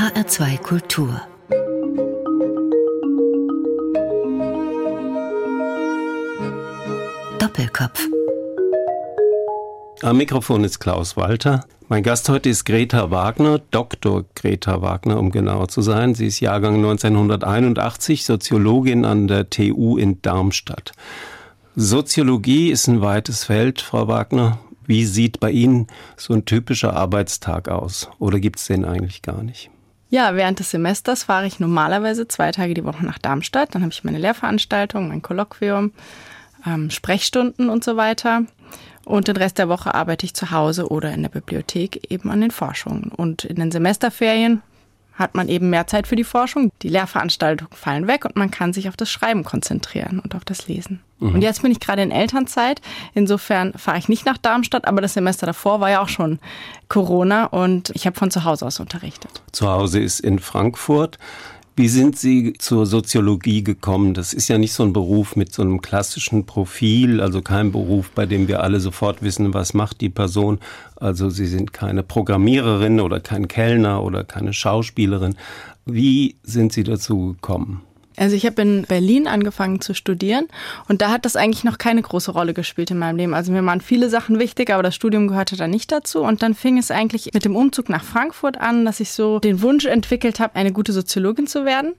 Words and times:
HR2 0.00 0.56
Kultur 0.62 1.20
Doppelkopf 7.38 8.08
Am 10.00 10.16
Mikrofon 10.16 10.64
ist 10.64 10.78
Klaus 10.78 11.18
Walter. 11.18 11.66
Mein 11.88 12.02
Gast 12.02 12.30
heute 12.30 12.48
ist 12.48 12.64
Greta 12.64 13.10
Wagner, 13.10 13.60
Dr. 13.70 14.24
Greta 14.34 14.80
Wagner, 14.80 15.18
um 15.18 15.30
genauer 15.30 15.68
zu 15.68 15.82
sein. 15.82 16.14
Sie 16.14 16.28
ist 16.28 16.40
Jahrgang 16.40 16.76
1981, 16.76 18.24
Soziologin 18.24 19.04
an 19.04 19.28
der 19.28 19.50
TU 19.50 19.98
in 19.98 20.22
Darmstadt. 20.22 20.92
Soziologie 21.76 22.70
ist 22.70 22.86
ein 22.86 23.02
weites 23.02 23.44
Feld, 23.44 23.82
Frau 23.82 24.08
Wagner. 24.08 24.60
Wie 24.86 25.04
sieht 25.04 25.40
bei 25.40 25.50
Ihnen 25.50 25.88
so 26.16 26.32
ein 26.32 26.46
typischer 26.46 26.96
Arbeitstag 26.96 27.68
aus? 27.68 28.08
Oder 28.18 28.40
gibt 28.40 28.60
es 28.60 28.64
den 28.64 28.86
eigentlich 28.86 29.20
gar 29.20 29.42
nicht? 29.42 29.70
Ja, 30.10 30.34
während 30.34 30.58
des 30.58 30.70
Semesters 30.70 31.22
fahre 31.22 31.46
ich 31.46 31.60
normalerweise 31.60 32.26
zwei 32.26 32.50
Tage 32.50 32.74
die 32.74 32.84
Woche 32.84 33.06
nach 33.06 33.18
Darmstadt. 33.18 33.74
Dann 33.74 33.82
habe 33.82 33.92
ich 33.92 34.02
meine 34.02 34.18
Lehrveranstaltung, 34.18 35.08
mein 35.08 35.22
Kolloquium, 35.22 35.92
ähm, 36.66 36.90
Sprechstunden 36.90 37.70
und 37.70 37.84
so 37.84 37.96
weiter. 37.96 38.42
Und 39.04 39.28
den 39.28 39.36
Rest 39.36 39.58
der 39.58 39.68
Woche 39.68 39.94
arbeite 39.94 40.26
ich 40.26 40.34
zu 40.34 40.50
Hause 40.50 40.88
oder 40.88 41.12
in 41.12 41.22
der 41.22 41.30
Bibliothek 41.30 42.10
eben 42.10 42.30
an 42.30 42.40
den 42.40 42.50
Forschungen. 42.50 43.12
Und 43.16 43.44
in 43.44 43.56
den 43.56 43.70
Semesterferien 43.70 44.62
hat 45.14 45.34
man 45.34 45.48
eben 45.48 45.70
mehr 45.70 45.86
Zeit 45.86 46.06
für 46.06 46.16
die 46.16 46.24
Forschung. 46.24 46.70
Die 46.82 46.88
Lehrveranstaltungen 46.88 47.72
fallen 47.74 48.06
weg 48.06 48.24
und 48.24 48.36
man 48.36 48.50
kann 48.50 48.72
sich 48.72 48.88
auf 48.88 48.96
das 48.96 49.10
Schreiben 49.10 49.44
konzentrieren 49.44 50.18
und 50.18 50.34
auf 50.34 50.44
das 50.44 50.66
Lesen. 50.66 51.00
Mhm. 51.18 51.34
Und 51.34 51.42
jetzt 51.42 51.62
bin 51.62 51.70
ich 51.70 51.80
gerade 51.80 52.02
in 52.02 52.10
Elternzeit. 52.10 52.80
Insofern 53.14 53.72
fahre 53.74 53.98
ich 53.98 54.08
nicht 54.08 54.26
nach 54.26 54.38
Darmstadt, 54.38 54.86
aber 54.86 55.00
das 55.00 55.14
Semester 55.14 55.46
davor 55.46 55.80
war 55.80 55.90
ja 55.90 56.00
auch 56.00 56.08
schon 56.08 56.38
Corona 56.88 57.46
und 57.46 57.90
ich 57.94 58.06
habe 58.06 58.18
von 58.18 58.30
zu 58.30 58.44
Hause 58.44 58.66
aus 58.66 58.80
unterrichtet. 58.80 59.42
Zu 59.52 59.68
Hause 59.68 60.00
ist 60.00 60.20
in 60.20 60.38
Frankfurt. 60.38 61.18
Wie 61.80 61.88
sind 61.88 62.18
Sie 62.18 62.52
zur 62.58 62.84
Soziologie 62.84 63.64
gekommen? 63.64 64.12
Das 64.12 64.34
ist 64.34 64.48
ja 64.48 64.58
nicht 64.58 64.74
so 64.74 64.82
ein 64.82 64.92
Beruf 64.92 65.34
mit 65.34 65.50
so 65.50 65.62
einem 65.62 65.80
klassischen 65.80 66.44
Profil, 66.44 67.22
also 67.22 67.40
kein 67.40 67.72
Beruf, 67.72 68.10
bei 68.10 68.26
dem 68.26 68.48
wir 68.48 68.62
alle 68.62 68.80
sofort 68.80 69.22
wissen, 69.22 69.54
was 69.54 69.72
macht 69.72 70.02
die 70.02 70.10
Person. 70.10 70.58
Also 70.96 71.30
Sie 71.30 71.46
sind 71.46 71.72
keine 71.72 72.02
Programmiererin 72.02 73.00
oder 73.00 73.18
kein 73.18 73.48
Kellner 73.48 74.02
oder 74.02 74.24
keine 74.24 74.52
Schauspielerin. 74.52 75.36
Wie 75.86 76.36
sind 76.42 76.74
Sie 76.74 76.84
dazu 76.84 77.28
gekommen? 77.28 77.80
Also 78.20 78.36
ich 78.36 78.44
habe 78.44 78.60
in 78.60 78.82
Berlin 78.82 79.26
angefangen 79.26 79.80
zu 79.80 79.94
studieren 79.94 80.46
und 80.88 81.00
da 81.00 81.10
hat 81.10 81.24
das 81.24 81.36
eigentlich 81.36 81.64
noch 81.64 81.78
keine 81.78 82.02
große 82.02 82.30
Rolle 82.32 82.52
gespielt 82.52 82.90
in 82.90 82.98
meinem 82.98 83.16
Leben. 83.16 83.32
Also 83.32 83.50
mir 83.50 83.64
waren 83.64 83.80
viele 83.80 84.10
Sachen 84.10 84.38
wichtig, 84.38 84.70
aber 84.70 84.82
das 84.82 84.94
Studium 84.94 85.26
gehörte 85.26 85.56
da 85.56 85.66
nicht 85.66 85.90
dazu. 85.90 86.20
Und 86.20 86.42
dann 86.42 86.54
fing 86.54 86.76
es 86.76 86.90
eigentlich 86.90 87.30
mit 87.32 87.46
dem 87.46 87.56
Umzug 87.56 87.88
nach 87.88 88.04
Frankfurt 88.04 88.60
an, 88.60 88.84
dass 88.84 89.00
ich 89.00 89.12
so 89.12 89.38
den 89.38 89.62
Wunsch 89.62 89.86
entwickelt 89.86 90.38
habe, 90.38 90.56
eine 90.56 90.70
gute 90.70 90.92
Soziologin 90.92 91.46
zu 91.46 91.64
werden. 91.64 91.94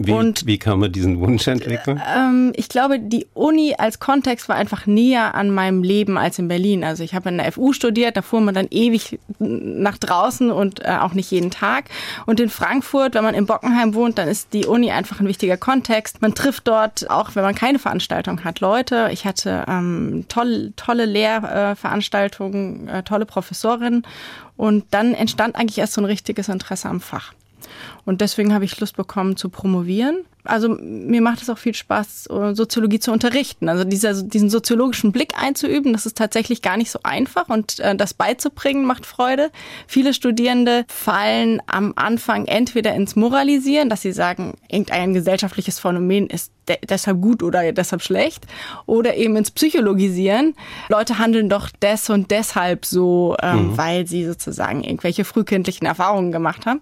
Wie, 0.00 0.12
und, 0.12 0.46
wie 0.46 0.58
kann 0.58 0.78
man 0.78 0.92
diesen 0.92 1.18
Wunsch 1.18 1.48
entwickeln? 1.48 2.00
Ähm, 2.16 2.52
ich 2.54 2.68
glaube, 2.68 3.00
die 3.00 3.26
Uni 3.34 3.74
als 3.76 3.98
Kontext 3.98 4.48
war 4.48 4.54
einfach 4.54 4.86
näher 4.86 5.34
an 5.34 5.50
meinem 5.50 5.82
Leben 5.82 6.16
als 6.16 6.38
in 6.38 6.46
Berlin. 6.46 6.84
Also 6.84 7.02
ich 7.02 7.16
habe 7.16 7.30
in 7.30 7.38
der 7.38 7.50
FU 7.50 7.72
studiert, 7.72 8.16
da 8.16 8.22
fuhr 8.22 8.40
man 8.40 8.54
dann 8.54 8.68
ewig 8.70 9.18
nach 9.40 9.98
draußen 9.98 10.52
und 10.52 10.84
äh, 10.84 10.98
auch 11.00 11.14
nicht 11.14 11.32
jeden 11.32 11.50
Tag. 11.50 11.86
Und 12.26 12.38
in 12.38 12.48
Frankfurt, 12.48 13.16
wenn 13.16 13.24
man 13.24 13.34
in 13.34 13.46
Bockenheim 13.46 13.92
wohnt, 13.92 14.18
dann 14.18 14.28
ist 14.28 14.52
die 14.52 14.66
Uni 14.66 14.92
einfach 14.92 15.18
ein 15.18 15.26
wichtiger 15.26 15.56
Kontext. 15.56 16.22
Man 16.22 16.32
trifft 16.32 16.68
dort, 16.68 17.10
auch 17.10 17.34
wenn 17.34 17.42
man 17.42 17.56
keine 17.56 17.80
Veranstaltung 17.80 18.44
hat, 18.44 18.60
Leute. 18.60 19.10
Ich 19.12 19.24
hatte 19.24 19.64
ähm, 19.66 20.26
toll, 20.28 20.72
tolle 20.76 21.06
Lehrveranstaltungen, 21.06 22.86
äh, 22.86 23.02
tolle 23.02 23.26
Professorinnen. 23.26 24.06
Und 24.56 24.84
dann 24.92 25.14
entstand 25.14 25.56
eigentlich 25.56 25.78
erst 25.78 25.94
so 25.94 26.00
ein 26.00 26.04
richtiges 26.04 26.48
Interesse 26.48 26.88
am 26.88 27.00
Fach. 27.00 27.32
Und 28.04 28.20
deswegen 28.20 28.52
habe 28.54 28.64
ich 28.64 28.78
Lust 28.80 28.96
bekommen 28.96 29.36
zu 29.36 29.48
promovieren 29.48 30.24
also 30.48 30.68
mir 30.80 31.20
macht 31.20 31.42
es 31.42 31.50
auch 31.50 31.58
viel 31.58 31.74
Spaß, 31.74 32.24
Soziologie 32.52 32.98
zu 32.98 33.12
unterrichten. 33.12 33.68
Also 33.68 33.84
dieser, 33.84 34.22
diesen 34.22 34.50
soziologischen 34.50 35.12
Blick 35.12 35.32
einzuüben, 35.40 35.92
das 35.92 36.06
ist 36.06 36.16
tatsächlich 36.16 36.62
gar 36.62 36.76
nicht 36.76 36.90
so 36.90 37.00
einfach 37.02 37.48
und 37.48 37.80
äh, 37.80 37.94
das 37.94 38.14
beizubringen 38.14 38.84
macht 38.84 39.06
Freude. 39.06 39.50
Viele 39.86 40.14
Studierende 40.14 40.84
fallen 40.88 41.60
am 41.66 41.92
Anfang 41.96 42.46
entweder 42.46 42.94
ins 42.94 43.16
Moralisieren, 43.16 43.90
dass 43.90 44.02
sie 44.02 44.12
sagen, 44.12 44.54
irgendein 44.68 45.14
gesellschaftliches 45.14 45.78
Phänomen 45.78 46.28
ist 46.28 46.52
de 46.68 46.78
deshalb 46.88 47.20
gut 47.20 47.42
oder 47.42 47.72
deshalb 47.72 48.02
schlecht, 48.02 48.46
oder 48.86 49.16
eben 49.16 49.36
ins 49.36 49.50
Psychologisieren. 49.50 50.54
Leute 50.88 51.18
handeln 51.18 51.48
doch 51.48 51.70
des 51.70 52.10
und 52.10 52.30
deshalb 52.30 52.84
so, 52.84 53.36
ähm, 53.42 53.70
mhm. 53.70 53.78
weil 53.78 54.06
sie 54.06 54.26
sozusagen 54.26 54.84
irgendwelche 54.84 55.24
frühkindlichen 55.24 55.86
Erfahrungen 55.86 56.30
gemacht 56.30 56.66
haben. 56.66 56.80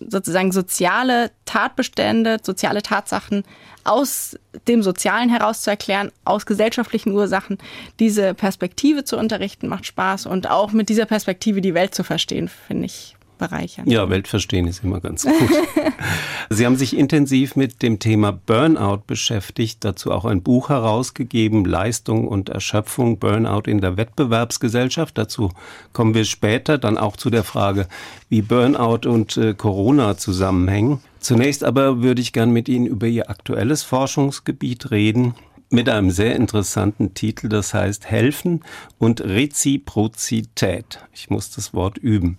Sozusagen 0.00 0.52
soziale 0.52 1.30
Tatbestände, 1.44 2.38
soziale 2.42 2.82
Tatbestände 2.82 3.05
Tatsachen 3.06 3.44
aus 3.84 4.38
dem 4.66 4.82
Sozialen 4.82 5.28
heraus 5.28 5.62
zu 5.62 5.70
erklären, 5.70 6.10
aus 6.24 6.44
gesellschaftlichen 6.44 7.12
Ursachen. 7.12 7.58
Diese 8.00 8.34
Perspektive 8.34 9.04
zu 9.04 9.16
unterrichten 9.16 9.68
macht 9.68 9.86
Spaß 9.86 10.26
und 10.26 10.50
auch 10.50 10.72
mit 10.72 10.88
dieser 10.88 11.06
Perspektive 11.06 11.60
die 11.60 11.74
Welt 11.74 11.94
zu 11.94 12.02
verstehen, 12.02 12.48
finde 12.48 12.86
ich 12.86 13.15
bereichern. 13.38 13.88
Ja, 13.88 14.08
Weltverstehen 14.08 14.66
ist 14.66 14.82
immer 14.82 15.00
ganz 15.00 15.24
gut. 15.24 15.34
Sie 16.50 16.64
haben 16.64 16.76
sich 16.76 16.96
intensiv 16.96 17.56
mit 17.56 17.82
dem 17.82 17.98
Thema 17.98 18.32
Burnout 18.32 19.02
beschäftigt, 19.06 19.84
dazu 19.84 20.12
auch 20.12 20.24
ein 20.24 20.42
Buch 20.42 20.68
herausgegeben, 20.68 21.64
Leistung 21.64 22.28
und 22.28 22.48
Erschöpfung, 22.48 23.18
Burnout 23.18 23.62
in 23.66 23.80
der 23.80 23.96
Wettbewerbsgesellschaft. 23.96 25.16
Dazu 25.18 25.50
kommen 25.92 26.14
wir 26.14 26.24
später 26.24 26.78
dann 26.78 26.98
auch 26.98 27.16
zu 27.16 27.30
der 27.30 27.44
Frage, 27.44 27.88
wie 28.28 28.42
Burnout 28.42 29.08
und 29.08 29.36
äh, 29.36 29.54
Corona 29.54 30.16
zusammenhängen. 30.16 31.00
Zunächst 31.20 31.64
aber 31.64 32.02
würde 32.02 32.20
ich 32.20 32.32
gern 32.32 32.50
mit 32.50 32.68
Ihnen 32.68 32.86
über 32.86 33.06
Ihr 33.06 33.30
aktuelles 33.30 33.82
Forschungsgebiet 33.82 34.90
reden 34.90 35.34
mit 35.70 35.88
einem 35.88 36.10
sehr 36.10 36.36
interessanten 36.36 37.14
Titel, 37.14 37.48
das 37.48 37.74
heißt 37.74 38.06
Helfen 38.06 38.64
und 38.98 39.20
Reziprozität. 39.20 41.00
Ich 41.12 41.30
muss 41.30 41.50
das 41.50 41.74
Wort 41.74 41.98
üben. 41.98 42.38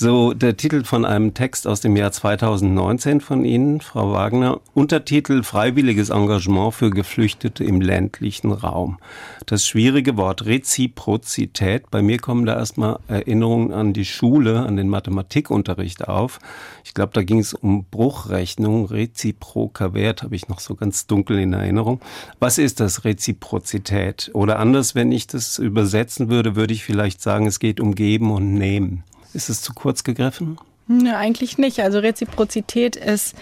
So, 0.00 0.32
der 0.32 0.56
Titel 0.56 0.84
von 0.84 1.04
einem 1.04 1.34
Text 1.34 1.66
aus 1.66 1.80
dem 1.80 1.96
Jahr 1.96 2.12
2019 2.12 3.20
von 3.20 3.44
Ihnen, 3.44 3.80
Frau 3.80 4.12
Wagner. 4.12 4.60
Untertitel 4.72 5.42
Freiwilliges 5.42 6.10
Engagement 6.10 6.72
für 6.72 6.90
Geflüchtete 6.90 7.64
im 7.64 7.80
ländlichen 7.80 8.52
Raum. 8.52 8.98
Das 9.46 9.66
schwierige 9.66 10.16
Wort 10.16 10.46
Reziprozität. 10.46 11.90
Bei 11.90 12.00
mir 12.00 12.18
kommen 12.18 12.46
da 12.46 12.56
erstmal 12.56 13.00
Erinnerungen 13.08 13.72
an 13.72 13.92
die 13.92 14.04
Schule, 14.04 14.60
an 14.60 14.76
den 14.76 14.88
Mathematikunterricht 14.88 16.06
auf. 16.06 16.38
Ich 16.84 16.94
glaube, 16.94 17.10
da 17.12 17.24
ging 17.24 17.40
es 17.40 17.52
um 17.52 17.84
Bruchrechnung. 17.90 18.86
Reziproker 18.86 19.94
Wert 19.94 20.22
habe 20.22 20.36
ich 20.36 20.46
noch 20.46 20.60
so 20.60 20.76
ganz 20.76 21.08
dunkel 21.08 21.40
in 21.40 21.52
Erinnerung. 21.54 22.00
Was 22.38 22.58
ist 22.58 22.78
das 22.78 23.04
Reziprozität? 23.04 24.30
Oder 24.32 24.60
anders, 24.60 24.94
wenn 24.94 25.10
ich 25.10 25.26
das 25.26 25.58
übersetzen 25.58 26.30
würde, 26.30 26.54
würde 26.54 26.72
ich 26.72 26.84
vielleicht 26.84 27.20
sagen, 27.20 27.46
es 27.46 27.58
geht 27.58 27.80
um 27.80 27.96
Geben 27.96 28.30
und 28.30 28.54
Nehmen. 28.54 29.02
Ist 29.34 29.48
es 29.48 29.62
zu 29.62 29.72
kurz 29.74 30.04
gegriffen? 30.04 30.58
Nö, 30.86 31.12
eigentlich 31.12 31.58
nicht. 31.58 31.80
Also 31.80 31.98
Reziprozität 31.98 32.96
ist 32.96 33.34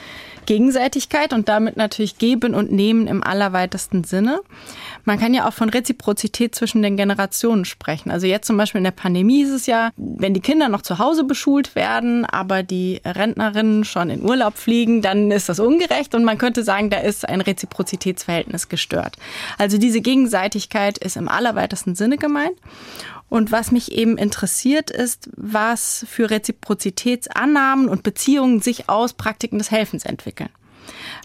Gegenseitigkeit 0.47 1.33
und 1.33 1.49
damit 1.49 1.77
natürlich 1.77 2.19
Geben 2.19 2.55
und 2.55 2.73
Nehmen 2.73 3.07
im 3.07 3.23
allerweitesten 3.23 4.05
Sinne. 4.05 4.41
Man 5.05 5.19
kann 5.19 5.35
ja 5.35 5.47
auch 5.47 5.53
von 5.53 5.69
Reziprozität 5.69 6.55
zwischen 6.55 6.83
den 6.83 6.97
Generationen 6.97 7.65
sprechen. 7.65 8.11
Also 8.11 8.27
jetzt 8.27 8.47
zum 8.47 8.57
Beispiel 8.57 8.79
in 8.79 8.85
der 8.85 8.93
Pandemie 8.93 9.43
ist 9.43 9.51
es 9.51 9.67
ja, 9.67 9.91
wenn 9.97 10.35
die 10.35 10.41
Kinder 10.41 10.69
noch 10.69 10.83
zu 10.83 10.99
Hause 10.99 11.25
beschult 11.25 11.75
werden, 11.75 12.25
aber 12.25 12.63
die 12.63 13.01
Rentnerinnen 13.05 13.85
schon 13.85 14.11
in 14.11 14.23
Urlaub 14.23 14.57
fliegen, 14.57 15.03
dann 15.03 15.31
ist 15.31 15.49
das 15.49 15.61
ungerecht 15.61 16.15
und 16.15 16.25
man 16.25 16.39
könnte 16.39 16.65
sagen, 16.65 16.91
da 16.91 16.99
ist 16.99 17.29
ein 17.29 17.41
Reziprozitätsverhältnis 17.41 18.69
gestört. 18.69 19.17
Also 19.59 19.79
diese 19.79 20.01
Gegenseitigkeit 20.01 20.99
ist 20.99 21.17
im 21.17 21.29
allerweitesten 21.29 21.95
Sinne 21.95 22.17
gemeint. 22.17 22.57
Und 23.29 23.51
was 23.51 23.73
mich 23.73 23.93
eben 23.93 24.19
interessiert 24.19 24.91
ist, 24.91 25.29
was 25.37 26.07
für 26.09 26.31
Reziprozitätsannahmen 26.31 27.89
und 27.89 28.03
Beziehungen 28.03 28.61
sich 28.61 28.89
aus 28.89 29.15
Praktiken 29.15 29.59
des 29.59 29.71
Helfens 29.71 30.05
entwickeln. 30.05 30.51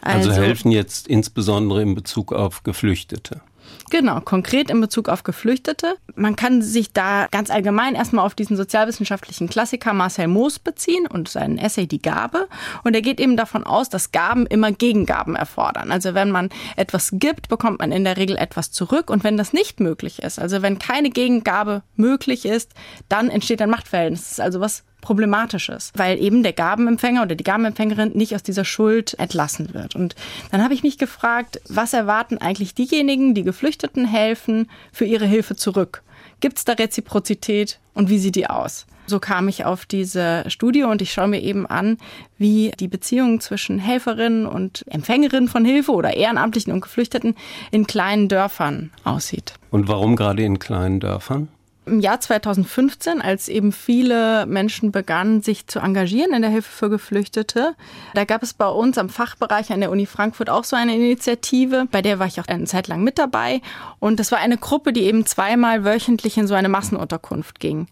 Also, 0.02 0.30
also 0.30 0.42
helfen 0.42 0.72
jetzt 0.72 1.08
insbesondere 1.08 1.82
in 1.82 1.94
Bezug 1.94 2.34
auf 2.34 2.64
Geflüchtete. 2.64 3.42
Genau, 3.92 4.22
konkret 4.22 4.70
in 4.72 4.80
Bezug 4.80 5.10
auf 5.10 5.24
Geflüchtete. 5.24 5.98
Man 6.16 6.38
kann 6.38 6.62
sich 6.62 6.94
da 6.94 7.28
ganz 7.30 7.52
allgemein 7.52 7.94
erstmal 7.94 8.26
auf 8.26 8.34
diesen 8.34 8.56
sozialwissenschaftlichen 8.56 9.50
Klassiker 9.50 9.92
Marcel 9.92 10.30
Moos 10.30 10.60
beziehen 10.60 11.08
und 11.08 11.28
seinen 11.28 11.58
Essay 11.58 11.88
Die 11.88 12.02
Gabe. 12.02 12.48
Und 12.86 12.96
er 12.96 13.02
geht 13.02 13.20
eben 13.20 13.36
davon 13.36 13.66
aus, 13.66 13.90
dass 13.90 14.14
Gaben 14.14 14.46
immer 14.46 14.72
Gegengaben 14.72 15.36
erfordern. 15.36 15.92
Also 15.92 16.14
wenn 16.14 16.32
man 16.32 16.48
etwas 16.78 17.10
gibt, 17.16 17.50
bekommt 17.50 17.80
man 17.80 17.92
in 17.92 18.06
der 18.06 18.16
Regel 18.16 18.38
etwas 18.38 18.72
zurück. 18.72 19.10
Und 19.10 19.26
wenn 19.26 19.36
das 19.36 19.52
nicht 19.52 19.82
möglich 19.82 20.24
ist, 20.24 20.40
also 20.40 20.62
wenn 20.62 20.80
keine 20.80 21.10
Gegengabe 21.10 21.84
möglich 21.98 22.46
ist, 22.46 22.74
dann 23.10 23.30
entsteht 23.30 23.62
ein 23.62 23.70
Machtverhältnis. 23.70 24.22
Das 24.22 24.32
ist 24.32 24.40
also 24.40 24.62
was 24.62 24.86
Problematisches, 25.02 25.92
weil 25.96 26.22
eben 26.22 26.44
der 26.44 26.54
Gabenempfänger 26.54 27.24
oder 27.24 27.36
die 27.36 27.44
Gabenempfängerin 27.44 28.12
nicht 28.14 28.36
aus 28.36 28.44
dieser 28.44 28.66
Schuld 28.66 29.18
entlassen 29.20 29.74
wird. 29.74 29.96
Und 29.96 30.16
dann 30.52 30.64
habe 30.64 30.74
ich 30.74 30.84
mich 30.84 30.98
gefragt, 30.98 31.60
was 31.68 31.94
erwarten 31.94 32.38
eigentlich 32.38 32.76
diejenigen, 32.76 33.34
die 33.34 33.44
Geflüchteten 33.44 34.06
helfen, 34.06 34.70
für 34.94 35.06
ihre 35.06 35.26
Hilfe 35.26 35.56
zurück? 35.56 36.04
Gibt 36.40 36.58
es 36.58 36.66
da 36.66 36.74
Reziprozität 36.74 37.80
und 37.94 38.10
wie 38.10 38.20
sieht 38.20 38.36
die 38.36 38.50
aus? 38.50 38.86
so 39.12 39.20
kam 39.20 39.48
ich 39.48 39.66
auf 39.66 39.86
diese 39.86 40.46
Studie 40.48 40.84
und 40.84 41.02
ich 41.02 41.12
schaue 41.12 41.28
mir 41.28 41.42
eben 41.42 41.68
an, 41.68 41.98
wie 42.38 42.72
die 42.80 42.88
Beziehung 42.88 43.42
zwischen 43.42 43.78
Helferinnen 43.78 44.48
und 44.48 44.86
Empfängerinnen 44.88 45.50
von 45.50 45.66
Hilfe 45.66 45.92
oder 45.92 46.16
Ehrenamtlichen 46.16 46.74
und 46.74 46.82
Geflüchteten 46.82 47.36
in 47.72 47.86
kleinen 47.86 48.30
Dörfern 48.30 48.92
aussieht. 49.04 49.54
Und 49.70 49.88
warum 49.88 50.16
gerade 50.16 50.44
in 50.44 50.58
kleinen 50.58 51.00
Dörfern? 51.00 51.50
Im 51.86 52.00
Jahr 52.00 52.20
2015, 52.20 53.22
als 53.22 53.50
eben 53.50 53.72
viele 53.72 54.46
Menschen 54.46 54.92
begannen, 54.92 55.42
sich 55.42 55.66
zu 55.66 55.80
engagieren 55.80 56.32
in 56.32 56.44
der 56.44 56.52
Hilfe 56.52 56.70
für 56.70 56.90
Geflüchtete, 56.92 57.76
da 58.14 58.24
gab 58.24 58.44
es 58.44 58.54
bei 58.54 58.68
uns 58.68 59.00
am 59.00 59.10
Fachbereich 59.10 59.72
an 59.74 59.80
der 59.80 59.90
Uni 59.90 60.06
Frankfurt 60.06 60.52
auch 60.52 60.64
so 60.64 60.76
eine 60.76 60.94
Initiative, 60.94 61.88
bei 61.90 62.04
der 62.04 62.20
war 62.20 62.28
ich 62.28 62.40
auch 62.40 62.48
eine 62.48 62.66
Zeit 62.66 62.88
lang 62.88 63.04
mit 63.04 63.18
dabei. 63.18 63.62
Und 63.98 64.20
das 64.20 64.32
war 64.32 64.38
eine 64.38 64.58
Gruppe, 64.58 64.94
die 64.94 65.02
eben 65.02 65.26
zweimal 65.26 65.84
wöchentlich 65.84 66.38
in 66.38 66.46
so 66.46 66.54
eine 66.54 66.70
Massenunterkunft 66.70 67.60
ging. 67.60 67.88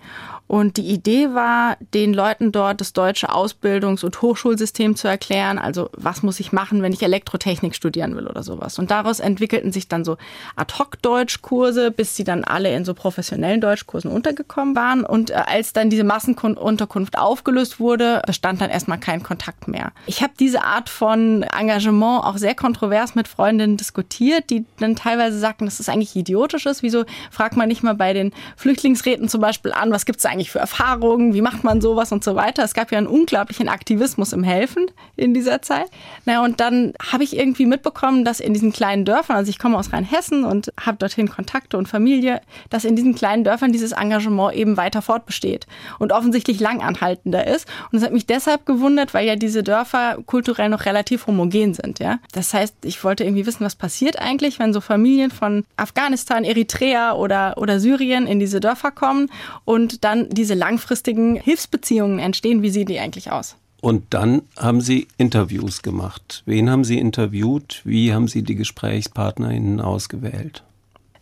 Und 0.50 0.78
die 0.78 0.88
Idee 0.88 1.36
war, 1.36 1.78
den 1.94 2.12
Leuten 2.12 2.52
dort 2.52 2.82
das 2.82 2.92
deutsche 2.92 3.30
Ausbildungs- 3.30 4.04
und 4.04 4.20
Hochschulsystem 4.20 4.96
zu 4.96 5.08
erklären. 5.08 5.60
Also 5.60 5.92
was 5.94 6.24
muss 6.24 6.40
ich 6.40 6.52
machen, 6.52 6.82
wenn 6.82 6.92
ich 6.92 7.04
Elektrotechnik 7.04 7.76
studieren 7.76 8.16
will 8.16 8.26
oder 8.26 8.42
sowas. 8.42 8.80
Und 8.80 8.90
daraus 8.90 9.20
entwickelten 9.20 9.72
sich 9.72 9.88
dann 9.88 10.04
so 10.04 10.18
Ad-Hoc-Deutschkurse, 10.56 11.92
bis 11.92 12.16
sie 12.16 12.24
dann 12.24 12.44
alle 12.44 12.74
in 12.76 12.84
so 12.84 12.96
professionellen 12.96 13.62
Deutschkursen 13.62 14.10
untergekommen 14.10 14.76
waren. 14.76 15.06
Und 15.06 15.30
äh, 15.30 15.36
als 15.36 15.72
dann 15.72 15.92
diese 15.92 16.04
Massenunterkunft 16.04 17.20
aufgelöst 17.20 17.80
wurde, 17.80 18.24
bestand 18.26 18.60
dann 18.60 18.72
erstmal 18.72 19.00
kein 19.00 19.22
Kontakt 19.22 19.68
mehr. 19.68 19.92
Ich 20.08 20.24
habe 20.24 20.34
diese 20.40 20.64
Art 20.64 20.90
von 20.90 21.44
Engagement 21.44 22.24
auch 22.24 22.38
sehr 22.38 22.56
kontrovers 22.56 23.14
mit 23.14 23.28
Freundinnen 23.28 23.78
diskutiert, 23.78 24.50
die 24.50 24.66
dann 24.80 24.96
teilweise 24.96 25.38
sagten, 25.38 25.66
das 25.66 25.88
eigentlich 25.90 26.16
idiotisch 26.16 26.66
ist. 26.66 26.82
Wieso 26.82 27.06
fragt 27.30 27.56
man 27.56 27.68
nicht 27.68 27.84
mal 27.84 27.94
bei 27.94 28.14
den 28.14 28.32
Flüchtlingsräten 28.56 29.30
zum 29.30 29.42
Beispiel 29.42 29.74
an, 29.74 29.92
was 29.92 30.08
gibt 30.08 30.18
es 30.18 30.26
eigentlich 30.26 30.39
eigentlich 30.40 30.52
für 30.52 30.60
Erfahrungen, 30.60 31.34
wie 31.34 31.42
macht 31.42 31.66
man 31.66 31.82
sowas 31.82 32.14
und 32.14 32.24
so 32.24 32.36
weiter. 32.36 32.64
Es 32.64 32.74
gab 32.74 32.94
ja 32.94 32.98
einen 32.98 33.08
unglaublichen 33.08 33.68
Aktivismus 33.68 34.32
im 34.32 34.44
Helfen 34.44 34.90
in 35.18 35.34
dieser 35.34 35.62
Zeit. 35.62 35.88
Naja, 36.24 36.44
und 36.46 36.62
dann 36.62 36.94
habe 37.12 37.26
ich 37.26 37.36
irgendwie 37.36 37.66
mitbekommen, 37.66 38.24
dass 38.24 38.40
in 38.40 38.54
diesen 38.54 38.72
kleinen 38.72 39.04
Dörfern, 39.04 39.36
also 39.36 39.50
ich 39.50 39.60
komme 39.60 39.78
aus 39.78 39.92
Rheinhessen 39.92 40.46
und 40.46 40.72
habe 40.80 40.98
dorthin 40.98 41.30
Kontakte 41.30 41.78
und 41.78 41.88
Familie, 41.88 42.40
dass 42.70 42.86
in 42.86 42.96
diesen 42.96 43.16
kleinen 43.16 43.44
Dörfern 43.44 43.74
dieses 43.74 43.92
Engagement 43.92 44.56
eben 44.56 44.78
weiter 44.78 45.02
fortbesteht 45.02 45.68
und 46.00 46.14
offensichtlich 46.14 46.62
langanhaltender 46.62 47.46
ist. 47.46 47.68
Und 47.92 47.98
es 47.98 48.06
hat 48.06 48.14
mich 48.14 48.26
deshalb 48.26 48.66
gewundert, 48.66 49.14
weil 49.14 49.28
ja 49.28 49.36
diese 49.36 49.62
Dörfer 49.62 50.20
kulturell 50.26 50.70
noch 50.70 50.86
relativ 50.86 51.28
homogen 51.28 51.74
sind. 51.74 52.00
Ja? 52.00 52.20
Das 52.32 52.54
heißt, 52.54 52.76
ich 52.86 53.04
wollte 53.04 53.26
irgendwie 53.26 53.46
wissen, 53.46 53.66
was 53.66 53.76
passiert 53.76 54.20
eigentlich, 54.20 54.58
wenn 54.58 54.72
so 54.72 54.80
Familien 54.80 55.32
von 55.32 55.66
Afghanistan, 55.76 56.46
Eritrea 56.46 57.14
oder, 57.14 57.58
oder 57.58 57.82
Syrien 57.82 58.26
in 58.26 58.40
diese 58.40 58.62
Dörfer 58.62 58.92
kommen 58.92 59.30
und 59.66 60.06
dann 60.06 60.29
diese 60.30 60.54
langfristigen 60.54 61.36
Hilfsbeziehungen 61.36 62.20
entstehen. 62.20 62.62
Wie 62.62 62.70
sehen 62.70 62.88
die 62.88 63.00
eigentlich 63.00 63.32
aus? 63.32 63.56
Und 63.82 64.06
dann 64.14 64.42
haben 64.58 64.82
Sie 64.82 65.08
Interviews 65.18 65.82
gemacht. 65.82 66.44
Wen 66.46 66.70
haben 66.70 66.84
Sie 66.84 66.98
interviewt? 66.98 67.82
Wie 67.86 68.14
haben 68.14 68.28
Sie 68.28 68.44
die 68.44 68.56
GesprächspartnerInnen 68.56 69.80
ausgewählt? 69.80 70.64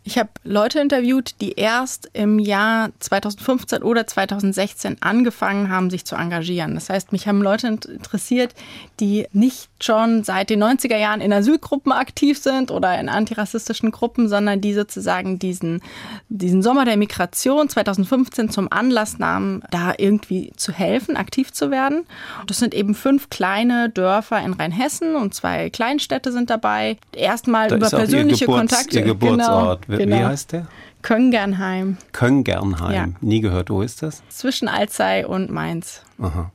Ich 0.08 0.16
habe 0.16 0.30
Leute 0.42 0.80
interviewt, 0.80 1.34
die 1.42 1.52
erst 1.52 2.08
im 2.14 2.38
Jahr 2.38 2.88
2015 2.98 3.82
oder 3.82 4.06
2016 4.06 4.96
angefangen 5.02 5.68
haben, 5.68 5.90
sich 5.90 6.06
zu 6.06 6.16
engagieren. 6.16 6.76
Das 6.76 6.88
heißt, 6.88 7.12
mich 7.12 7.28
haben 7.28 7.42
Leute 7.42 7.66
interessiert, 7.66 8.54
die 9.00 9.26
nicht 9.32 9.68
schon 9.82 10.24
seit 10.24 10.48
den 10.48 10.64
90er 10.64 10.96
Jahren 10.96 11.20
in 11.20 11.30
Asylgruppen 11.30 11.92
aktiv 11.92 12.38
sind 12.38 12.70
oder 12.70 12.98
in 12.98 13.10
antirassistischen 13.10 13.90
Gruppen, 13.90 14.30
sondern 14.30 14.62
die 14.62 14.72
sozusagen 14.72 15.38
diesen, 15.38 15.82
diesen 16.30 16.62
Sommer 16.62 16.86
der 16.86 16.96
Migration 16.96 17.68
2015 17.68 18.48
zum 18.48 18.72
Anlass 18.72 19.18
nahmen, 19.18 19.62
da 19.70 19.92
irgendwie 19.98 20.54
zu 20.56 20.72
helfen, 20.72 21.18
aktiv 21.18 21.52
zu 21.52 21.70
werden. 21.70 22.06
Das 22.46 22.60
sind 22.60 22.72
eben 22.72 22.94
fünf 22.94 23.28
kleine 23.28 23.90
Dörfer 23.90 24.40
in 24.40 24.54
Rheinhessen 24.54 25.16
und 25.16 25.34
zwei 25.34 25.68
Kleinstädte 25.68 26.32
sind 26.32 26.48
dabei. 26.48 26.96
Erstmal 27.12 27.68
da 27.68 27.76
über 27.76 27.90
persönliche 27.90 28.46
Geburts-, 28.46 28.72
Kontakte. 28.72 29.00
Ihr 29.00 29.04
Geburtsort. 29.04 29.86
Genau. 29.86 29.97
Genau. 29.98 30.16
Wie 30.18 30.24
heißt 30.24 30.52
der? 30.52 30.66
Köngernheim. 31.02 31.96
Köngernheim. 32.12 32.92
Ja. 32.92 33.06
Nie 33.20 33.40
gehört. 33.40 33.70
Wo 33.70 33.82
ist 33.82 34.02
das? 34.02 34.22
Zwischen 34.28 34.68
Alzey 34.68 35.24
und 35.24 35.50
Mainz. 35.50 36.02
Aha. 36.20 36.50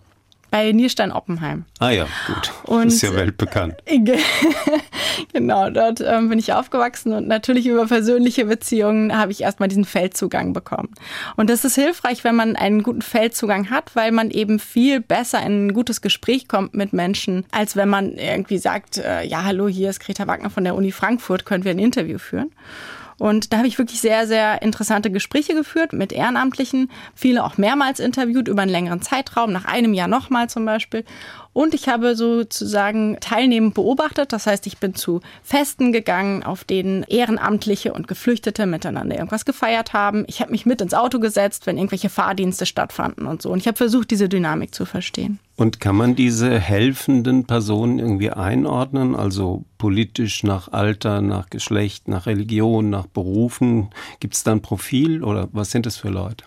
Bei 0.51 0.71
Nierstein-Oppenheim. 0.71 1.65
Ah 1.79 1.89
ja, 1.89 2.05
gut. 2.27 2.51
Und, 2.65 2.89
ist 2.89 3.01
ja 3.01 3.15
weltbekannt. 3.15 3.73
genau, 5.33 5.71
dort 5.71 5.99
ähm, 6.01 6.29
bin 6.29 6.37
ich 6.37 6.53
aufgewachsen 6.53 7.11
und 7.13 7.27
natürlich 7.27 7.65
über 7.65 7.87
persönliche 7.87 8.45
Beziehungen 8.45 9.17
habe 9.17 9.31
ich 9.31 9.41
erstmal 9.41 9.67
diesen 9.67 9.83
Feldzugang 9.83 10.53
bekommen. 10.53 10.89
Und 11.37 11.49
das 11.49 11.65
ist 11.65 11.73
hilfreich, 11.73 12.23
wenn 12.23 12.35
man 12.35 12.55
einen 12.55 12.83
guten 12.83 13.01
Feldzugang 13.01 13.71
hat, 13.71 13.95
weil 13.95 14.11
man 14.11 14.29
eben 14.29 14.59
viel 14.59 15.01
besser 15.01 15.43
in 15.43 15.65
ein 15.65 15.73
gutes 15.73 16.01
Gespräch 16.01 16.47
kommt 16.47 16.75
mit 16.75 16.93
Menschen, 16.93 17.47
als 17.49 17.75
wenn 17.75 17.89
man 17.89 18.11
irgendwie 18.11 18.59
sagt, 18.59 18.99
äh, 18.99 19.25
ja, 19.25 19.43
hallo, 19.43 19.67
hier 19.67 19.89
ist 19.89 20.01
Greta 20.01 20.27
Wagner 20.27 20.51
von 20.51 20.63
der 20.63 20.75
Uni 20.75 20.91
Frankfurt, 20.91 21.45
können 21.45 21.63
wir 21.63 21.71
ein 21.71 21.79
Interview 21.79 22.19
führen? 22.19 22.51
Und 23.18 23.54
da 23.54 23.57
habe 23.57 23.68
ich 23.68 23.77
wirklich 23.77 24.01
sehr, 24.01 24.27
sehr 24.27 24.62
interessante 24.62 25.12
Gespräche 25.12 25.54
geführt 25.54 25.94
mit 25.94 26.12
Ehrenamtlichen, 26.12 26.89
viele 27.15 27.44
auch 27.44 27.57
mehrmals 27.57 28.00
interviewt 28.00 28.48
über 28.48 28.62
einen 28.62 28.71
längeren 28.71 29.01
Zeitraum, 29.01 29.51
nach 29.51 29.65
einem 29.65 29.94
Jahr 29.94 30.07
nochmal 30.07 30.50
zum 30.50 30.65
Beispiel. 30.65 31.06
Und 31.53 31.75
ich 31.75 31.88
habe 31.88 32.15
sozusagen 32.15 33.17
teilnehmend 33.19 33.75
beobachtet. 33.75 34.33
Das 34.33 34.47
heißt, 34.47 34.65
ich 34.67 34.79
bin 34.79 34.95
zu 34.95 35.21
Festen 35.44 35.94
gegangen, 35.94 36.44
auf 36.44 36.63
denen 36.63 37.03
Ehrenamtliche 37.03 37.94
und 37.94 38.07
Geflüchtete 38.07 38.65
miteinander 38.65 39.15
irgendwas 39.15 39.45
gefeiert 39.45 39.94
haben. 39.94 40.25
Ich 40.27 40.41
habe 40.41 40.51
mich 40.51 40.65
mit 40.65 40.81
ins 40.81 40.95
Auto 40.95 41.19
gesetzt, 41.19 41.67
wenn 41.67 41.77
irgendwelche 41.77 42.09
Fahrdienste 42.09 42.65
stattfanden 42.65 43.27
und 43.27 43.41
so. 43.41 43.51
Und 43.51 43.59
ich 43.59 43.67
habe 43.67 43.77
versucht, 43.77 44.09
diese 44.09 44.27
Dynamik 44.27 44.73
zu 44.73 44.85
verstehen. 44.85 45.39
Und 45.55 45.79
kann 45.79 45.95
man 45.95 46.15
diese 46.15 46.59
helfenden 46.59 47.45
Personen 47.45 48.00
irgendwie 48.00 48.31
einordnen? 48.31 49.15
Also 49.15 49.65
politisch 49.77 50.44
nach 50.44 50.71
Alter, 50.71 51.21
nach 51.21 51.51
Geschlecht, 51.51 52.07
nach 52.07 52.25
Religion, 52.25 52.89
nach 52.89 53.05
Berufen? 53.05 53.89
Gibt 54.19 54.33
es 54.33 54.44
da 54.44 54.53
ein 54.53 54.63
Profil 54.63 55.23
oder 55.23 55.50
was 55.51 55.69
sind 55.69 55.85
es 55.85 55.97
für 55.97 56.09
Leute? 56.09 56.45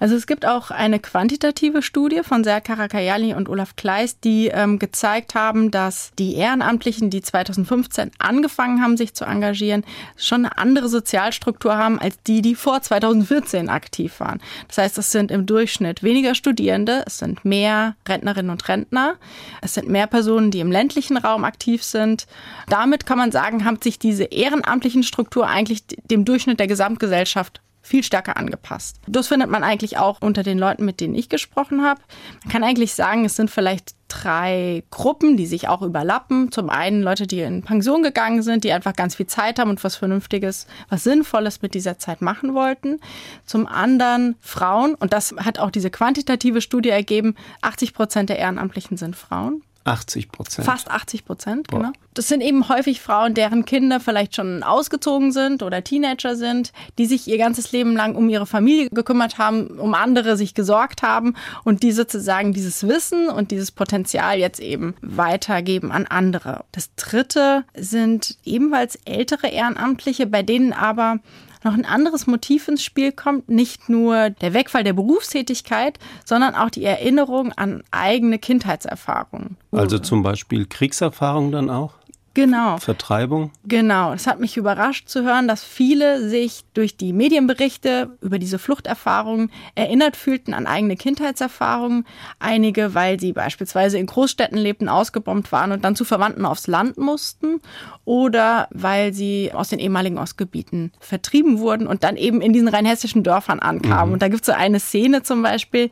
Also 0.00 0.16
es 0.16 0.26
gibt 0.26 0.46
auch 0.46 0.70
eine 0.70 0.98
quantitative 0.98 1.82
Studie 1.82 2.22
von 2.24 2.42
Serka 2.42 2.72
Rakayali 2.72 3.34
und 3.34 3.50
Olaf 3.50 3.76
Kleist, 3.76 4.24
die 4.24 4.48
ähm, 4.48 4.78
gezeigt 4.78 5.34
haben, 5.34 5.70
dass 5.70 6.12
die 6.18 6.36
Ehrenamtlichen, 6.36 7.10
die 7.10 7.20
2015 7.20 8.10
angefangen 8.18 8.82
haben, 8.82 8.96
sich 8.96 9.12
zu 9.12 9.26
engagieren, 9.26 9.84
schon 10.16 10.46
eine 10.46 10.56
andere 10.56 10.88
Sozialstruktur 10.88 11.76
haben 11.76 12.00
als 12.00 12.16
die, 12.26 12.40
die 12.40 12.54
vor 12.54 12.80
2014 12.80 13.68
aktiv 13.68 14.20
waren. 14.20 14.40
Das 14.68 14.78
heißt, 14.78 14.96
es 14.96 15.12
sind 15.12 15.30
im 15.30 15.44
Durchschnitt 15.44 16.02
weniger 16.02 16.34
Studierende, 16.34 17.04
es 17.06 17.18
sind 17.18 17.44
mehr 17.44 17.94
Rentnerinnen 18.08 18.50
und 18.50 18.66
Rentner, 18.68 19.16
es 19.60 19.74
sind 19.74 19.86
mehr 19.86 20.06
Personen, 20.06 20.50
die 20.50 20.60
im 20.60 20.72
ländlichen 20.72 21.18
Raum 21.18 21.44
aktiv 21.44 21.84
sind. 21.84 22.26
Damit 22.70 23.04
kann 23.04 23.18
man 23.18 23.32
sagen, 23.32 23.66
haben 23.66 23.78
sich 23.82 23.98
diese 23.98 24.24
ehrenamtlichen 24.24 25.02
Struktur 25.02 25.46
eigentlich 25.46 25.84
dem 26.10 26.24
Durchschnitt 26.24 26.58
der 26.58 26.68
Gesamtgesellschaft 26.68 27.60
viel 27.82 28.02
stärker 28.02 28.36
angepasst. 28.36 29.00
Das 29.06 29.28
findet 29.28 29.50
man 29.50 29.64
eigentlich 29.64 29.98
auch 29.98 30.20
unter 30.20 30.42
den 30.42 30.58
Leuten, 30.58 30.84
mit 30.84 31.00
denen 31.00 31.14
ich 31.14 31.28
gesprochen 31.28 31.82
habe. 31.82 32.00
Man 32.42 32.52
kann 32.52 32.64
eigentlich 32.64 32.94
sagen, 32.94 33.24
es 33.24 33.36
sind 33.36 33.50
vielleicht 33.50 33.94
drei 34.08 34.82
Gruppen, 34.90 35.36
die 35.36 35.46
sich 35.46 35.68
auch 35.68 35.82
überlappen. 35.82 36.50
Zum 36.52 36.68
einen 36.68 37.02
Leute, 37.02 37.26
die 37.26 37.40
in 37.40 37.62
Pension 37.62 38.02
gegangen 38.02 38.42
sind, 38.42 38.64
die 38.64 38.72
einfach 38.72 38.94
ganz 38.94 39.14
viel 39.14 39.26
Zeit 39.26 39.58
haben 39.58 39.70
und 39.70 39.82
was 39.82 39.96
Vernünftiges, 39.96 40.66
was 40.88 41.04
Sinnvolles 41.04 41.62
mit 41.62 41.74
dieser 41.74 41.98
Zeit 41.98 42.20
machen 42.20 42.54
wollten. 42.54 43.00
Zum 43.46 43.66
anderen 43.66 44.36
Frauen, 44.40 44.94
und 44.94 45.12
das 45.12 45.34
hat 45.38 45.58
auch 45.58 45.70
diese 45.70 45.90
quantitative 45.90 46.60
Studie 46.60 46.90
ergeben, 46.90 47.36
80 47.62 47.94
Prozent 47.94 48.28
der 48.28 48.38
Ehrenamtlichen 48.38 48.96
sind 48.96 49.16
Frauen. 49.16 49.62
80 49.84 50.30
Prozent. 50.30 50.66
Fast 50.66 50.90
80 50.90 51.24
Prozent, 51.24 51.68
genau. 51.68 51.92
Das 52.12 52.28
sind 52.28 52.42
eben 52.42 52.68
häufig 52.68 53.00
Frauen, 53.00 53.34
deren 53.34 53.64
Kinder 53.64 54.00
vielleicht 54.00 54.36
schon 54.36 54.62
ausgezogen 54.62 55.32
sind 55.32 55.62
oder 55.62 55.82
Teenager 55.82 56.36
sind, 56.36 56.72
die 56.98 57.06
sich 57.06 57.26
ihr 57.28 57.38
ganzes 57.38 57.72
Leben 57.72 57.96
lang 57.96 58.14
um 58.14 58.28
ihre 58.28 58.46
Familie 58.46 58.90
gekümmert 58.90 59.38
haben, 59.38 59.78
um 59.78 59.94
andere 59.94 60.36
sich 60.36 60.54
gesorgt 60.54 61.02
haben 61.02 61.34
und 61.64 61.82
die 61.82 61.92
sozusagen 61.92 62.52
dieses 62.52 62.86
Wissen 62.86 63.28
und 63.28 63.52
dieses 63.52 63.70
Potenzial 63.70 64.38
jetzt 64.38 64.60
eben 64.60 64.94
weitergeben 65.00 65.92
an 65.92 66.06
andere. 66.06 66.64
Das 66.72 66.94
dritte 66.96 67.64
sind 67.74 68.36
ebenfalls 68.44 68.96
ältere 69.04 69.48
Ehrenamtliche, 69.48 70.26
bei 70.26 70.42
denen 70.42 70.72
aber 70.72 71.20
noch 71.64 71.74
ein 71.74 71.84
anderes 71.84 72.26
Motiv 72.26 72.68
ins 72.68 72.82
Spiel 72.82 73.12
kommt. 73.12 73.48
Nicht 73.48 73.88
nur 73.88 74.30
der 74.30 74.54
Wegfall 74.54 74.84
der 74.84 74.92
Berufstätigkeit, 74.92 75.98
sondern 76.24 76.54
auch 76.54 76.70
die 76.70 76.84
Erinnerung 76.84 77.52
an 77.52 77.82
eigene 77.90 78.38
Kindheitserfahrungen. 78.38 79.56
Also 79.72 79.98
zum 79.98 80.22
Beispiel 80.22 80.66
Kriegserfahrung 80.66 81.52
dann 81.52 81.70
auch? 81.70 81.99
Genau. 82.34 82.78
Vertreibung? 82.78 83.50
Genau. 83.64 84.12
Es 84.12 84.26
hat 84.26 84.38
mich 84.38 84.56
überrascht 84.56 85.08
zu 85.08 85.24
hören, 85.24 85.48
dass 85.48 85.64
viele 85.64 86.28
sich 86.28 86.64
durch 86.74 86.96
die 86.96 87.12
Medienberichte 87.12 88.16
über 88.20 88.38
diese 88.38 88.58
Fluchterfahrungen 88.58 89.50
erinnert 89.74 90.16
fühlten 90.16 90.54
an 90.54 90.66
eigene 90.66 90.96
Kindheitserfahrungen. 90.96 92.06
Einige, 92.38 92.94
weil 92.94 93.18
sie 93.18 93.32
beispielsweise 93.32 93.98
in 93.98 94.06
Großstädten 94.06 94.58
lebten, 94.58 94.88
ausgebombt 94.88 95.50
waren 95.50 95.72
und 95.72 95.84
dann 95.84 95.96
zu 95.96 96.04
Verwandten 96.04 96.46
aufs 96.46 96.68
Land 96.68 96.98
mussten. 96.98 97.60
Oder 98.04 98.68
weil 98.70 99.12
sie 99.12 99.50
aus 99.52 99.68
den 99.68 99.78
ehemaligen 99.78 100.18
Ostgebieten 100.18 100.92
vertrieben 101.00 101.58
wurden 101.58 101.86
und 101.86 102.04
dann 102.04 102.16
eben 102.16 102.40
in 102.40 102.52
diesen 102.52 102.68
rheinhessischen 102.68 103.22
Dörfern 103.22 103.58
ankamen. 103.60 104.08
Mhm. 104.08 104.12
Und 104.14 104.22
da 104.22 104.28
gibt 104.28 104.42
es 104.42 104.46
so 104.46 104.52
eine 104.52 104.80
Szene 104.80 105.22
zum 105.22 105.42
Beispiel, 105.42 105.90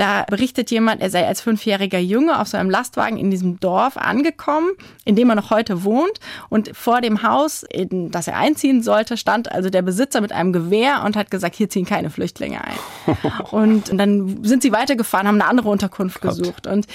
da 0.00 0.24
berichtet 0.30 0.70
jemand, 0.70 1.02
er 1.02 1.10
sei 1.10 1.26
als 1.26 1.42
fünfjähriger 1.42 1.98
Junge 1.98 2.40
auf 2.40 2.48
seinem 2.48 2.70
Lastwagen 2.70 3.18
in 3.18 3.30
diesem 3.30 3.60
Dorf 3.60 3.98
angekommen, 3.98 4.70
in 5.04 5.14
dem 5.14 5.28
er 5.28 5.34
noch 5.34 5.50
heute 5.50 5.69
wohnt. 5.84 6.20
Und 6.48 6.76
vor 6.76 7.00
dem 7.00 7.22
Haus, 7.22 7.62
in 7.62 8.10
das 8.10 8.28
er 8.28 8.36
einziehen 8.36 8.82
sollte, 8.82 9.16
stand 9.16 9.50
also 9.50 9.70
der 9.70 9.82
Besitzer 9.82 10.20
mit 10.20 10.32
einem 10.32 10.52
Gewehr 10.52 11.02
und 11.04 11.16
hat 11.16 11.30
gesagt, 11.30 11.54
hier 11.54 11.68
ziehen 11.68 11.84
keine 11.84 12.10
Flüchtlinge 12.10 12.60
ein. 12.62 13.16
und 13.50 13.98
dann 13.98 14.44
sind 14.44 14.62
sie 14.62 14.72
weitergefahren, 14.72 15.26
haben 15.26 15.40
eine 15.40 15.50
andere 15.50 15.68
Unterkunft 15.68 16.20
Gott. 16.20 16.38
gesucht. 16.38 16.66
Und 16.66 16.86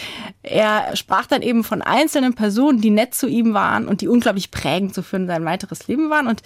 er 0.44 0.96
sprach 0.96 1.26
dann 1.26 1.42
eben 1.42 1.64
von 1.64 1.82
einzelnen 1.82 2.34
Personen, 2.34 2.82
die 2.82 2.90
nett 2.90 3.16
zu 3.16 3.28
ihm 3.28 3.54
waren 3.54 3.88
und 3.88 4.02
die 4.02 4.08
unglaublich 4.08 4.52
prägend 4.52 4.94
so 4.94 5.02
für 5.02 5.26
sein 5.26 5.46
weiteres 5.46 5.88
Leben 5.88 6.10
waren. 6.10 6.28
Und 6.28 6.42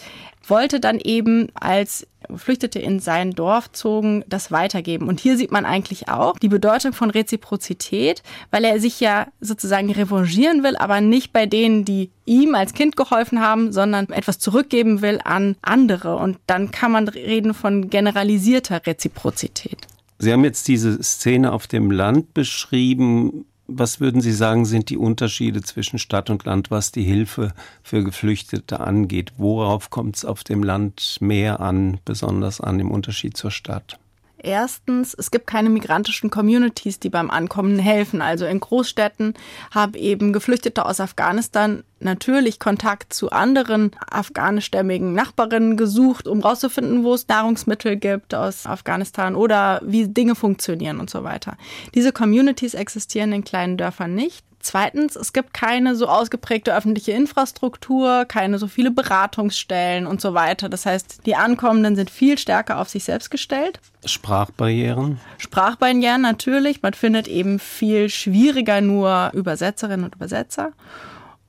wollte 0.48 0.80
dann 0.80 1.00
eben 1.00 1.48
als 1.54 2.08
Flüchtete 2.36 2.80
in 2.80 3.00
sein 3.00 3.32
Dorf 3.32 3.72
zogen, 3.72 4.24
das 4.28 4.52
weitergeben. 4.52 5.08
Und 5.08 5.20
hier 5.20 5.38
sieht 5.38 5.52
man 5.52 5.66
eigentlich 5.66 6.10
auch 6.10 6.38
die 6.38 6.50
Bedeutung 6.50 6.94
von 6.94 7.10
Reziprozität, 7.10 8.22
weil 8.52 8.64
er 8.66 8.80
sich 8.80 9.00
ja 9.00 9.28
sozusagen 9.42 9.92
revanchieren 9.92 10.64
will, 10.64 10.76
aber 10.76 11.02
nicht 11.02 11.34
bei 11.34 11.46
denen, 11.46 11.86
die 11.86 12.12
ihm 12.26 12.56
als 12.56 12.74
Kind 12.74 12.96
geholfen 12.96 13.40
haben, 13.40 13.72
sondern 13.72 14.10
etwas 14.10 14.40
zurückgeben 14.40 15.02
will 15.02 15.20
an 15.24 15.56
andere. 15.62 16.18
Und 16.18 16.38
dann 16.46 16.72
kann 16.72 16.92
man 16.92 17.08
reden 17.08 17.54
von 17.54 17.90
generalisierter 17.90 18.86
Reziprozität. 18.86 19.88
Sie 20.20 20.34
haben 20.34 20.44
jetzt 20.44 20.68
diese 20.68 21.02
Szene 21.02 21.54
auf 21.54 21.68
dem 21.68 21.92
Land 21.92 22.34
beschrieben. 22.34 23.46
Was 23.72 24.00
würden 24.00 24.20
Sie 24.20 24.32
sagen, 24.32 24.66
sind 24.66 24.90
die 24.90 24.98
Unterschiede 24.98 25.62
zwischen 25.62 26.00
Stadt 26.00 26.32
und 26.32 26.44
Land, 26.44 26.72
was 26.72 26.92
die 26.92 27.04
Hilfe 27.04 27.54
für 27.84 28.04
Geflüchtete 28.04 28.80
angeht? 28.80 29.34
Worauf 29.38 29.92
kommt 29.92 30.16
es 30.16 30.26
auf 30.26 30.44
dem 30.44 30.64
Land 30.64 31.18
mehr 31.20 31.60
an, 31.60 32.00
besonders 32.04 32.62
an 32.62 32.80
im 32.80 32.90
Unterschied 32.90 33.38
zur 33.38 33.52
Stadt? 33.52 34.00
Erstens, 34.42 35.14
es 35.14 35.32
gibt 35.32 35.48
keine 35.48 35.70
migrantischen 35.70 36.30
Communities, 36.30 37.00
die 37.00 37.10
beim 37.10 37.30
Ankommen 37.30 37.78
helfen. 37.78 38.22
Also 38.22 38.46
in 38.46 38.60
Großstädten 38.60 39.34
haben 39.72 39.94
eben 39.96 40.34
Geflüchtete 40.34 40.86
aus 40.86 41.00
Afghanistan 41.00 41.84
natürlich 42.00 42.60
Kontakt 42.60 43.14
zu 43.14 43.32
anderen 43.32 43.92
afghanischstämmigen 44.10 45.14
Nachbarinnen 45.14 45.76
gesucht, 45.76 46.28
um 46.28 46.40
rauszufinden, 46.40 47.04
wo 47.04 47.14
es 47.14 47.28
Nahrungsmittel 47.28 47.98
gibt 47.98 48.34
aus 48.34 48.66
Afghanistan 48.66 49.36
oder 49.36 49.82
wie 49.84 50.08
Dinge 50.08 50.36
funktionieren 50.36 51.00
und 51.00 51.10
so 51.10 51.24
weiter. 51.24 51.58
Diese 51.94 52.14
Communities 52.14 52.74
existieren 52.74 53.34
in 53.34 53.44
kleinen 53.44 53.78
Dörfern 53.78 54.16
nicht. 54.16 54.46
Zweitens, 54.70 55.16
es 55.16 55.34
gibt 55.34 55.56
keine 55.56 55.96
so 55.96 56.06
ausgeprägte 56.06 56.76
öffentliche 56.76 57.12
Infrastruktur, 57.12 58.26
keine 58.26 58.60
so 58.60 58.68
viele 58.68 58.92
Beratungsstellen 58.92 60.06
und 60.06 60.22
so 60.22 60.36
weiter. 60.36 60.70
Das 60.70 60.86
heißt, 60.86 61.26
die 61.26 61.36
Ankommenden 61.36 61.96
sind 61.96 62.12
viel 62.12 62.38
stärker 62.38 62.80
auf 62.80 62.88
sich 62.88 63.04
selbst 63.04 63.32
gestellt. 63.32 63.80
Sprachbarrieren? 64.06 65.20
Sprachbarrieren 65.40 66.22
natürlich. 66.22 66.84
Man 66.84 66.94
findet 66.94 67.28
eben 67.28 67.58
viel 67.58 68.10
schwieriger 68.10 68.80
nur 68.80 69.32
Übersetzerinnen 69.34 70.06
und 70.06 70.14
Übersetzer. 70.14 70.72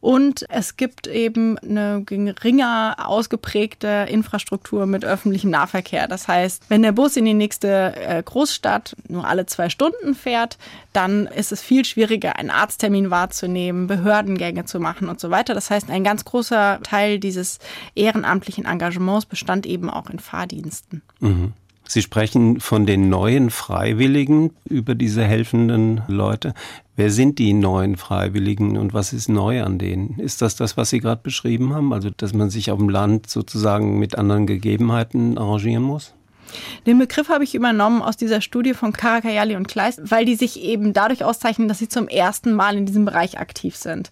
Und 0.01 0.47
es 0.49 0.77
gibt 0.77 1.07
eben 1.07 1.59
eine 1.59 2.03
geringer 2.05 2.97
ausgeprägte 3.05 4.07
Infrastruktur 4.09 4.87
mit 4.87 5.05
öffentlichem 5.05 5.51
Nahverkehr. 5.51 6.09
Das 6.09 6.27
heißt, 6.27 6.65
wenn 6.69 6.83
der 6.83 6.93
Bus 6.93 7.17
in 7.17 7.27
die 7.27 7.35
nächste 7.35 7.95
äh, 7.97 8.23
Großstadt 8.23 8.97
nur 9.09 9.27
alle 9.27 9.45
zwei 9.45 9.69
Stunden 9.69 10.15
fährt, 10.15 10.57
dann 10.95 11.27
ist 11.27 11.53
es 11.53 11.61
viel 11.61 11.85
schwieriger, 11.85 12.37
einen 12.37 12.51
Arzttermin 12.51 13.11
wahrzunehmen, 13.11 13.87
Behördengänge 13.87 14.65
zu 14.65 14.81
machen 14.81 15.09
und 15.09 15.21
so 15.21 15.31
weiter. 15.31 15.53
Das 15.53 15.71
heißt, 15.71 15.91
ein 15.91 16.05
ganz 16.05 16.25
großer 16.25 16.81
Teil 16.83 17.19
dieses 17.19 17.59
ehrenamtlichen 17.95 18.65
Engagements 18.65 19.27
bestand 19.27 19.67
eben 19.67 19.91
auch 19.91 20.09
in 20.09 20.19
Fahrdiensten. 20.19 21.03
Mhm. 21.21 21.53
Sie 21.91 22.03
sprechen 22.03 22.61
von 22.61 22.87
den 22.87 23.09
neuen 23.09 23.51
Freiwilligen 23.51 24.53
über 24.65 24.95
diese 24.95 25.25
helfenden 25.25 26.03
Leute. 26.07 26.55
Wer 27.01 27.11
sind 27.11 27.39
die 27.39 27.55
neuen 27.55 27.97
Freiwilligen 27.97 28.77
und 28.77 28.93
was 28.93 29.15
ist 29.15 29.31
neu 29.31 29.63
an 29.63 29.79
denen? 29.79 30.19
Ist 30.19 30.43
das 30.43 30.55
das, 30.55 30.77
was 30.77 30.91
Sie 30.91 31.01
gerade 31.01 31.23
beschrieben 31.23 31.73
haben? 31.73 31.95
Also, 31.95 32.11
dass 32.15 32.35
man 32.35 32.51
sich 32.51 32.71
auf 32.71 32.79
dem 32.79 32.91
Land 32.91 33.31
sozusagen 33.31 33.99
mit 33.99 34.19
anderen 34.19 34.47
Gegebenheiten 34.47 35.39
arrangieren 35.39 35.83
muss? 35.83 36.13
Den 36.87 36.99
Begriff 36.99 37.29
habe 37.29 37.45
ich 37.45 37.55
übernommen 37.55 38.03
aus 38.03 38.17
dieser 38.17 38.41
Studie 38.41 38.75
von 38.75 38.93
Karakayali 38.93 39.57
und 39.57 39.69
Kleist, 39.69 40.11
weil 40.11 40.25
die 40.25 40.35
sich 40.35 40.61
eben 40.61 40.93
dadurch 40.93 41.25
auszeichnen, 41.25 41.69
dass 41.69 41.79
sie 41.79 41.89
zum 41.89 42.09
ersten 42.09 42.53
Mal 42.53 42.77
in 42.77 42.87
diesem 42.87 43.05
Bereich 43.05 43.39
aktiv 43.39 43.77
sind. 43.77 44.11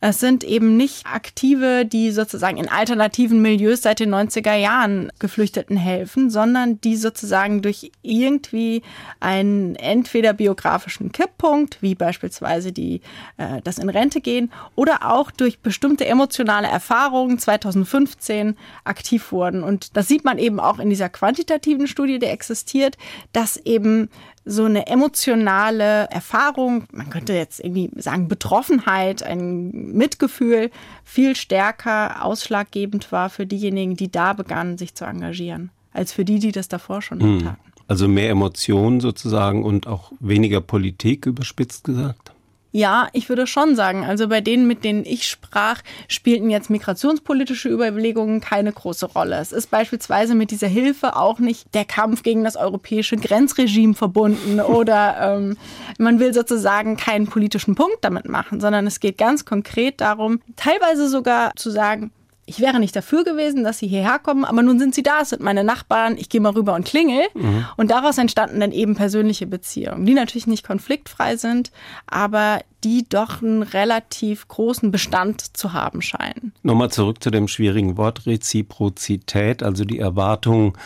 Es 0.00 0.20
sind 0.20 0.44
eben 0.44 0.76
nicht 0.76 1.06
Aktive, 1.06 1.84
die 1.84 2.10
sozusagen 2.10 2.56
in 2.56 2.68
alternativen 2.68 3.42
Milieus 3.42 3.82
seit 3.82 4.00
den 4.00 4.14
90er 4.14 4.54
Jahren 4.54 5.10
Geflüchteten 5.18 5.76
helfen, 5.76 6.30
sondern 6.30 6.80
die 6.80 6.96
sozusagen 6.96 7.62
durch 7.62 7.92
irgendwie 8.02 8.82
einen 9.20 9.76
entweder 9.76 10.32
biografischen 10.32 11.12
Kipppunkt, 11.12 11.82
wie 11.82 11.94
beispielsweise 11.94 12.72
die, 12.72 13.00
äh, 13.36 13.60
das 13.64 13.78
in 13.78 13.88
Rente 13.88 14.20
gehen, 14.20 14.50
oder 14.74 15.10
auch 15.10 15.30
durch 15.30 15.60
bestimmte 15.60 16.06
emotionale 16.06 16.68
Erfahrungen 16.68 17.38
2015 17.38 18.56
aktiv 18.84 19.32
wurden. 19.32 19.62
Und 19.62 19.96
das 19.96 20.08
sieht 20.08 20.24
man 20.24 20.38
eben 20.38 20.60
auch 20.60 20.78
in 20.78 20.90
dieser 20.90 21.08
quantitativen 21.08 21.79
Studie, 21.86 22.18
die 22.18 22.26
existiert, 22.26 22.96
dass 23.32 23.56
eben 23.56 24.08
so 24.44 24.64
eine 24.64 24.86
emotionale 24.86 26.08
Erfahrung, 26.10 26.84
man 26.92 27.10
könnte 27.10 27.34
jetzt 27.34 27.60
irgendwie 27.60 27.90
sagen 27.96 28.28
Betroffenheit, 28.28 29.22
ein 29.22 29.70
Mitgefühl 29.92 30.70
viel 31.04 31.36
stärker 31.36 32.24
ausschlaggebend 32.24 33.12
war 33.12 33.30
für 33.30 33.46
diejenigen, 33.46 33.96
die 33.96 34.10
da 34.10 34.32
begannen, 34.32 34.78
sich 34.78 34.94
zu 34.94 35.04
engagieren, 35.04 35.70
als 35.92 36.12
für 36.12 36.24
die, 36.24 36.38
die 36.38 36.52
das 36.52 36.68
davor 36.68 37.02
schon 37.02 37.20
hm. 37.20 37.38
taten. 37.40 37.70
Also 37.86 38.06
mehr 38.06 38.30
Emotionen 38.30 39.00
sozusagen 39.00 39.64
und 39.64 39.86
auch 39.86 40.12
weniger 40.20 40.60
Politik, 40.60 41.26
überspitzt 41.26 41.84
gesagt? 41.84 42.32
Ja, 42.72 43.08
ich 43.12 43.28
würde 43.28 43.48
schon 43.48 43.74
sagen, 43.74 44.04
also 44.04 44.28
bei 44.28 44.40
denen, 44.40 44.68
mit 44.68 44.84
denen 44.84 45.04
ich 45.04 45.28
sprach, 45.28 45.82
spielten 46.06 46.50
jetzt 46.50 46.70
migrationspolitische 46.70 47.68
Überlegungen 47.68 48.40
keine 48.40 48.72
große 48.72 49.06
Rolle. 49.06 49.38
Es 49.38 49.50
ist 49.50 49.70
beispielsweise 49.70 50.36
mit 50.36 50.52
dieser 50.52 50.68
Hilfe 50.68 51.16
auch 51.16 51.40
nicht 51.40 51.74
der 51.74 51.84
Kampf 51.84 52.22
gegen 52.22 52.44
das 52.44 52.54
europäische 52.56 53.16
Grenzregime 53.16 53.94
verbunden 53.94 54.60
oder 54.60 55.36
ähm, 55.36 55.56
man 55.98 56.20
will 56.20 56.32
sozusagen 56.32 56.96
keinen 56.96 57.26
politischen 57.26 57.74
Punkt 57.74 57.98
damit 58.02 58.28
machen, 58.28 58.60
sondern 58.60 58.86
es 58.86 59.00
geht 59.00 59.18
ganz 59.18 59.44
konkret 59.44 60.00
darum, 60.00 60.40
teilweise 60.54 61.08
sogar 61.08 61.52
zu 61.56 61.70
sagen, 61.70 62.12
ich 62.50 62.58
wäre 62.58 62.80
nicht 62.80 62.96
dafür 62.96 63.22
gewesen, 63.22 63.62
dass 63.62 63.78
sie 63.78 63.86
hierher 63.86 64.18
kommen, 64.18 64.44
aber 64.44 64.62
nun 64.62 64.80
sind 64.80 64.92
sie 64.92 65.04
da, 65.04 65.20
es 65.22 65.30
sind 65.30 65.40
meine 65.40 65.62
Nachbarn, 65.62 66.16
ich 66.18 66.28
gehe 66.28 66.40
mal 66.40 66.50
rüber 66.52 66.74
und 66.74 66.84
klingel. 66.84 67.22
Mhm. 67.34 67.64
Und 67.76 67.92
daraus 67.92 68.18
entstanden 68.18 68.58
dann 68.58 68.72
eben 68.72 68.96
persönliche 68.96 69.46
Beziehungen, 69.46 70.04
die 70.04 70.14
natürlich 70.14 70.48
nicht 70.48 70.66
konfliktfrei 70.66 71.36
sind, 71.36 71.70
aber 72.08 72.58
die 72.82 73.08
doch 73.08 73.40
einen 73.40 73.62
relativ 73.62 74.48
großen 74.48 74.90
Bestand 74.90 75.56
zu 75.56 75.74
haben 75.74 76.02
scheinen. 76.02 76.52
Nochmal 76.64 76.90
zurück 76.90 77.22
zu 77.22 77.30
dem 77.30 77.46
schwierigen 77.46 77.96
Wort 77.96 78.26
Reziprozität, 78.26 79.62
also 79.62 79.84
die 79.84 80.00
Erwartung, 80.00 80.76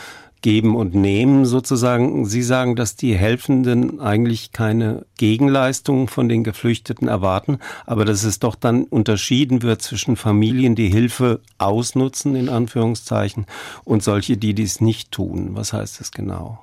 Geben 0.45 0.77
und 0.77 0.95
Nehmen 0.95 1.47
sozusagen. 1.47 2.27
Sie 2.27 2.43
sagen, 2.43 2.77
dass 2.77 2.97
die 2.97 3.17
Helfenden 3.17 3.99
eigentlich 3.99 4.53
keine 4.53 5.07
Gegenleistung 5.17 6.07
von 6.07 6.29
den 6.29 6.45
Geflüchteten 6.45 7.09
erwarten, 7.09 7.61
aber 7.87 8.05
dass 8.05 8.25
es 8.25 8.41
doch 8.41 8.55
dann 8.55 8.85
unterschieden 8.85 9.63
wird 9.63 9.81
zwischen 9.81 10.17
Familien, 10.17 10.75
die 10.75 10.91
Hilfe 10.91 11.41
ausnutzen, 11.57 12.37
in 12.37 12.51
Anführungszeichen, 12.51 13.47
und 13.85 14.03
solche, 14.03 14.37
die 14.37 14.53
dies 14.53 14.83
nicht 14.83 15.13
tun. 15.13 15.53
Was 15.53 15.73
heißt 15.73 15.99
das 15.99 16.13
genau? 16.13 16.59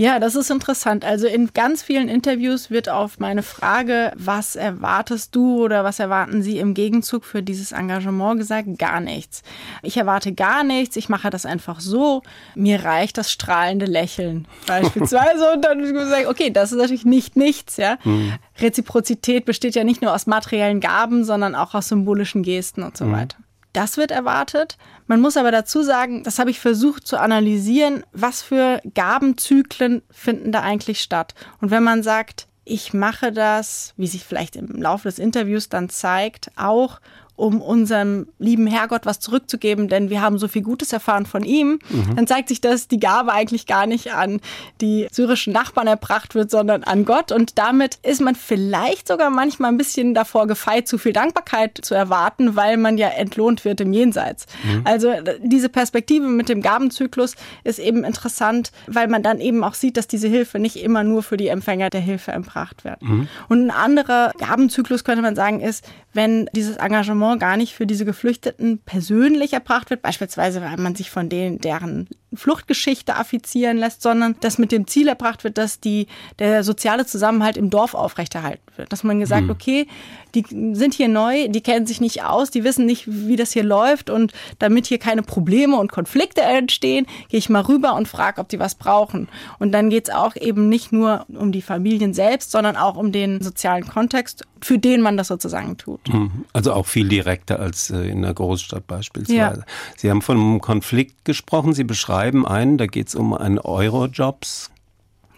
Ja, 0.00 0.18
das 0.18 0.34
ist 0.34 0.50
interessant. 0.50 1.04
Also 1.04 1.26
in 1.26 1.50
ganz 1.52 1.82
vielen 1.82 2.08
Interviews 2.08 2.70
wird 2.70 2.88
auf 2.88 3.18
meine 3.18 3.42
Frage, 3.42 4.12
was 4.16 4.56
erwartest 4.56 5.36
du 5.36 5.62
oder 5.62 5.84
was 5.84 5.98
erwarten 5.98 6.40
Sie 6.40 6.58
im 6.58 6.72
Gegenzug 6.72 7.22
für 7.22 7.42
dieses 7.42 7.72
Engagement 7.72 8.38
gesagt, 8.38 8.78
gar 8.78 9.00
nichts. 9.00 9.42
Ich 9.82 9.98
erwarte 9.98 10.32
gar 10.32 10.64
nichts, 10.64 10.96
ich 10.96 11.10
mache 11.10 11.28
das 11.28 11.44
einfach 11.44 11.80
so. 11.80 12.22
Mir 12.54 12.82
reicht 12.82 13.18
das 13.18 13.30
strahlende 13.30 13.84
Lächeln 13.84 14.48
beispielsweise 14.66 15.52
und 15.52 15.66
dann 15.66 15.82
gesagt, 15.82 16.28
okay, 16.28 16.48
das 16.48 16.72
ist 16.72 16.78
natürlich 16.78 17.04
nicht 17.04 17.36
nichts, 17.36 17.76
ja. 17.76 17.98
Mhm. 18.02 18.32
Reziprozität 18.58 19.44
besteht 19.44 19.74
ja 19.74 19.84
nicht 19.84 20.00
nur 20.00 20.14
aus 20.14 20.26
materiellen 20.26 20.80
Gaben, 20.80 21.24
sondern 21.24 21.54
auch 21.54 21.74
aus 21.74 21.88
symbolischen 21.88 22.42
Gesten 22.42 22.84
und 22.84 22.96
so 22.96 23.04
mhm. 23.04 23.12
weiter. 23.12 23.36
Das 23.74 23.96
wird 23.98 24.10
erwartet. 24.10 24.78
Man 25.10 25.22
muss 25.22 25.36
aber 25.36 25.50
dazu 25.50 25.82
sagen, 25.82 26.22
das 26.22 26.38
habe 26.38 26.52
ich 26.52 26.60
versucht 26.60 27.04
zu 27.04 27.18
analysieren, 27.18 28.04
was 28.12 28.42
für 28.42 28.80
Gabenzyklen 28.94 30.02
finden 30.08 30.52
da 30.52 30.60
eigentlich 30.60 31.00
statt. 31.00 31.34
Und 31.60 31.72
wenn 31.72 31.82
man 31.82 32.04
sagt, 32.04 32.46
ich 32.64 32.94
mache 32.94 33.32
das, 33.32 33.92
wie 33.96 34.06
sich 34.06 34.24
vielleicht 34.24 34.54
im 34.54 34.68
Laufe 34.80 35.08
des 35.08 35.18
Interviews 35.18 35.68
dann 35.68 35.88
zeigt, 35.88 36.52
auch 36.54 37.00
um 37.40 37.60
unserem 37.62 38.28
lieben 38.38 38.66
Herrgott 38.66 39.06
was 39.06 39.18
zurückzugeben, 39.18 39.88
denn 39.88 40.10
wir 40.10 40.20
haben 40.20 40.38
so 40.38 40.46
viel 40.46 40.62
Gutes 40.62 40.92
erfahren 40.92 41.26
von 41.26 41.42
ihm, 41.42 41.78
mhm. 41.88 42.16
dann 42.16 42.26
zeigt 42.26 42.48
sich, 42.48 42.60
dass 42.60 42.86
die 42.86 43.00
Gabe 43.00 43.32
eigentlich 43.32 43.66
gar 43.66 43.86
nicht 43.86 44.12
an 44.12 44.40
die 44.80 45.08
syrischen 45.10 45.52
Nachbarn 45.52 45.86
erbracht 45.86 46.34
wird, 46.34 46.50
sondern 46.50 46.84
an 46.84 47.04
Gott. 47.04 47.32
Und 47.32 47.58
damit 47.58 47.98
ist 48.02 48.20
man 48.20 48.34
vielleicht 48.34 49.08
sogar 49.08 49.30
manchmal 49.30 49.72
ein 49.72 49.78
bisschen 49.78 50.14
davor 50.14 50.46
gefeit, 50.46 50.86
zu 50.86 50.98
viel 50.98 51.12
Dankbarkeit 51.12 51.78
zu 51.80 51.94
erwarten, 51.94 52.56
weil 52.56 52.76
man 52.76 52.98
ja 52.98 53.08
entlohnt 53.08 53.64
wird 53.64 53.80
im 53.80 53.92
Jenseits. 53.92 54.46
Mhm. 54.62 54.82
Also 54.84 55.12
diese 55.42 55.68
Perspektive 55.68 56.26
mit 56.26 56.48
dem 56.48 56.60
Gabenzyklus 56.60 57.34
ist 57.64 57.78
eben 57.78 58.04
interessant, 58.04 58.70
weil 58.86 59.08
man 59.08 59.22
dann 59.22 59.40
eben 59.40 59.64
auch 59.64 59.74
sieht, 59.74 59.96
dass 59.96 60.06
diese 60.06 60.28
Hilfe 60.28 60.58
nicht 60.58 60.76
immer 60.76 61.04
nur 61.04 61.22
für 61.22 61.36
die 61.36 61.48
Empfänger 61.48 61.88
der 61.90 62.00
Hilfe 62.00 62.32
erbracht 62.32 62.84
wird. 62.84 63.00
Mhm. 63.02 63.28
Und 63.48 63.66
ein 63.66 63.70
anderer 63.70 64.32
Gabenzyklus 64.38 65.04
könnte 65.04 65.22
man 65.22 65.34
sagen 65.34 65.60
ist, 65.60 65.84
wenn 66.12 66.48
dieses 66.52 66.76
Engagement 66.76 67.29
gar 67.38 67.56
nicht 67.56 67.74
für 67.74 67.86
diese 67.86 68.04
Geflüchteten 68.04 68.78
persönlich 68.78 69.52
erbracht 69.52 69.90
wird, 69.90 70.02
beispielsweise 70.02 70.60
weil 70.60 70.76
man 70.76 70.94
sich 70.94 71.10
von 71.10 71.28
denen, 71.28 71.58
deren 71.58 72.08
Fluchtgeschichte 72.34 73.16
affizieren 73.16 73.76
lässt, 73.76 74.02
sondern 74.02 74.36
dass 74.40 74.58
mit 74.58 74.70
dem 74.70 74.86
Ziel 74.86 75.08
erbracht 75.08 75.42
wird, 75.42 75.58
dass 75.58 75.80
die, 75.80 76.06
der 76.38 76.62
soziale 76.62 77.04
Zusammenhalt 77.04 77.56
im 77.56 77.70
Dorf 77.70 77.94
aufrechterhalten 77.94 78.62
wird. 78.76 78.92
Dass 78.92 79.02
man 79.02 79.18
gesagt, 79.18 79.44
mhm. 79.44 79.50
okay, 79.50 79.86
die 80.34 80.44
sind 80.74 80.94
hier 80.94 81.08
neu, 81.08 81.48
die 81.48 81.60
kennen 81.60 81.86
sich 81.86 82.00
nicht 82.00 82.22
aus, 82.22 82.50
die 82.50 82.62
wissen 82.62 82.86
nicht, 82.86 83.04
wie 83.06 83.34
das 83.34 83.52
hier 83.52 83.64
läuft 83.64 84.10
und 84.10 84.32
damit 84.60 84.86
hier 84.86 84.98
keine 84.98 85.22
Probleme 85.22 85.76
und 85.76 85.90
Konflikte 85.90 86.42
entstehen, 86.42 87.06
gehe 87.28 87.38
ich 87.38 87.48
mal 87.48 87.62
rüber 87.62 87.94
und 87.94 88.06
frage, 88.06 88.40
ob 88.40 88.48
die 88.48 88.60
was 88.60 88.76
brauchen. 88.76 89.28
Und 89.58 89.72
dann 89.72 89.90
geht 89.90 90.08
es 90.08 90.14
auch 90.14 90.36
eben 90.36 90.68
nicht 90.68 90.92
nur 90.92 91.26
um 91.28 91.50
die 91.50 91.62
Familien 91.62 92.14
selbst, 92.14 92.52
sondern 92.52 92.76
auch 92.76 92.96
um 92.96 93.10
den 93.10 93.42
sozialen 93.42 93.86
Kontext, 93.88 94.44
für 94.62 94.78
den 94.78 95.00
man 95.00 95.16
das 95.16 95.28
sozusagen 95.28 95.76
tut. 95.78 96.08
Mhm. 96.08 96.44
Also 96.52 96.74
auch 96.74 96.86
viel 96.86 97.08
direkter 97.08 97.58
als 97.58 97.90
äh, 97.90 98.08
in 98.08 98.22
der 98.22 98.34
Großstadt 98.34 98.86
beispielsweise. 98.86 99.36
Ja. 99.36 99.64
Sie 99.96 100.10
haben 100.10 100.22
von 100.22 100.38
einem 100.38 100.60
Konflikt 100.60 101.24
gesprochen, 101.24 101.72
Sie 101.72 101.84
beschreiben 101.84 102.19
einen, 102.20 102.78
da 102.78 102.86
geht 102.86 103.08
es 103.08 103.14
um 103.14 103.34
einen 103.34 103.58
Eurojobs. 103.58 104.70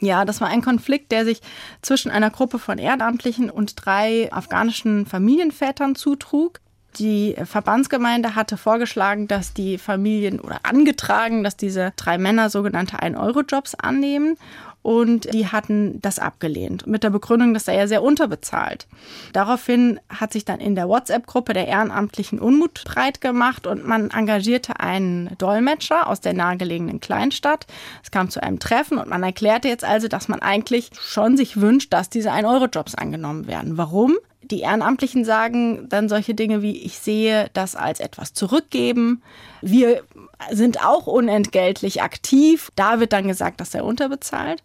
Ja, 0.01 0.25
das 0.25 0.41
war 0.41 0.49
ein 0.49 0.63
Konflikt, 0.63 1.13
der 1.13 1.25
sich 1.25 1.41
zwischen 1.81 2.11
einer 2.11 2.31
Gruppe 2.31 2.59
von 2.59 2.79
Ehrenamtlichen 2.79 3.51
und 3.51 3.75
drei 3.77 4.33
afghanischen 4.33 5.07
Familienvätern 5.07 5.95
zutrug. 5.95 6.61
Die 6.99 7.37
Verbandsgemeinde 7.45 8.35
hatte 8.35 8.57
vorgeschlagen, 8.57 9.29
dass 9.29 9.55
die 9.55 9.79
Familien 9.79 10.41
oder 10.41 10.61
angetragen, 10.65 11.45
dass 11.45 11.57
diese 11.57 11.93
drei 11.97 12.19
Männer 12.19 12.51
sogenannte 12.51 12.99
1-Euro-Jobs 12.99 13.77
annehmen 13.77 14.37
und 14.83 15.33
die 15.33 15.47
hatten 15.47 16.01
das 16.03 16.19
abgelehnt 16.19 16.87
mit 16.87 17.05
der 17.05 17.11
Begründung, 17.11 17.55
das 17.55 17.65
sei 17.65 17.77
ja 17.77 17.87
sehr 17.87 18.03
unterbezahlt. 18.03 18.87
Daraufhin 19.33 20.01
hat 20.09 20.33
sich 20.33 20.45
dann 20.45 20.61
in 20.61 20.75
der 20.75 20.89
WhatsApp-Gruppe 20.89 21.53
der 21.53 21.69
Ehrenamtlichen 21.69 22.41
Unmut 22.41 22.83
breit 22.85 23.21
gemacht 23.21 23.67
und 23.67 23.87
man 23.87 24.11
engagierte 24.11 24.81
einen 24.81 25.37
Dolmetscher 25.39 26.09
aus 26.09 26.21
der 26.21 26.35
nahegelegenen 26.35 27.01
Kleinstadt. 27.01 27.67
Es 28.03 28.11
kam 28.11 28.29
zu 28.29 28.43
einem 28.43 28.59
Treffen 28.59 28.99
und 28.99 29.09
man 29.09 29.23
erklärte 29.23 29.69
jetzt 29.69 29.85
also, 29.85 30.09
dass 30.09 30.29
man 30.29 30.43
eigentlich 30.43 30.91
schon 31.01 31.37
sich 31.37 31.61
wünscht, 31.61 31.93
dass 31.93 32.11
diese 32.11 32.33
1-Euro-Jobs 32.33 32.97
angenommen 32.97 33.47
werden. 33.47 33.79
Warum? 33.79 34.17
Die 34.43 34.61
Ehrenamtlichen 34.61 35.25
sagen 35.25 35.89
dann 35.89 36.09
solche 36.09 36.35
Dinge 36.35 36.63
wie, 36.63 36.77
ich 36.77 36.99
sehe 36.99 37.49
das 37.55 37.77
als 37.77 38.01
etwas 38.01 38.35
zurückgeben. 38.35 39.23
Wir 39.61 40.03
sind 40.51 40.85
auch 40.85 41.07
unentgeltlich 41.07 42.03
aktiv. 42.03 42.73
Da 42.75 42.99
wird 42.99 43.13
dann 43.13 43.29
gesagt, 43.29 43.61
dass 43.61 43.75
er 43.75 43.85
unterbezahlt. 43.85 44.65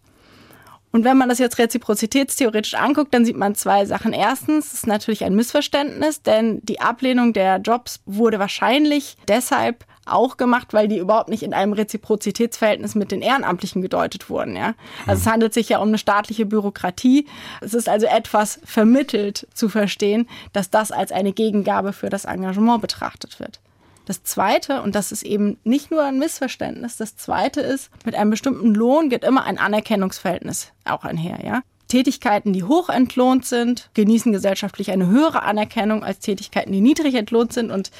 Und 0.90 1.04
wenn 1.04 1.18
man 1.18 1.28
das 1.28 1.38
jetzt 1.38 1.58
reziprozitätstheoretisch 1.58 2.74
anguckt, 2.74 3.12
dann 3.12 3.24
sieht 3.24 3.36
man 3.36 3.54
zwei 3.54 3.84
Sachen. 3.84 4.12
Erstens 4.12 4.72
ist 4.72 4.86
natürlich 4.86 5.24
ein 5.24 5.34
Missverständnis, 5.34 6.22
denn 6.22 6.60
die 6.62 6.80
Ablehnung 6.80 7.32
der 7.32 7.58
Jobs 7.58 8.00
wurde 8.06 8.38
wahrscheinlich 8.38 9.16
deshalb 9.28 9.84
auch 10.06 10.38
gemacht, 10.38 10.72
weil 10.72 10.88
die 10.88 10.98
überhaupt 10.98 11.28
nicht 11.28 11.42
in 11.42 11.52
einem 11.52 11.74
Reziprozitätsverhältnis 11.74 12.94
mit 12.94 13.12
den 13.12 13.20
Ehrenamtlichen 13.20 13.82
gedeutet 13.82 14.30
wurden. 14.30 14.56
Ja? 14.56 14.74
Also 15.06 15.20
es 15.20 15.26
hm. 15.26 15.32
handelt 15.32 15.54
sich 15.54 15.68
ja 15.68 15.78
um 15.78 15.88
eine 15.88 15.98
staatliche 15.98 16.46
Bürokratie. 16.46 17.26
Es 17.60 17.74
ist 17.74 17.88
also 17.88 18.06
etwas 18.06 18.60
vermittelt 18.64 19.46
zu 19.52 19.68
verstehen, 19.68 20.26
dass 20.54 20.70
das 20.70 20.92
als 20.92 21.12
eine 21.12 21.32
Gegengabe 21.32 21.92
für 21.92 22.08
das 22.08 22.24
Engagement 22.24 22.80
betrachtet 22.80 23.38
wird. 23.38 23.60
Das 24.08 24.22
Zweite, 24.22 24.80
und 24.80 24.94
das 24.94 25.12
ist 25.12 25.22
eben 25.22 25.58
nicht 25.64 25.90
nur 25.90 26.02
ein 26.02 26.18
Missverständnis, 26.18 26.96
das 26.96 27.18
Zweite 27.18 27.60
ist, 27.60 27.90
mit 28.06 28.14
einem 28.14 28.30
bestimmten 28.30 28.74
Lohn 28.74 29.10
geht 29.10 29.22
immer 29.22 29.44
ein 29.44 29.58
Anerkennungsverhältnis 29.58 30.72
auch 30.86 31.04
einher. 31.04 31.44
Ja? 31.44 31.60
Tätigkeiten, 31.88 32.54
die 32.54 32.64
hoch 32.64 32.88
entlohnt 32.88 33.44
sind, 33.44 33.90
genießen 33.92 34.32
gesellschaftlich 34.32 34.92
eine 34.92 35.08
höhere 35.08 35.42
Anerkennung 35.42 36.04
als 36.04 36.20
Tätigkeiten, 36.20 36.72
die 36.72 36.80
niedrig 36.80 37.16
entlohnt 37.16 37.52
sind. 37.52 37.70
Und 37.70 37.90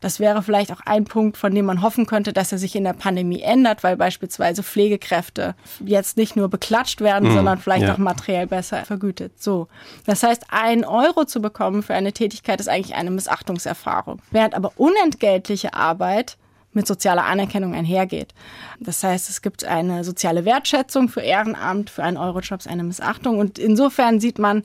das 0.00 0.18
wäre 0.18 0.42
vielleicht 0.42 0.72
auch 0.72 0.80
ein 0.84 1.04
Punkt, 1.04 1.36
von 1.36 1.54
dem 1.54 1.66
man 1.66 1.82
hoffen 1.82 2.06
könnte, 2.06 2.32
dass 2.32 2.52
er 2.52 2.58
sich 2.58 2.74
in 2.74 2.84
der 2.84 2.94
Pandemie 2.94 3.42
ändert, 3.42 3.84
weil 3.84 3.96
beispielsweise 3.96 4.62
Pflegekräfte 4.62 5.54
jetzt 5.84 6.16
nicht 6.16 6.36
nur 6.36 6.48
beklatscht 6.48 7.00
werden, 7.02 7.28
mhm, 7.28 7.34
sondern 7.34 7.58
vielleicht 7.58 7.84
ja. 7.84 7.94
auch 7.94 7.98
materiell 7.98 8.46
besser 8.46 8.84
vergütet. 8.84 9.40
So. 9.40 9.68
Das 10.06 10.22
heißt, 10.22 10.46
ein 10.48 10.84
Euro 10.84 11.24
zu 11.26 11.40
bekommen 11.42 11.82
für 11.82 11.94
eine 11.94 12.12
Tätigkeit 12.12 12.60
ist 12.60 12.68
eigentlich 12.68 12.96
eine 12.96 13.10
Missachtungserfahrung. 13.10 14.22
Während 14.30 14.54
aber 14.54 14.72
unentgeltliche 14.76 15.74
Arbeit 15.74 16.38
mit 16.72 16.86
sozialer 16.86 17.24
Anerkennung 17.24 17.74
einhergeht. 17.74 18.32
Das 18.78 19.02
heißt, 19.02 19.28
es 19.28 19.42
gibt 19.42 19.64
eine 19.64 20.04
soziale 20.04 20.44
Wertschätzung 20.44 21.08
für 21.08 21.20
Ehrenamt, 21.20 21.90
für 21.90 22.04
einen 22.04 22.16
Eurojob 22.16 22.60
eine 22.66 22.84
Missachtung. 22.84 23.38
Und 23.38 23.58
insofern 23.58 24.20
sieht 24.20 24.38
man 24.38 24.62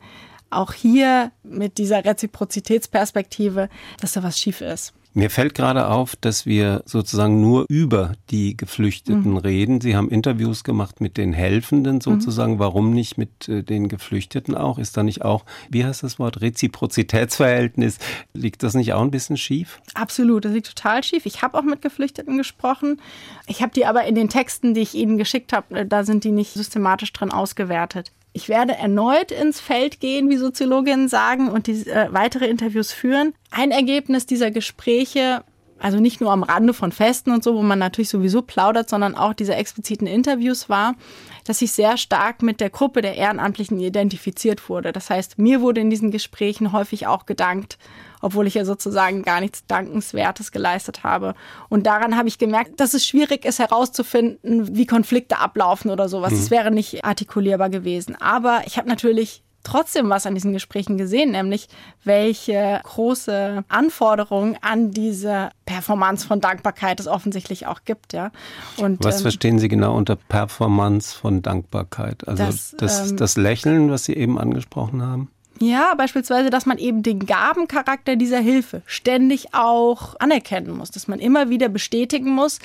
auch 0.49 0.73
hier 0.73 1.31
mit 1.43 1.77
dieser 1.77 2.05
Reziprozitätsperspektive, 2.05 3.69
dass 3.99 4.13
da 4.13 4.23
was 4.23 4.39
schief 4.39 4.61
ist. 4.61 4.93
Mir 5.17 5.29
fällt 5.29 5.55
gerade 5.55 5.87
auf, 5.87 6.17
dass 6.17 6.45
wir 6.45 6.83
sozusagen 6.85 7.39
nur 7.39 7.65
über 7.69 8.11
die 8.31 8.57
Geflüchteten 8.57 9.31
mhm. 9.31 9.37
reden. 9.37 9.79
Sie 9.79 9.95
haben 9.95 10.09
Interviews 10.09 10.65
gemacht 10.65 10.99
mit 10.99 11.15
den 11.15 11.31
Helfenden 11.31 12.01
sozusagen. 12.01 12.55
Mhm. 12.55 12.59
Warum 12.59 12.91
nicht 12.91 13.17
mit 13.17 13.47
äh, 13.47 13.63
den 13.63 13.87
Geflüchteten 13.87 14.55
auch? 14.55 14.77
Ist 14.77 14.97
da 14.97 15.03
nicht 15.03 15.23
auch, 15.23 15.45
wie 15.69 15.85
heißt 15.85 16.03
das 16.03 16.19
Wort, 16.19 16.41
Reziprozitätsverhältnis? 16.41 17.97
Liegt 18.33 18.61
das 18.61 18.73
nicht 18.73 18.91
auch 18.91 19.01
ein 19.01 19.09
bisschen 19.09 19.37
schief? 19.37 19.79
Absolut, 19.93 20.43
das 20.43 20.51
liegt 20.51 20.67
total 20.67 21.01
schief. 21.01 21.25
Ich 21.25 21.41
habe 21.41 21.57
auch 21.57 21.63
mit 21.63 21.81
Geflüchteten 21.81 22.35
gesprochen. 22.35 22.99
Ich 23.47 23.61
habe 23.61 23.71
die 23.73 23.85
aber 23.85 24.03
in 24.03 24.15
den 24.15 24.27
Texten, 24.27 24.73
die 24.73 24.81
ich 24.81 24.95
ihnen 24.95 25.17
geschickt 25.17 25.53
habe, 25.53 25.79
äh, 25.79 25.85
da 25.85 26.03
sind 26.03 26.25
die 26.25 26.31
nicht 26.31 26.51
systematisch 26.51 27.13
drin 27.13 27.31
ausgewertet. 27.31 28.11
Ich 28.35 28.49
werde 28.49 28.73
erneut 28.75 29.31
ins 29.31 29.61
Feld 29.61 30.01
gehen, 30.01 30.29
wie 30.29 30.35
Soziologinnen 30.35 31.07
sagen, 31.07 31.49
und 31.49 31.67
die, 31.67 31.87
äh, 31.87 32.09
weitere 32.11 32.47
Interviews 32.47 32.91
führen. 32.91 33.33
Ein 33.49 33.71
Ergebnis 33.71 34.25
dieser 34.25 34.51
Gespräche, 34.51 35.45
also 35.79 35.99
nicht 35.99 36.21
nur 36.21 36.31
am 36.31 36.43
Rande 36.43 36.73
von 36.73 36.91
Festen 36.91 37.31
und 37.31 37.43
so, 37.43 37.55
wo 37.55 37.61
man 37.61 37.79
natürlich 37.79 38.09
sowieso 38.09 38.41
plaudert, 38.41 38.89
sondern 38.89 39.15
auch 39.15 39.33
diese 39.33 39.55
expliziten 39.55 40.07
Interviews 40.07 40.69
war, 40.69 40.95
dass 41.43 41.61
ich 41.61 41.73
sehr 41.73 41.97
stark 41.97 42.41
mit 42.41 42.61
der 42.61 42.69
Gruppe 42.69 43.01
der 43.01 43.15
Ehrenamtlichen 43.15 43.79
identifiziert 43.79 44.69
wurde. 44.69 44.93
Das 44.93 45.09
heißt, 45.09 45.37
mir 45.37 45.61
wurde 45.61 45.81
in 45.81 45.89
diesen 45.89 46.11
Gesprächen 46.11 46.71
häufig 46.71 47.07
auch 47.07 47.25
gedankt, 47.25 47.77
obwohl 48.21 48.47
ich 48.47 48.55
ja 48.55 48.65
sozusagen 48.65 49.21
gar 49.23 49.41
nichts 49.41 49.65
Dankenswertes 49.67 50.51
geleistet 50.51 51.03
habe. 51.03 51.35
Und 51.69 51.85
daran 51.85 52.17
habe 52.17 52.29
ich 52.29 52.39
gemerkt, 52.39 52.79
dass 52.79 52.93
es 52.93 53.05
schwierig 53.05 53.45
ist 53.45 53.59
herauszufinden, 53.59 54.75
wie 54.75 54.87
Konflikte 54.87 55.39
ablaufen 55.39 55.91
oder 55.91 56.09
sowas. 56.09 56.31
Mhm. 56.31 56.37
Das 56.37 56.51
wäre 56.51 56.71
nicht 56.71 57.05
artikulierbar 57.05 57.69
gewesen. 57.69 58.15
Aber 58.19 58.63
ich 58.65 58.77
habe 58.77 58.89
natürlich 58.89 59.43
trotzdem 59.65 60.09
was 60.09 60.25
an 60.25 60.33
diesen 60.35 60.53
Gesprächen 60.53 60.97
gesehen, 60.97 61.31
nämlich 61.31 61.67
welche 62.03 62.79
große 62.83 63.63
Anforderungen 63.67 64.57
an 64.61 64.91
diese 64.91 65.49
Performance 65.65 66.25
von 66.25 66.39
Dankbarkeit 66.39 66.99
es 66.99 67.07
offensichtlich 67.07 67.67
auch 67.67 67.81
gibt. 67.83 68.13
Ja. 68.13 68.31
Und, 68.77 69.03
was 69.03 69.17
ähm, 69.17 69.21
verstehen 69.23 69.59
Sie 69.59 69.67
genau 69.67 69.95
unter 69.95 70.15
Performance 70.15 71.17
von 71.17 71.41
Dankbarkeit? 71.41 72.27
Also 72.27 72.43
das, 72.43 72.75
das, 72.77 73.11
ähm, 73.11 73.17
das 73.17 73.35
Lächeln, 73.35 73.89
was 73.91 74.05
Sie 74.05 74.13
eben 74.13 74.39
angesprochen 74.39 75.01
haben? 75.01 75.29
Ja, 75.59 75.93
beispielsweise, 75.95 76.49
dass 76.49 76.65
man 76.65 76.77
eben 76.77 77.01
den 77.01 77.25
Gabencharakter 77.25 78.17
dieser 78.17 78.39
Hilfe 78.39 78.81
ständig 78.85 79.53
auch 79.53 80.15
anerkennen 80.19 80.75
muss, 80.75 80.91
dass 80.91 81.07
man 81.07 81.19
immer 81.19 81.49
wieder 81.49 81.69
bestätigen 81.69 82.31
muss, 82.31 82.59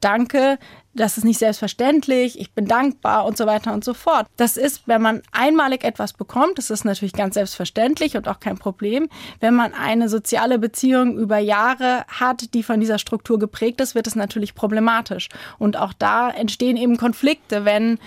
danke, 0.00 0.58
das 0.94 1.18
ist 1.18 1.24
nicht 1.24 1.38
selbstverständlich, 1.38 2.38
ich 2.38 2.52
bin 2.52 2.66
dankbar 2.66 3.24
und 3.26 3.36
so 3.36 3.46
weiter 3.46 3.72
und 3.72 3.84
so 3.84 3.94
fort. 3.94 4.26
Das 4.36 4.56
ist, 4.56 4.86
wenn 4.86 5.02
man 5.02 5.22
einmalig 5.32 5.84
etwas 5.84 6.12
bekommt, 6.12 6.58
das 6.58 6.70
ist 6.70 6.84
natürlich 6.84 7.12
ganz 7.12 7.34
selbstverständlich 7.34 8.16
und 8.16 8.28
auch 8.28 8.40
kein 8.40 8.56
Problem. 8.56 9.08
Wenn 9.40 9.54
man 9.54 9.74
eine 9.74 10.08
soziale 10.08 10.58
Beziehung 10.58 11.18
über 11.18 11.38
Jahre 11.38 12.04
hat, 12.08 12.54
die 12.54 12.62
von 12.62 12.80
dieser 12.80 12.98
Struktur 12.98 13.38
geprägt 13.38 13.80
ist, 13.80 13.94
wird 13.94 14.06
es 14.06 14.14
natürlich 14.14 14.54
problematisch. 14.54 15.28
Und 15.58 15.76
auch 15.76 15.92
da 15.92 16.30
entstehen 16.30 16.76
eben 16.76 16.96
Konflikte, 16.96 17.64
wenn 17.64 17.98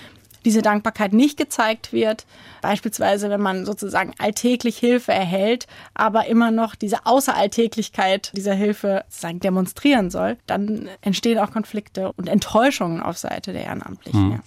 diese 0.45 0.61
Dankbarkeit 0.61 1.13
nicht 1.13 1.37
gezeigt 1.37 1.93
wird. 1.93 2.25
Beispielsweise, 2.61 3.29
wenn 3.29 3.41
man 3.41 3.65
sozusagen 3.65 4.13
alltäglich 4.17 4.77
Hilfe 4.77 5.11
erhält, 5.11 5.67
aber 5.93 6.27
immer 6.27 6.51
noch 6.51 6.75
diese 6.75 7.05
Außeralltäglichkeit 7.05 8.31
dieser 8.35 8.53
Hilfe 8.53 9.03
sozusagen 9.09 9.39
demonstrieren 9.39 10.09
soll, 10.09 10.37
dann 10.47 10.89
entstehen 11.01 11.39
auch 11.39 11.51
Konflikte 11.51 12.11
und 12.13 12.27
Enttäuschungen 12.27 13.01
auf 13.01 13.17
Seite 13.17 13.53
der 13.53 13.65
Ehrenamtlichen. 13.65 14.31
Ja. 14.31 14.39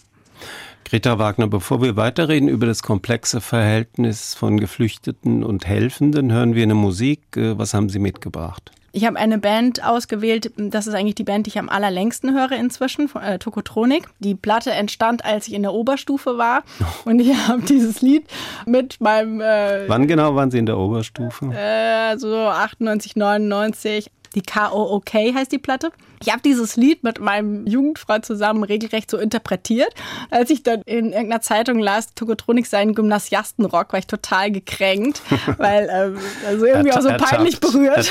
Greta 0.85 1.20
Wagner, 1.20 1.46
bevor 1.46 1.83
wir 1.83 1.96
weiterreden 1.96 2.48
über 2.48 2.66
das 2.66 2.83
komplexe 2.83 3.40
Verhältnis 3.40 4.35
von 4.35 4.59
Geflüchteten 4.59 5.44
und 5.44 5.64
Helfenden, 5.64 6.33
hören 6.33 6.57
wir 6.57 6.64
eine 6.64 6.74
Musik. 6.74 7.37
Äh, 7.37 7.57
was 7.57 7.74
haben 7.74 7.88
Sie 7.88 8.00
mitgebracht? 8.00 8.72
Ich 8.92 9.07
habe 9.07 9.16
eine 9.18 9.38
Band 9.38 9.85
ausgewählt, 9.85 10.53
das 10.57 10.87
ist 10.87 10.94
eigentlich 10.94 11.14
die 11.14 11.24
Band, 11.24 11.46
die 11.46 11.50
ich 11.50 11.59
am 11.59 11.68
allerlängsten 11.68 12.35
höre 12.35 12.53
inzwischen, 12.53 13.09
äh, 13.14 13.38
Tokotronik. 13.38 14.09
Die 14.18 14.35
Platte 14.35 14.72
entstand, 14.72 15.24
als 15.24 15.46
ich 15.46 15.55
in 15.55 15.62
der 15.62 15.72
Oberstufe 15.72 16.38
war 16.38 16.62
und 17.05 17.20
ich 17.20 17.35
habe 17.48 17.62
dieses 17.62 18.03
Lied 18.03 18.26
mit 18.66 19.00
meinem... 19.00 19.40
Äh, 19.40 19.88
Wann 19.88 20.09
genau 20.09 20.35
waren 20.35 20.50
Sie 20.50 20.59
in 20.59 20.66
der 20.66 20.79
Oberstufe? 20.79 21.53
Äh, 21.53 22.18
so 22.18 22.35
98, 22.37 23.14
99. 23.16 24.11
Die 24.35 24.42
K.O.O.K. 24.42 25.35
heißt 25.35 25.53
die 25.53 25.59
Platte. 25.59 25.90
Ich 26.23 26.31
habe 26.31 26.43
dieses 26.43 26.77
Lied 26.77 27.03
mit 27.03 27.19
meinem 27.19 27.67
Jugendfreund 27.67 28.27
zusammen 28.27 28.63
regelrecht 28.63 29.11
so 29.11 29.17
interpretiert. 29.17 29.89
Als 30.31 30.51
ich 30.51 30.63
dann 30.63 30.83
in 30.83 31.13
irgendeiner 31.13 31.41
Zeitung 31.41 31.79
las, 31.79 32.15
Tokotronik 32.15 32.67
seinen 32.67 32.95
Gymnasiastenrock, 32.95 33.93
war 33.93 33.99
ich 33.99 34.07
total 34.07 34.51
gekränkt, 34.51 35.23
weil 35.57 35.89
ähm, 35.91 36.19
also 36.47 36.67
irgendwie 36.67 36.93
auch 36.93 37.01
so 37.01 37.09
peinlich 37.09 37.59
berührt. 37.59 38.11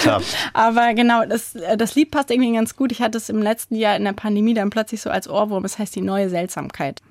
Aber 0.54 0.96
genau, 0.96 1.24
das, 1.26 1.56
das 1.78 1.94
Lied 1.94 2.10
passt 2.10 2.32
irgendwie 2.32 2.52
ganz 2.52 2.76
gut. 2.76 2.92
Ich 2.92 3.02
hatte 3.02 3.20
es 3.20 3.30
im 3.30 3.44
letzten 3.44 3.76
Jahr 3.76 3.96
in 3.96 4.06
der 4.06 4.14
Pandemie 4.14 4.56
dann 4.56 4.72
plötzlich 4.72 5.02
so 5.02 5.12
als 5.12 5.30
Ohrwurm. 5.30 5.64
Es 5.66 5.74
das 5.74 5.80
heißt 5.80 5.96
die 5.96 6.02
neue 6.02 6.30
Seltsamkeit. 6.30 7.04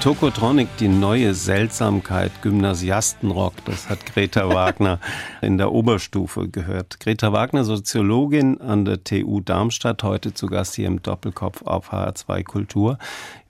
Tokotronic, 0.00 0.68
die 0.78 0.88
neue 0.88 1.34
Seltsamkeit, 1.34 2.32
Gymnasiastenrock, 2.40 3.52
das 3.66 3.90
hat 3.90 4.06
Greta 4.06 4.48
Wagner 4.54 4.98
in 5.42 5.58
der 5.58 5.72
Oberstufe 5.72 6.48
gehört. 6.48 7.00
Greta 7.00 7.34
Wagner, 7.34 7.64
Soziologin 7.64 8.62
an 8.62 8.86
der 8.86 9.04
TU 9.04 9.40
Darmstadt, 9.40 10.02
heute 10.02 10.32
zu 10.32 10.46
Gast 10.46 10.76
hier 10.76 10.86
im 10.86 11.02
Doppelkopf 11.02 11.60
auf 11.62 11.92
HR2 11.92 12.44
Kultur. 12.44 12.98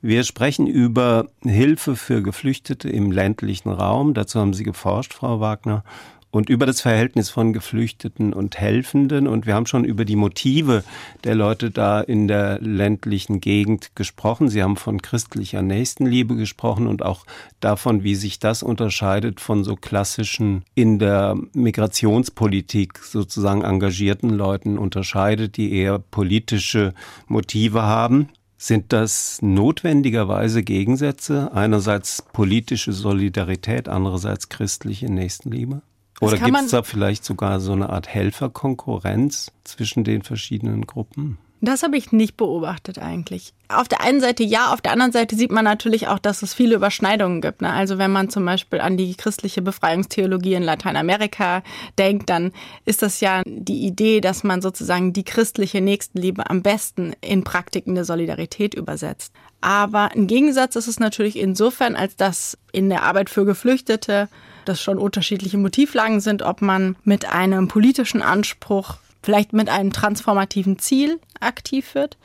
Wir 0.02 0.24
sprechen 0.24 0.66
über 0.66 1.26
Hilfe 1.44 1.94
für 1.94 2.20
Geflüchtete 2.20 2.88
im 2.88 3.12
ländlichen 3.12 3.70
Raum. 3.70 4.12
Dazu 4.12 4.40
haben 4.40 4.52
Sie 4.52 4.64
geforscht, 4.64 5.14
Frau 5.14 5.38
Wagner 5.38 5.84
und 6.30 6.48
über 6.48 6.66
das 6.66 6.80
Verhältnis 6.80 7.30
von 7.30 7.52
Geflüchteten 7.52 8.32
und 8.32 8.58
Helfenden. 8.58 9.26
Und 9.26 9.46
wir 9.46 9.54
haben 9.54 9.66
schon 9.66 9.84
über 9.84 10.04
die 10.04 10.16
Motive 10.16 10.84
der 11.24 11.34
Leute 11.34 11.70
da 11.70 12.00
in 12.00 12.28
der 12.28 12.60
ländlichen 12.60 13.40
Gegend 13.40 13.96
gesprochen. 13.96 14.48
Sie 14.48 14.62
haben 14.62 14.76
von 14.76 15.02
christlicher 15.02 15.62
Nächstenliebe 15.62 16.36
gesprochen 16.36 16.86
und 16.86 17.02
auch 17.02 17.26
davon, 17.60 18.04
wie 18.04 18.14
sich 18.14 18.38
das 18.38 18.62
unterscheidet 18.62 19.40
von 19.40 19.64
so 19.64 19.76
klassischen 19.76 20.64
in 20.74 20.98
der 20.98 21.36
Migrationspolitik 21.52 22.98
sozusagen 22.98 23.62
engagierten 23.62 24.30
Leuten 24.30 24.78
unterscheidet, 24.78 25.56
die 25.56 25.72
eher 25.72 25.98
politische 25.98 26.94
Motive 27.26 27.82
haben. 27.82 28.28
Sind 28.56 28.92
das 28.92 29.38
notwendigerweise 29.40 30.62
Gegensätze? 30.62 31.50
Einerseits 31.54 32.20
politische 32.20 32.92
Solidarität, 32.92 33.88
andererseits 33.88 34.50
christliche 34.50 35.10
Nächstenliebe? 35.10 35.80
Oder 36.20 36.38
gibt 36.38 36.56
es 36.56 36.70
da 36.70 36.82
vielleicht 36.82 37.24
sogar 37.24 37.60
so 37.60 37.72
eine 37.72 37.90
Art 37.90 38.08
Helferkonkurrenz 38.08 39.52
zwischen 39.64 40.04
den 40.04 40.22
verschiedenen 40.22 40.86
Gruppen? 40.86 41.38
Das 41.62 41.82
habe 41.82 41.98
ich 41.98 42.10
nicht 42.10 42.38
beobachtet 42.38 42.98
eigentlich. 42.98 43.52
Auf 43.68 43.86
der 43.86 44.00
einen 44.00 44.20
Seite 44.20 44.42
ja, 44.42 44.72
auf 44.72 44.80
der 44.80 44.92
anderen 44.92 45.12
Seite 45.12 45.36
sieht 45.36 45.52
man 45.52 45.64
natürlich 45.64 46.08
auch, 46.08 46.18
dass 46.18 46.42
es 46.42 46.54
viele 46.54 46.76
Überschneidungen 46.76 47.42
gibt. 47.42 47.60
Ne? 47.60 47.70
Also 47.70 47.98
wenn 47.98 48.10
man 48.10 48.30
zum 48.30 48.46
Beispiel 48.46 48.80
an 48.80 48.96
die 48.96 49.14
christliche 49.14 49.60
Befreiungstheologie 49.60 50.54
in 50.54 50.62
Lateinamerika 50.62 51.62
denkt, 51.98 52.30
dann 52.30 52.52
ist 52.86 53.02
das 53.02 53.20
ja 53.20 53.42
die 53.44 53.84
Idee, 53.86 54.22
dass 54.22 54.42
man 54.42 54.62
sozusagen 54.62 55.12
die 55.12 55.24
christliche 55.24 55.82
Nächstenliebe 55.82 56.48
am 56.48 56.62
besten 56.62 57.12
in 57.20 57.44
Praktiken 57.44 57.94
der 57.94 58.06
Solidarität 58.06 58.74
übersetzt. 58.74 59.34
Aber 59.60 60.12
ein 60.12 60.26
Gegensatz 60.26 60.76
ist 60.76 60.88
es 60.88 60.98
natürlich 60.98 61.38
insofern, 61.38 61.94
als 61.94 62.16
dass 62.16 62.56
in 62.72 62.88
der 62.88 63.02
Arbeit 63.02 63.28
für 63.28 63.44
Geflüchtete 63.44 64.30
das 64.64 64.82
schon 64.82 64.98
unterschiedliche 64.98 65.58
Motivlagen 65.58 66.20
sind, 66.20 66.42
ob 66.42 66.62
man 66.62 66.96
mit 67.04 67.26
einem 67.26 67.68
politischen 67.68 68.22
Anspruch 68.22 68.96
vielleicht 69.22 69.52
mit 69.52 69.68
einem 69.68 69.92
transformativen 69.92 70.78
Ziel 70.78 71.20
aktiv 71.40 71.94
wird. 71.94 72.16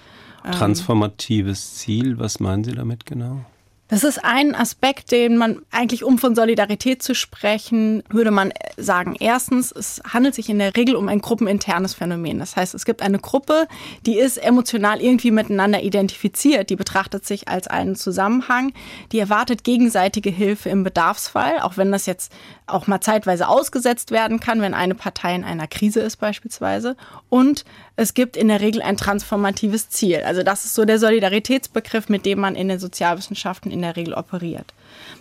Transformatives 0.51 1.75
Ziel, 1.75 2.19
was 2.19 2.39
meinen 2.39 2.63
Sie 2.63 2.73
damit 2.73 3.05
genau? 3.05 3.45
Das 3.87 4.03
ist 4.03 4.23
ein 4.23 4.55
Aspekt, 4.55 5.11
den 5.11 5.37
man 5.37 5.61
eigentlich, 5.69 6.03
um 6.03 6.17
von 6.17 6.33
Solidarität 6.33 7.03
zu 7.03 7.13
sprechen, 7.13 8.01
würde 8.09 8.31
man 8.31 8.51
sagen. 8.77 9.15
Erstens, 9.19 9.71
es 9.71 10.01
handelt 10.11 10.33
sich 10.33 10.49
in 10.49 10.57
der 10.57 10.75
Regel 10.75 10.95
um 10.95 11.07
ein 11.07 11.21
gruppeninternes 11.21 11.93
Phänomen. 11.93 12.39
Das 12.39 12.55
heißt, 12.55 12.73
es 12.73 12.85
gibt 12.85 13.03
eine 13.03 13.19
Gruppe, 13.19 13.67
die 14.07 14.17
ist 14.17 14.37
emotional 14.37 15.01
irgendwie 15.01 15.29
miteinander 15.29 15.83
identifiziert. 15.83 16.71
Die 16.71 16.75
betrachtet 16.75 17.27
sich 17.27 17.47
als 17.47 17.67
einen 17.67 17.95
Zusammenhang. 17.95 18.73
Die 19.11 19.19
erwartet 19.19 19.63
gegenseitige 19.63 20.31
Hilfe 20.31 20.69
im 20.69 20.83
Bedarfsfall, 20.83 21.59
auch 21.59 21.77
wenn 21.77 21.91
das 21.91 22.07
jetzt 22.07 22.31
auch 22.65 22.87
mal 22.87 23.01
zeitweise 23.01 23.47
ausgesetzt 23.47 24.09
werden 24.09 24.39
kann, 24.39 24.61
wenn 24.61 24.73
eine 24.73 24.95
Partei 24.95 25.35
in 25.35 25.43
einer 25.43 25.67
Krise 25.67 25.99
ist 25.99 26.17
beispielsweise. 26.17 26.97
Und 27.29 27.65
es 27.97 28.13
gibt 28.13 28.35
in 28.35 28.49
der 28.49 28.59
Regel 28.59 28.81
ein 28.81 28.97
transformatives 28.97 29.89
Ziel. 29.89 30.21
Also 30.25 30.43
das 30.43 30.65
ist 30.65 30.75
so 30.75 30.83
der 30.83 30.99
Solidaritätsbegriff, 30.99 32.09
mit 32.09 32.25
dem 32.25 32.39
man 32.39 32.55
in 32.55 32.67
den 32.67 32.79
Sozialwissenschaften 32.79 33.71
in 33.71 33.81
der 33.81 33.95
Regel 33.95 34.13
operiert. 34.13 34.73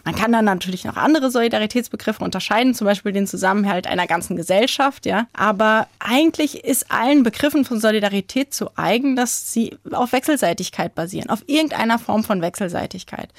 Man 0.04 0.14
kann 0.14 0.32
dann 0.32 0.44
natürlich 0.44 0.84
noch 0.84 0.96
andere 0.96 1.30
Solidaritätsbegriffe 1.30 2.22
unterscheiden, 2.22 2.74
zum 2.74 2.87
Beispiel 2.87 3.12
den 3.12 3.26
Zusammenhalt 3.26 3.87
einer 3.87 4.06
ganzen 4.06 4.37
Gesellschaft, 4.37 5.06
ja. 5.06 5.28
Aber 5.32 5.87
eigentlich 5.98 6.64
ist 6.64 6.90
allen 6.90 7.22
Begriffen 7.22 7.64
von 7.64 7.80
Solidarität 7.80 8.52
zu 8.52 8.70
eigen, 8.76 9.16
dass 9.16 9.52
sie 9.52 9.78
auf 9.92 10.12
Wechselseitigkeit 10.12 10.94
basieren, 10.94 11.30
auf 11.30 11.44
irgendeiner 11.46 11.98
Form 11.98 12.24
von 12.24 12.42
Wechselseitigkeit. 12.42 13.30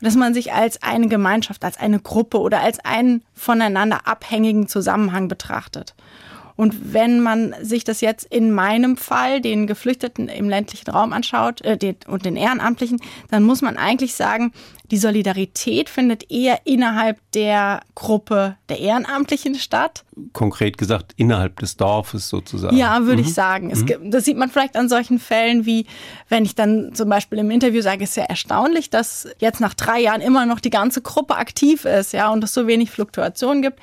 Und 0.00 0.06
dass 0.06 0.16
man 0.16 0.32
sich 0.34 0.52
als 0.52 0.82
eine 0.82 1.08
Gemeinschaft, 1.08 1.64
als 1.64 1.78
eine 1.78 2.00
Gruppe 2.00 2.40
oder 2.40 2.60
als 2.60 2.80
einen 2.80 3.22
voneinander 3.34 4.06
abhängigen 4.06 4.68
Zusammenhang 4.68 5.28
betrachtet. 5.28 5.94
Und 6.60 6.92
wenn 6.92 7.20
man 7.20 7.54
sich 7.62 7.84
das 7.84 8.02
jetzt 8.02 8.26
in 8.26 8.52
meinem 8.52 8.98
Fall, 8.98 9.40
den 9.40 9.66
Geflüchteten 9.66 10.28
im 10.28 10.50
ländlichen 10.50 10.90
Raum 10.90 11.14
anschaut 11.14 11.62
äh, 11.62 11.78
den, 11.78 11.96
und 12.06 12.26
den 12.26 12.36
Ehrenamtlichen, 12.36 13.00
dann 13.30 13.44
muss 13.44 13.62
man 13.62 13.78
eigentlich 13.78 14.14
sagen, 14.14 14.52
die 14.90 14.98
Solidarität 14.98 15.88
findet 15.88 16.30
eher 16.30 16.58
innerhalb 16.66 17.18
der 17.32 17.80
Gruppe 17.94 18.56
der 18.68 18.78
Ehrenamtlichen 18.78 19.54
statt. 19.54 20.04
Konkret 20.34 20.76
gesagt, 20.76 21.14
innerhalb 21.16 21.58
des 21.60 21.78
Dorfes 21.78 22.28
sozusagen. 22.28 22.76
Ja, 22.76 23.06
würde 23.06 23.22
mhm. 23.22 23.28
ich 23.28 23.32
sagen. 23.32 23.70
Es, 23.70 23.82
mhm. 23.82 24.10
Das 24.10 24.26
sieht 24.26 24.36
man 24.36 24.50
vielleicht 24.50 24.76
an 24.76 24.90
solchen 24.90 25.18
Fällen 25.18 25.64
wie, 25.64 25.86
wenn 26.28 26.44
ich 26.44 26.56
dann 26.56 26.94
zum 26.94 27.08
Beispiel 27.08 27.38
im 27.38 27.50
Interview 27.50 27.80
sage, 27.80 28.04
es 28.04 28.10
ist 28.10 28.16
ja 28.16 28.24
erstaunlich, 28.24 28.90
dass 28.90 29.26
jetzt 29.38 29.60
nach 29.60 29.72
drei 29.72 29.98
Jahren 29.98 30.20
immer 30.20 30.44
noch 30.44 30.60
die 30.60 30.68
ganze 30.68 31.00
Gruppe 31.00 31.36
aktiv 31.36 31.86
ist, 31.86 32.12
ja, 32.12 32.30
und 32.30 32.44
es 32.44 32.52
so 32.52 32.66
wenig 32.66 32.90
Fluktuation 32.90 33.62
gibt 33.62 33.80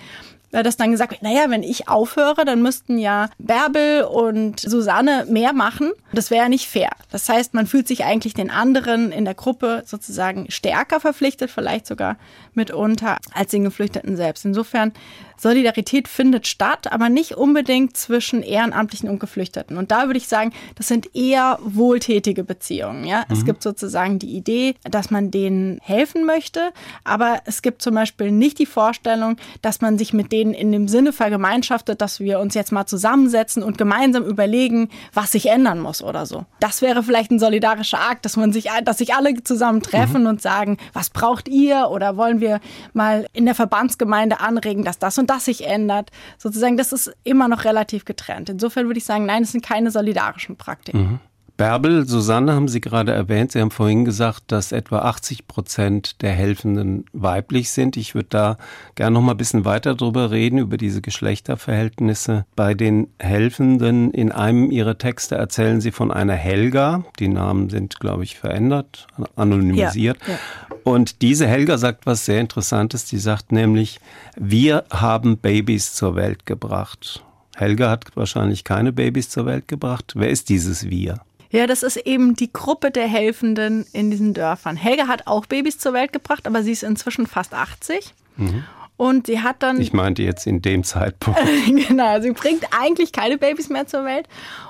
dass 0.51 0.77
dann 0.77 0.91
gesagt 0.91 1.11
wird, 1.11 1.23
naja, 1.23 1.49
wenn 1.49 1.63
ich 1.63 1.89
aufhöre, 1.89 2.45
dann 2.45 2.61
müssten 2.61 2.97
ja 2.97 3.29
Bärbel 3.37 4.03
und 4.03 4.59
Susanne 4.59 5.25
mehr 5.29 5.53
machen. 5.53 5.91
Das 6.13 6.31
wäre 6.31 6.43
ja 6.43 6.49
nicht 6.49 6.67
fair. 6.67 6.89
Das 7.11 7.27
heißt, 7.27 7.53
man 7.53 7.67
fühlt 7.67 7.87
sich 7.87 8.05
eigentlich 8.05 8.33
den 8.33 8.49
anderen 8.49 9.11
in 9.11 9.25
der 9.25 9.33
Gruppe 9.33 9.83
sozusagen 9.85 10.49
stärker 10.49 10.99
verpflichtet, 10.99 11.51
vielleicht 11.51 11.85
sogar 11.85 12.17
mitunter, 12.53 13.17
als 13.33 13.51
den 13.51 13.63
Geflüchteten 13.63 14.15
selbst. 14.15 14.45
Insofern 14.45 14.93
Solidarität 15.37 16.07
findet 16.07 16.47
statt, 16.47 16.91
aber 16.91 17.09
nicht 17.09 17.37
unbedingt 17.37 17.95
zwischen 17.95 18.41
Ehrenamtlichen 18.41 19.09
und 19.09 19.19
Geflüchteten. 19.19 19.77
Und 19.77 19.91
da 19.91 20.07
würde 20.07 20.17
ich 20.17 20.27
sagen, 20.27 20.51
das 20.75 20.87
sind 20.87 21.15
eher 21.15 21.59
wohltätige 21.61 22.43
Beziehungen. 22.43 23.05
Ja? 23.05 23.25
Mhm. 23.27 23.33
Es 23.33 23.45
gibt 23.45 23.61
sozusagen 23.61 24.17
die 24.17 24.35
Idee, 24.35 24.75
dass 24.83 25.11
man 25.11 25.29
denen 25.29 25.79
helfen 25.81 26.25
möchte, 26.25 26.71
aber 27.03 27.41
es 27.45 27.61
gibt 27.61 27.81
zum 27.81 27.93
Beispiel 27.93 28.31
nicht 28.31 28.57
die 28.57 28.65
Vorstellung, 28.65 29.37
dass 29.61 29.81
man 29.81 29.97
sich 29.97 30.13
mit 30.13 30.31
denen 30.31 30.36
in 30.41 30.71
dem 30.71 30.87
Sinne 30.87 31.13
vergemeinschaftet, 31.13 32.01
dass 32.01 32.19
wir 32.19 32.39
uns 32.39 32.53
jetzt 32.53 32.71
mal 32.71 32.85
zusammensetzen 32.85 33.63
und 33.63 33.77
gemeinsam 33.77 34.23
überlegen, 34.23 34.89
was 35.13 35.31
sich 35.31 35.47
ändern 35.47 35.79
muss 35.79 36.01
oder 36.01 36.25
so. 36.25 36.45
Das 36.59 36.81
wäre 36.81 37.03
vielleicht 37.03 37.31
ein 37.31 37.39
solidarischer 37.39 37.99
Akt, 37.99 38.25
dass 38.25 38.37
man 38.37 38.53
sich, 38.53 38.67
dass 38.83 38.97
sich 38.97 39.13
alle 39.13 39.43
zusammen 39.43 39.81
treffen 39.81 40.23
mhm. 40.23 40.29
und 40.29 40.41
sagen, 40.41 40.77
was 40.93 41.09
braucht 41.09 41.47
ihr 41.47 41.89
oder 41.89 42.17
wollen 42.17 42.39
wir 42.41 42.59
mal 42.93 43.27
in 43.33 43.45
der 43.45 43.55
Verbandsgemeinde 43.55 44.39
anregen, 44.39 44.83
dass 44.83 44.99
das 44.99 45.17
und 45.17 45.29
das 45.29 45.45
sich 45.45 45.65
ändert. 45.65 46.11
Sozusagen, 46.37 46.77
das 46.77 46.93
ist 46.93 47.13
immer 47.23 47.47
noch 47.47 47.65
relativ 47.65 48.05
getrennt. 48.05 48.49
Insofern 48.49 48.87
würde 48.87 48.99
ich 48.99 49.05
sagen, 49.05 49.25
nein, 49.25 49.43
es 49.43 49.51
sind 49.51 49.65
keine 49.65 49.91
solidarischen 49.91 50.57
Praktiken. 50.57 50.99
Mhm. 50.99 51.19
Bärbel, 51.57 52.07
Susanne 52.07 52.53
haben 52.53 52.67
Sie 52.67 52.81
gerade 52.81 53.11
erwähnt. 53.13 53.51
Sie 53.51 53.59
haben 53.59 53.71
vorhin 53.71 54.05
gesagt, 54.05 54.43
dass 54.47 54.71
etwa 54.71 54.99
80 54.99 55.47
Prozent 55.47 56.21
der 56.21 56.31
Helfenden 56.31 57.05
weiblich 57.13 57.71
sind. 57.71 57.97
Ich 57.97 58.13
würde 58.13 58.29
da 58.29 58.57
gerne 58.93 59.15
noch 59.15 59.21
mal 59.21 59.31
ein 59.31 59.37
bisschen 59.37 59.65
weiter 59.65 59.95
drüber 59.95 60.29
reden, 60.29 60.59
über 60.59 60.77
diese 60.77 61.01
Geschlechterverhältnisse. 61.01 62.45
Bei 62.55 62.75
den 62.75 63.07
Helfenden 63.17 64.11
in 64.11 64.31
einem 64.31 64.69
Ihrer 64.69 64.99
Texte 64.99 65.33
erzählen 65.33 65.81
Sie 65.81 65.91
von 65.91 66.11
einer 66.11 66.35
Helga. 66.35 67.03
Die 67.17 67.27
Namen 67.27 67.71
sind, 67.71 67.99
glaube 67.99 68.23
ich, 68.23 68.37
verändert, 68.37 69.07
anonymisiert. 69.35 70.19
Ja, 70.27 70.33
ja. 70.33 70.39
Und 70.83 71.23
diese 71.23 71.47
Helga 71.47 71.79
sagt 71.79 72.05
was 72.05 72.25
sehr 72.25 72.39
Interessantes. 72.39 73.05
Die 73.05 73.17
sagt 73.17 73.51
nämlich, 73.51 73.99
wir 74.35 74.83
haben 74.91 75.37
Babys 75.39 75.95
zur 75.95 76.15
Welt 76.15 76.45
gebracht. 76.45 77.23
Helga 77.55 77.89
hat 77.89 78.15
wahrscheinlich 78.15 78.63
keine 78.63 78.93
Babys 78.93 79.29
zur 79.29 79.47
Welt 79.47 79.67
gebracht. 79.67 80.13
Wer 80.15 80.29
ist 80.29 80.49
dieses 80.49 80.91
Wir? 80.91 81.21
Ja, 81.49 81.67
das 81.67 81.83
ist 81.83 81.97
eben 81.97 82.35
die 82.35 82.51
Gruppe 82.51 82.91
der 82.91 83.07
Helfenden 83.07 83.85
in 83.93 84.11
diesen 84.11 84.33
Dörfern. 84.33 84.75
Helga 84.75 85.07
hat 85.07 85.27
auch 85.27 85.45
Babys 85.45 85.79
zur 85.79 85.93
Welt 85.93 86.13
gebracht, 86.13 86.45
aber 86.45 86.63
sie 86.63 86.71
ist 86.71 86.83
inzwischen 86.83 87.27
fast 87.27 87.53
80. 87.53 88.13
Mhm. 88.35 88.63
Und 88.97 89.27
sie 89.27 89.41
hat 89.41 89.61
dann. 89.61 89.79
Ich 89.79 89.93
meinte 89.93 90.23
jetzt 90.23 90.47
in 90.47 90.61
dem 90.61 90.83
Zeitpunkt. 90.83 91.39
genau, 91.87 92.19
sie 92.19 92.31
bringt 92.31 92.65
eigentlich 92.77 93.11
keine 93.11 93.37
Babys 93.37 93.69
mehr 93.69 93.85
zur 93.85 94.03
Welt. 94.05 94.27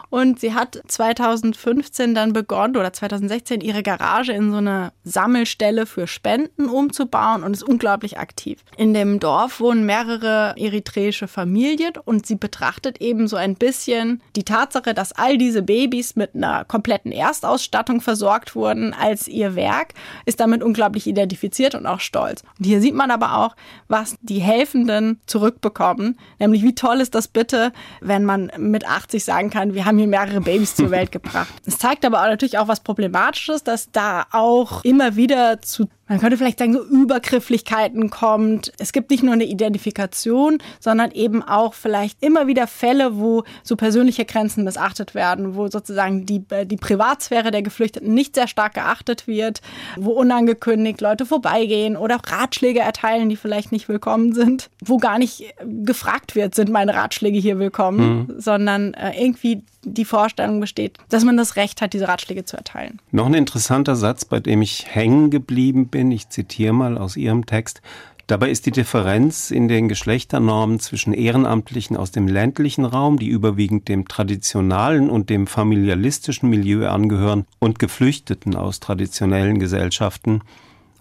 Und 0.10 0.39
sie 0.39 0.54
hat 0.54 0.82
2015 0.88 2.15
dann 2.15 2.34
begonnen 2.34 2.78
oder 2.78 2.93
2016 2.93 3.62
ihre 3.62 3.84
Garage 3.84 4.32
in 4.32 4.52
so 4.52 4.58
eine 4.58 4.91
Sammelstelle 5.04 5.86
für 5.86 6.08
Spenden 6.08 6.70
umzubauen 6.70 7.43
und 7.43 7.54
ist 7.54 7.63
unglaublich 7.63 8.17
aktiv. 8.17 8.60
In 8.78 8.93
dem 8.93 9.20
Dorf 9.20 9.60
wohnen 9.60 9.86
mehrere 9.86 10.56
eritreische 10.58 11.28
Familien 11.28 11.93
und 12.06 12.26
sie 12.26 12.36
betrachtet 12.36 13.02
eben 13.02 13.28
so 13.28 13.36
ein 13.36 13.56
bisschen 13.56 14.22
die 14.36 14.43
Tatsache, 14.43 14.93
dass 14.93 15.12
all 15.12 15.38
diese 15.38 15.62
Babys 15.62 16.15
mit 16.15 16.36
einer 16.36 16.65
kompletten 16.65 17.12
Erstausstattung 17.12 18.02
versorgt 18.02 18.56
wurden 18.56 18.93
als 18.93 19.28
ihr 19.28 19.56
Werk, 19.56 19.93
ist 20.26 20.39
damit 20.39 20.63
unglaublich 20.63 21.08
identifiziert 21.08 21.76
und 21.76 21.86
auch 21.86 22.00
stolz. 22.00 22.43
Und 22.58 22.65
hier 22.65 22.82
sieht 22.82 22.96
man 22.96 23.12
aber 23.12 23.38
auch, 23.38 23.56
was 23.88 24.15
die 24.22 24.39
Helfenden 24.39 25.20
zurückbekommen, 25.26 26.17
nämlich 26.39 26.63
wie 26.63 26.76
toll 26.76 27.02
ist 27.02 27.15
das 27.15 27.28
bitte, 27.28 27.72
wenn 28.02 28.26
man 28.26 28.52
mit 28.58 28.88
80 28.88 29.24
sagen 29.24 29.50
kann, 29.50 29.74
wir 29.74 29.86
haben 29.86 29.97
haben 29.98 30.12
hier 30.12 30.20
mehrere 30.20 30.42
Babys 30.42 30.76
zur 30.76 30.92
Welt 30.92 31.12
gebracht. 31.12 31.54
Es 31.66 31.80
zeigt 31.80 32.06
aber 32.06 32.22
auch 32.22 32.28
natürlich 32.28 32.58
auch 32.58 32.68
was 32.68 32.82
Problematisches, 32.82 33.64
dass 33.64 33.92
da 33.92 34.26
auch 34.32 34.84
immer 34.84 35.16
wieder 35.16 35.62
zu 35.62 35.90
man 36.08 36.20
könnte 36.20 36.38
vielleicht 36.38 36.60
sagen, 36.60 36.74
so 36.74 36.84
Übergrifflichkeiten 36.84 38.10
kommt. 38.10 38.72
Es 38.80 38.93
gibt 38.93 39.12
nicht 39.12 39.24
nur 39.24 39.34
eine 39.34 39.46
Identifikation, 39.46 40.60
sondern 40.80 41.12
eben 41.12 41.43
auch 41.43 41.74
vielleicht 41.74 42.24
immer 42.24 42.48
wieder 42.48 42.67
Fälle, 42.67 43.17
wo 43.17 43.43
so 43.63 43.76
persönliche 43.76 44.26
Grenzen 44.26 44.63
missachtet 44.63 45.15
werden, 45.15 45.56
wo 45.56 45.67
sozusagen 45.67 46.26
die, 46.26 46.43
äh, 46.50 46.65
die 46.65 46.78
Privatsphäre 46.78 47.52
der 47.52 47.62
Geflüchteten 47.62 48.13
nicht 48.13 48.36
sehr 48.36 48.48
stark 48.48 48.76
geachtet 48.76 49.28
wird, 49.28 49.62
wo 49.98 50.12
unangekündigt 50.12 51.02
Leute 51.02 51.26
vorbeigehen 51.26 51.98
oder 51.98 52.20
Ratschläge 52.26 52.80
erteilen, 52.80 53.30
die 53.30 53.36
vielleicht 53.36 53.72
nicht 53.72 53.89
willkommen 53.89 54.34
sind, 54.34 54.70
wo 54.84 54.98
gar 54.98 55.20
nicht 55.20 55.43
gefragt 55.65 56.36
wird, 56.36 56.56
sind 56.56 56.70
meine 56.70 56.93
Ratschläge 56.93 57.39
hier 57.39 57.60
willkommen, 57.60 58.28
mhm. 58.28 58.39
sondern 58.39 58.93
äh, 58.93 59.12
irgendwie 59.22 59.63
die 59.84 60.06
Vorstellung 60.06 60.60
besteht, 60.60 60.98
dass 61.10 61.24
man 61.24 61.38
das 61.38 61.56
Recht 61.56 61.82
hat, 61.82 61.93
diese 61.93 62.08
Ratschläge 62.08 62.46
zu 62.46 62.58
erteilen. 62.58 63.00
Noch 63.12 63.26
ein 63.26 63.34
interessanter 63.34 63.96
Satz, 63.96 64.26
bei 64.26 64.39
dem 64.39 64.62
ich 64.62 64.86
hängen 64.93 65.30
geblieben 65.30 65.88
bin. 65.88 65.97
Ich 65.98 66.30
zitiere 66.30 66.74
mal 66.74 66.98
aus 66.98 67.18
Ihrem 67.18 67.46
Text. 67.46 67.82
Dabei 68.28 68.52
ist 68.52 68.66
die 68.66 68.72
Differenz 68.72 69.52
in 69.52 69.68
den 69.68 69.88
Geschlechternormen 69.88 70.80
zwischen 70.80 71.14
Ehrenamtlichen 71.14 71.96
aus 71.98 72.12
dem 72.12 72.28
ländlichen 72.28 72.86
Raum, 72.86 73.18
die 73.18 73.30
überwiegend 73.30 73.88
dem 73.88 74.08
traditionalen 74.08 75.10
und 75.10 75.30
dem 75.30 75.48
familialistischen 75.48 76.50
Milieu 76.50 76.88
angehören, 76.88 77.46
und 77.60 77.80
Geflüchteten 77.80 78.56
aus 78.56 78.80
traditionellen 78.80 79.60
Gesellschaften 79.60 80.42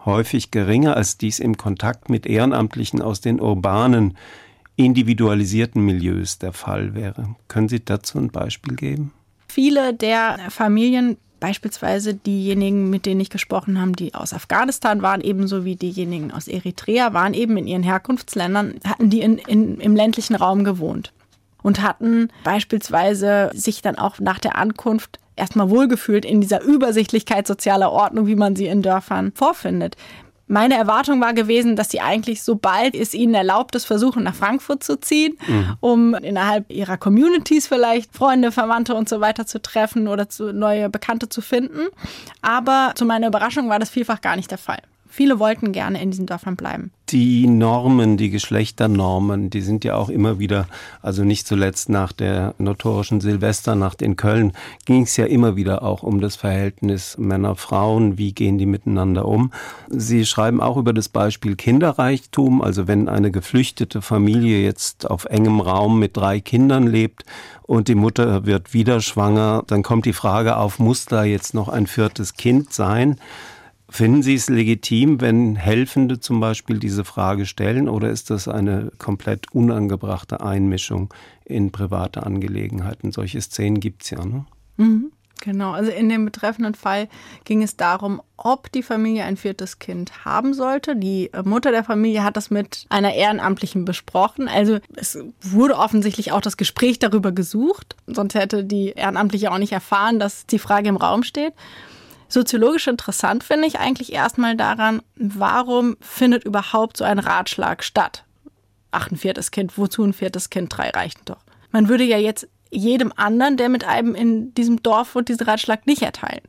häufig 0.04 0.50
geringer 0.50 0.96
als 0.96 1.18
dies 1.18 1.40
im 1.40 1.56
Kontakt 1.56 2.08
mit 2.08 2.26
Ehrenamtlichen 2.26 3.02
aus 3.02 3.20
den 3.20 3.40
urbanen, 3.40 4.16
individualisierten 4.76 5.82
Milieus 5.82 6.38
der 6.38 6.52
Fall 6.52 6.94
wäre. 6.94 7.34
Können 7.48 7.68
Sie 7.68 7.84
dazu 7.84 8.18
ein 8.18 8.30
Beispiel 8.30 8.76
geben? 8.76 9.12
Viele 9.48 9.94
der 9.94 10.38
Familien 10.50 11.16
Beispielsweise 11.38 12.14
diejenigen, 12.14 12.88
mit 12.88 13.04
denen 13.04 13.20
ich 13.20 13.30
gesprochen 13.30 13.80
habe, 13.80 13.92
die 13.92 14.14
aus 14.14 14.32
Afghanistan 14.32 15.02
waren, 15.02 15.20
ebenso 15.20 15.64
wie 15.64 15.76
diejenigen 15.76 16.32
aus 16.32 16.48
Eritrea, 16.48 17.12
waren 17.12 17.34
eben 17.34 17.56
in 17.56 17.66
ihren 17.66 17.82
Herkunftsländern, 17.82 18.80
hatten 18.84 19.10
die 19.10 19.20
in, 19.20 19.38
in, 19.38 19.78
im 19.78 19.94
ländlichen 19.94 20.34
Raum 20.34 20.64
gewohnt 20.64 21.12
und 21.62 21.82
hatten 21.82 22.28
beispielsweise 22.44 23.50
sich 23.52 23.82
dann 23.82 23.98
auch 23.98 24.18
nach 24.18 24.38
der 24.38 24.56
Ankunft 24.56 25.18
erstmal 25.36 25.68
wohlgefühlt 25.68 26.24
in 26.24 26.40
dieser 26.40 26.62
Übersichtlichkeit 26.62 27.46
sozialer 27.46 27.92
Ordnung, 27.92 28.26
wie 28.26 28.36
man 28.36 28.56
sie 28.56 28.66
in 28.66 28.82
Dörfern 28.82 29.32
vorfindet. 29.34 29.96
Meine 30.48 30.76
Erwartung 30.76 31.20
war 31.20 31.34
gewesen, 31.34 31.74
dass 31.74 31.90
sie 31.90 32.00
eigentlich, 32.00 32.42
sobald 32.42 32.94
es 32.94 33.14
ihnen 33.14 33.34
erlaubt 33.34 33.74
ist, 33.74 33.84
versuchen, 33.84 34.22
nach 34.22 34.34
Frankfurt 34.34 34.84
zu 34.84 35.00
ziehen, 35.00 35.36
mhm. 35.46 35.76
um 35.80 36.14
innerhalb 36.14 36.70
ihrer 36.70 36.96
Communities 36.96 37.66
vielleicht 37.66 38.14
Freunde, 38.14 38.52
Verwandte 38.52 38.94
und 38.94 39.08
so 39.08 39.20
weiter 39.20 39.46
zu 39.46 39.60
treffen 39.60 40.06
oder 40.06 40.28
zu, 40.28 40.52
neue 40.52 40.88
Bekannte 40.88 41.28
zu 41.28 41.40
finden. 41.40 41.88
Aber 42.42 42.92
zu 42.94 43.04
meiner 43.04 43.26
Überraschung 43.26 43.68
war 43.68 43.80
das 43.80 43.90
vielfach 43.90 44.20
gar 44.20 44.36
nicht 44.36 44.50
der 44.50 44.58
Fall. 44.58 44.82
Viele 45.16 45.38
wollten 45.38 45.72
gerne 45.72 46.02
in 46.02 46.10
diesen 46.10 46.26
Dörfern 46.26 46.56
bleiben. 46.56 46.90
Die 47.08 47.46
Normen, 47.46 48.18
die 48.18 48.28
Geschlechternormen, 48.28 49.48
die 49.48 49.62
sind 49.62 49.82
ja 49.82 49.94
auch 49.94 50.10
immer 50.10 50.38
wieder, 50.38 50.66
also 51.00 51.24
nicht 51.24 51.46
zuletzt 51.46 51.88
nach 51.88 52.12
der 52.12 52.54
notorischen 52.58 53.22
Silvesternacht 53.22 54.02
in 54.02 54.16
Köln, 54.16 54.52
ging 54.84 55.04
es 55.04 55.16
ja 55.16 55.24
immer 55.24 55.56
wieder 55.56 55.82
auch 55.82 56.02
um 56.02 56.20
das 56.20 56.36
Verhältnis 56.36 57.16
Männer-Frauen, 57.16 58.18
wie 58.18 58.34
gehen 58.34 58.58
die 58.58 58.66
miteinander 58.66 59.24
um. 59.24 59.52
Sie 59.88 60.26
schreiben 60.26 60.60
auch 60.60 60.76
über 60.76 60.92
das 60.92 61.08
Beispiel 61.08 61.56
Kinderreichtum, 61.56 62.60
also 62.60 62.86
wenn 62.86 63.08
eine 63.08 63.30
geflüchtete 63.30 64.02
Familie 64.02 64.62
jetzt 64.62 65.10
auf 65.10 65.24
engem 65.24 65.60
Raum 65.60 65.98
mit 65.98 66.14
drei 66.14 66.40
Kindern 66.40 66.86
lebt 66.86 67.24
und 67.62 67.88
die 67.88 67.94
Mutter 67.94 68.44
wird 68.44 68.74
wieder 68.74 69.00
schwanger, 69.00 69.64
dann 69.66 69.82
kommt 69.82 70.04
die 70.04 70.12
Frage 70.12 70.58
auf, 70.58 70.78
muss 70.78 71.06
da 71.06 71.24
jetzt 71.24 71.54
noch 71.54 71.70
ein 71.70 71.86
viertes 71.86 72.34
Kind 72.34 72.74
sein? 72.74 73.18
Finden 73.96 74.22
Sie 74.22 74.34
es 74.34 74.50
legitim, 74.50 75.22
wenn 75.22 75.56
Helfende 75.56 76.20
zum 76.20 76.38
Beispiel 76.38 76.78
diese 76.78 77.02
Frage 77.02 77.46
stellen, 77.46 77.88
oder 77.88 78.10
ist 78.10 78.28
das 78.28 78.46
eine 78.46 78.92
komplett 78.98 79.50
unangebrachte 79.54 80.42
Einmischung 80.42 81.14
in 81.46 81.72
private 81.72 82.26
Angelegenheiten? 82.26 83.10
Solche 83.10 83.40
Szenen 83.40 83.80
gibt 83.80 84.04
es 84.04 84.10
ja, 84.10 84.22
ne? 84.22 84.44
Mhm. 84.76 85.12
Genau, 85.40 85.72
also 85.72 85.90
in 85.90 86.10
dem 86.10 86.26
betreffenden 86.26 86.74
Fall 86.74 87.08
ging 87.44 87.62
es 87.62 87.78
darum, 87.78 88.20
ob 88.36 88.70
die 88.70 88.82
Familie 88.82 89.24
ein 89.24 89.38
viertes 89.38 89.78
Kind 89.78 90.26
haben 90.26 90.52
sollte. 90.52 90.94
Die 90.94 91.30
Mutter 91.44 91.70
der 91.70 91.84
Familie 91.84 92.22
hat 92.22 92.36
das 92.36 92.50
mit 92.50 92.84
einer 92.90 93.14
Ehrenamtlichen 93.14 93.86
besprochen. 93.86 94.46
Also 94.46 94.78
es 94.94 95.18
wurde 95.40 95.78
offensichtlich 95.78 96.32
auch 96.32 96.42
das 96.42 96.58
Gespräch 96.58 96.98
darüber 96.98 97.32
gesucht. 97.32 97.96
Sonst 98.06 98.34
hätte 98.34 98.62
die 98.62 98.90
Ehrenamtliche 98.90 99.50
auch 99.50 99.58
nicht 99.58 99.72
erfahren, 99.72 100.18
dass 100.18 100.44
die 100.44 100.58
Frage 100.58 100.90
im 100.90 100.96
Raum 100.96 101.22
steht. 101.22 101.54
Soziologisch 102.28 102.86
interessant 102.88 103.44
finde 103.44 103.68
ich 103.68 103.78
eigentlich 103.78 104.12
erstmal 104.12 104.56
daran, 104.56 105.02
warum 105.16 105.96
findet 106.00 106.44
überhaupt 106.44 106.96
so 106.96 107.04
ein 107.04 107.18
Ratschlag 107.18 107.84
statt? 107.84 108.24
Ach, 108.90 109.10
ein 109.10 109.16
viertes 109.16 109.50
Kind, 109.50 109.76
wozu 109.78 110.02
ein 110.02 110.12
viertes 110.12 110.50
Kind? 110.50 110.76
Drei 110.76 110.90
reichten 110.90 111.24
doch. 111.24 111.40
Man 111.70 111.88
würde 111.88 112.04
ja 112.04 112.18
jetzt 112.18 112.48
jedem 112.70 113.12
anderen, 113.16 113.56
der 113.56 113.68
mit 113.68 113.84
einem 113.84 114.14
in 114.14 114.54
diesem 114.54 114.82
Dorf 114.82 115.14
wohnt, 115.14 115.28
diesen 115.28 115.46
Ratschlag 115.46 115.86
nicht 115.86 116.02
erteilen. 116.02 116.42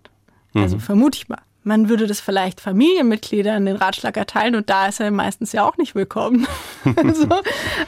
Also 0.54 0.54
mhm. 0.54 0.63
Also 0.63 0.80
vermute 0.80 1.18
ich 1.18 1.30
mal. 1.30 1.42
Man 1.63 1.90
würde 1.90 2.08
das 2.08 2.22
vielleicht 2.22 2.62
Familienmitgliedern 2.62 3.66
den 3.66 3.76
Ratschlag 3.76 4.16
erteilen 4.16 4.56
und 4.56 4.70
da 4.70 4.88
ist 4.88 5.02
er 5.02 5.12
meistens 5.12 5.52
ja 5.52 5.68
auch 5.68 5.76
nicht 5.76 5.96
willkommen. 5.96 6.48
also, 6.96 7.28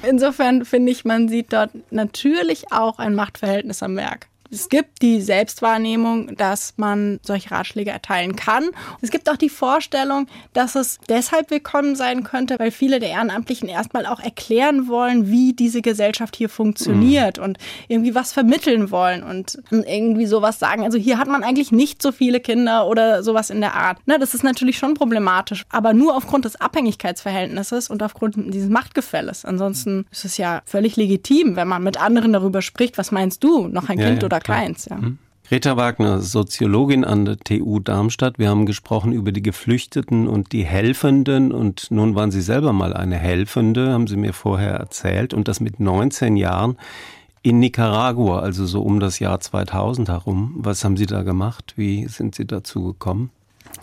insofern 0.04 0.66
finde 0.66 0.92
ich, 0.92 1.06
man 1.06 1.30
sieht 1.30 1.54
dort 1.54 1.72
natürlich 1.90 2.74
auch 2.74 3.00
ein 3.00 3.16
Machtverhältnis 3.16 3.82
am 3.82 3.96
Werk. 3.96 4.28
Es 4.52 4.70
gibt 4.70 5.04
die 5.04 5.22
Selbstwahrnehmung, 5.22 6.36
dass 6.36 6.74
man 6.78 7.20
solche 7.22 7.52
Ratschläge 7.52 7.92
erteilen 7.92 8.36
kann. 8.36 8.70
Es 9.02 9.12
gibt 9.12 9.30
auch 9.30 9.38
die 9.38 9.50
Vorstellung, 9.50 10.28
dass 10.54 10.76
es 10.76 11.00
deshalb 11.08 11.52
willkommen 11.52 11.96
sein 11.96 12.24
könnte, 12.24 12.58
weil 12.58 12.72
viele 12.72 13.00
der 13.00 13.10
Ehrenamtlichen 13.10 13.70
erstmal 13.70 14.08
auch 14.08 14.20
erklären 14.20 14.88
wollen, 14.88 15.30
wie 15.30 15.54
diese 15.54 15.82
Gesellschaft 15.82 16.36
hier 16.36 16.50
funktioniert 16.50 17.38
mhm. 17.38 17.44
und 17.44 17.58
irgendwie 17.88 18.16
was 18.16 18.34
vermitteln 18.34 18.90
wollen 18.90 19.22
und 19.22 19.60
irgendwie 19.70 20.26
sowas 20.26 20.58
sagen. 20.58 20.84
Also 20.84 20.98
hier 20.98 21.20
hat 21.20 21.28
man 21.28 21.44
eigentlich 21.44 21.72
nicht 21.72 22.02
so 22.02 22.12
viele 22.12 22.40
Kinder 22.40 22.88
oder 22.88 23.22
sowas 23.22 23.52
in 23.52 23.62
der 23.62 23.76
Art. 23.76 24.00
Na, 24.08 24.18
das 24.18 24.34
ist 24.34 24.44
natürlich 24.44 24.80
schon 24.80 24.96
problematisch, 24.96 25.66
aber 25.70 25.94
nur 25.94 26.16
aufgrund 26.16 26.46
des 26.46 26.60
Abhängigkeitsverhältnisses 26.60 27.90
und 27.90 28.02
aufgrund 28.02 28.36
dieses 28.38 28.70
Machtgefälles. 28.70 29.46
Ansonsten 29.46 30.08
ist 30.12 30.26
es 30.26 30.38
ja 30.38 30.62
völlig 30.66 30.96
legitim, 30.96 31.56
wenn 31.56 31.68
man 31.68 31.84
mit 31.84 32.02
anderen 32.02 32.34
darüber 32.34 32.64
spricht, 32.64 32.98
was 32.98 33.12
meinst 33.12 33.44
du, 33.44 33.68
noch 33.68 33.90
ein 33.90 34.00
ja, 34.00 34.08
Kind 34.08 34.24
ja. 34.24 34.26
oder 34.26 34.39
oder 34.48 34.56
keins. 34.56 34.86
Ja. 34.86 34.98
Mhm. 34.98 35.18
Greta 35.50 35.78
Wagner, 35.78 36.22
Soziologin 36.22 37.04
an 37.04 37.26
der 37.26 37.38
TU 37.38 37.80
Darmstadt. 37.80 38.38
Wir 38.38 38.50
haben 38.50 38.68
gesprochen 38.68 39.14
über 39.14 39.32
die 39.32 39.42
Geflüchteten 39.42 40.28
und 40.28 40.52
die 40.52 40.64
Helfenden 40.64 41.52
und 41.52 41.90
nun 41.90 42.14
waren 42.14 42.30
Sie 42.30 42.42
selber 42.42 42.72
mal 42.72 42.94
eine 42.94 43.18
Helfende, 43.18 43.92
haben 43.92 44.06
Sie 44.06 44.16
mir 44.16 44.34
vorher 44.34 44.74
erzählt 44.74 45.34
und 45.34 45.48
das 45.48 45.60
mit 45.60 45.80
19 45.80 46.38
Jahren 46.38 46.78
in 47.42 47.60
Nicaragua, 47.60 48.42
also 48.42 48.68
so 48.68 48.84
um 48.84 49.00
das 49.00 49.18
Jahr 49.18 49.40
2000 49.40 50.10
herum. 50.10 50.54
Was 50.58 50.84
haben 50.84 50.98
Sie 50.98 51.08
da 51.08 51.24
gemacht? 51.24 51.74
Wie 51.78 52.08
sind 52.08 52.36
Sie 52.36 52.46
dazu 52.46 52.84
gekommen? 52.84 53.32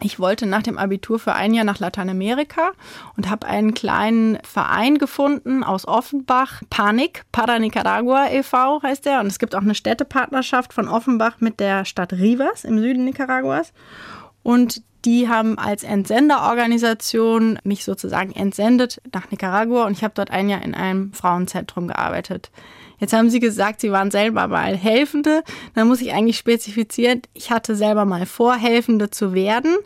Ich 0.00 0.18
wollte 0.18 0.46
nach 0.46 0.62
dem 0.62 0.78
Abitur 0.78 1.18
für 1.18 1.34
ein 1.34 1.54
Jahr 1.54 1.64
nach 1.64 1.78
Lateinamerika 1.78 2.72
und 3.16 3.30
habe 3.30 3.46
einen 3.46 3.74
kleinen 3.74 4.38
Verein 4.44 4.98
gefunden 4.98 5.64
aus 5.64 5.88
Offenbach, 5.88 6.62
Panik, 6.70 7.24
Para 7.32 7.58
Nicaragua 7.58 8.28
e.V. 8.30 8.82
heißt 8.82 9.06
der. 9.06 9.20
Und 9.20 9.26
es 9.26 9.38
gibt 9.38 9.54
auch 9.54 9.62
eine 9.62 9.74
Städtepartnerschaft 9.74 10.72
von 10.72 10.88
Offenbach 10.88 11.40
mit 11.40 11.60
der 11.60 11.84
Stadt 11.84 12.12
Rivas 12.12 12.64
im 12.64 12.78
Süden 12.78 13.04
Nicaraguas. 13.04 13.72
Und 14.42 14.82
die 15.04 15.28
haben 15.28 15.56
als 15.56 15.84
Entsenderorganisation 15.84 17.58
mich 17.62 17.84
sozusagen 17.84 18.32
entsendet 18.32 19.00
nach 19.14 19.30
Nicaragua 19.30 19.86
und 19.86 19.92
ich 19.92 20.02
habe 20.02 20.14
dort 20.14 20.30
ein 20.30 20.48
Jahr 20.48 20.62
in 20.62 20.74
einem 20.74 21.12
Frauenzentrum 21.12 21.86
gearbeitet. 21.86 22.50
Jetzt 22.98 23.12
haben 23.12 23.30
Sie 23.30 23.40
gesagt, 23.40 23.80
Sie 23.80 23.92
waren 23.92 24.10
selber 24.10 24.48
mal 24.48 24.76
Helfende. 24.76 25.42
Dann 25.74 25.88
muss 25.88 26.00
ich 26.00 26.12
eigentlich 26.12 26.38
spezifizieren, 26.38 27.22
ich 27.34 27.50
hatte 27.50 27.76
selber 27.76 28.04
mal 28.04 28.26
vor, 28.26 28.56
Helfende 28.56 29.10
zu 29.10 29.34
werden 29.34 29.76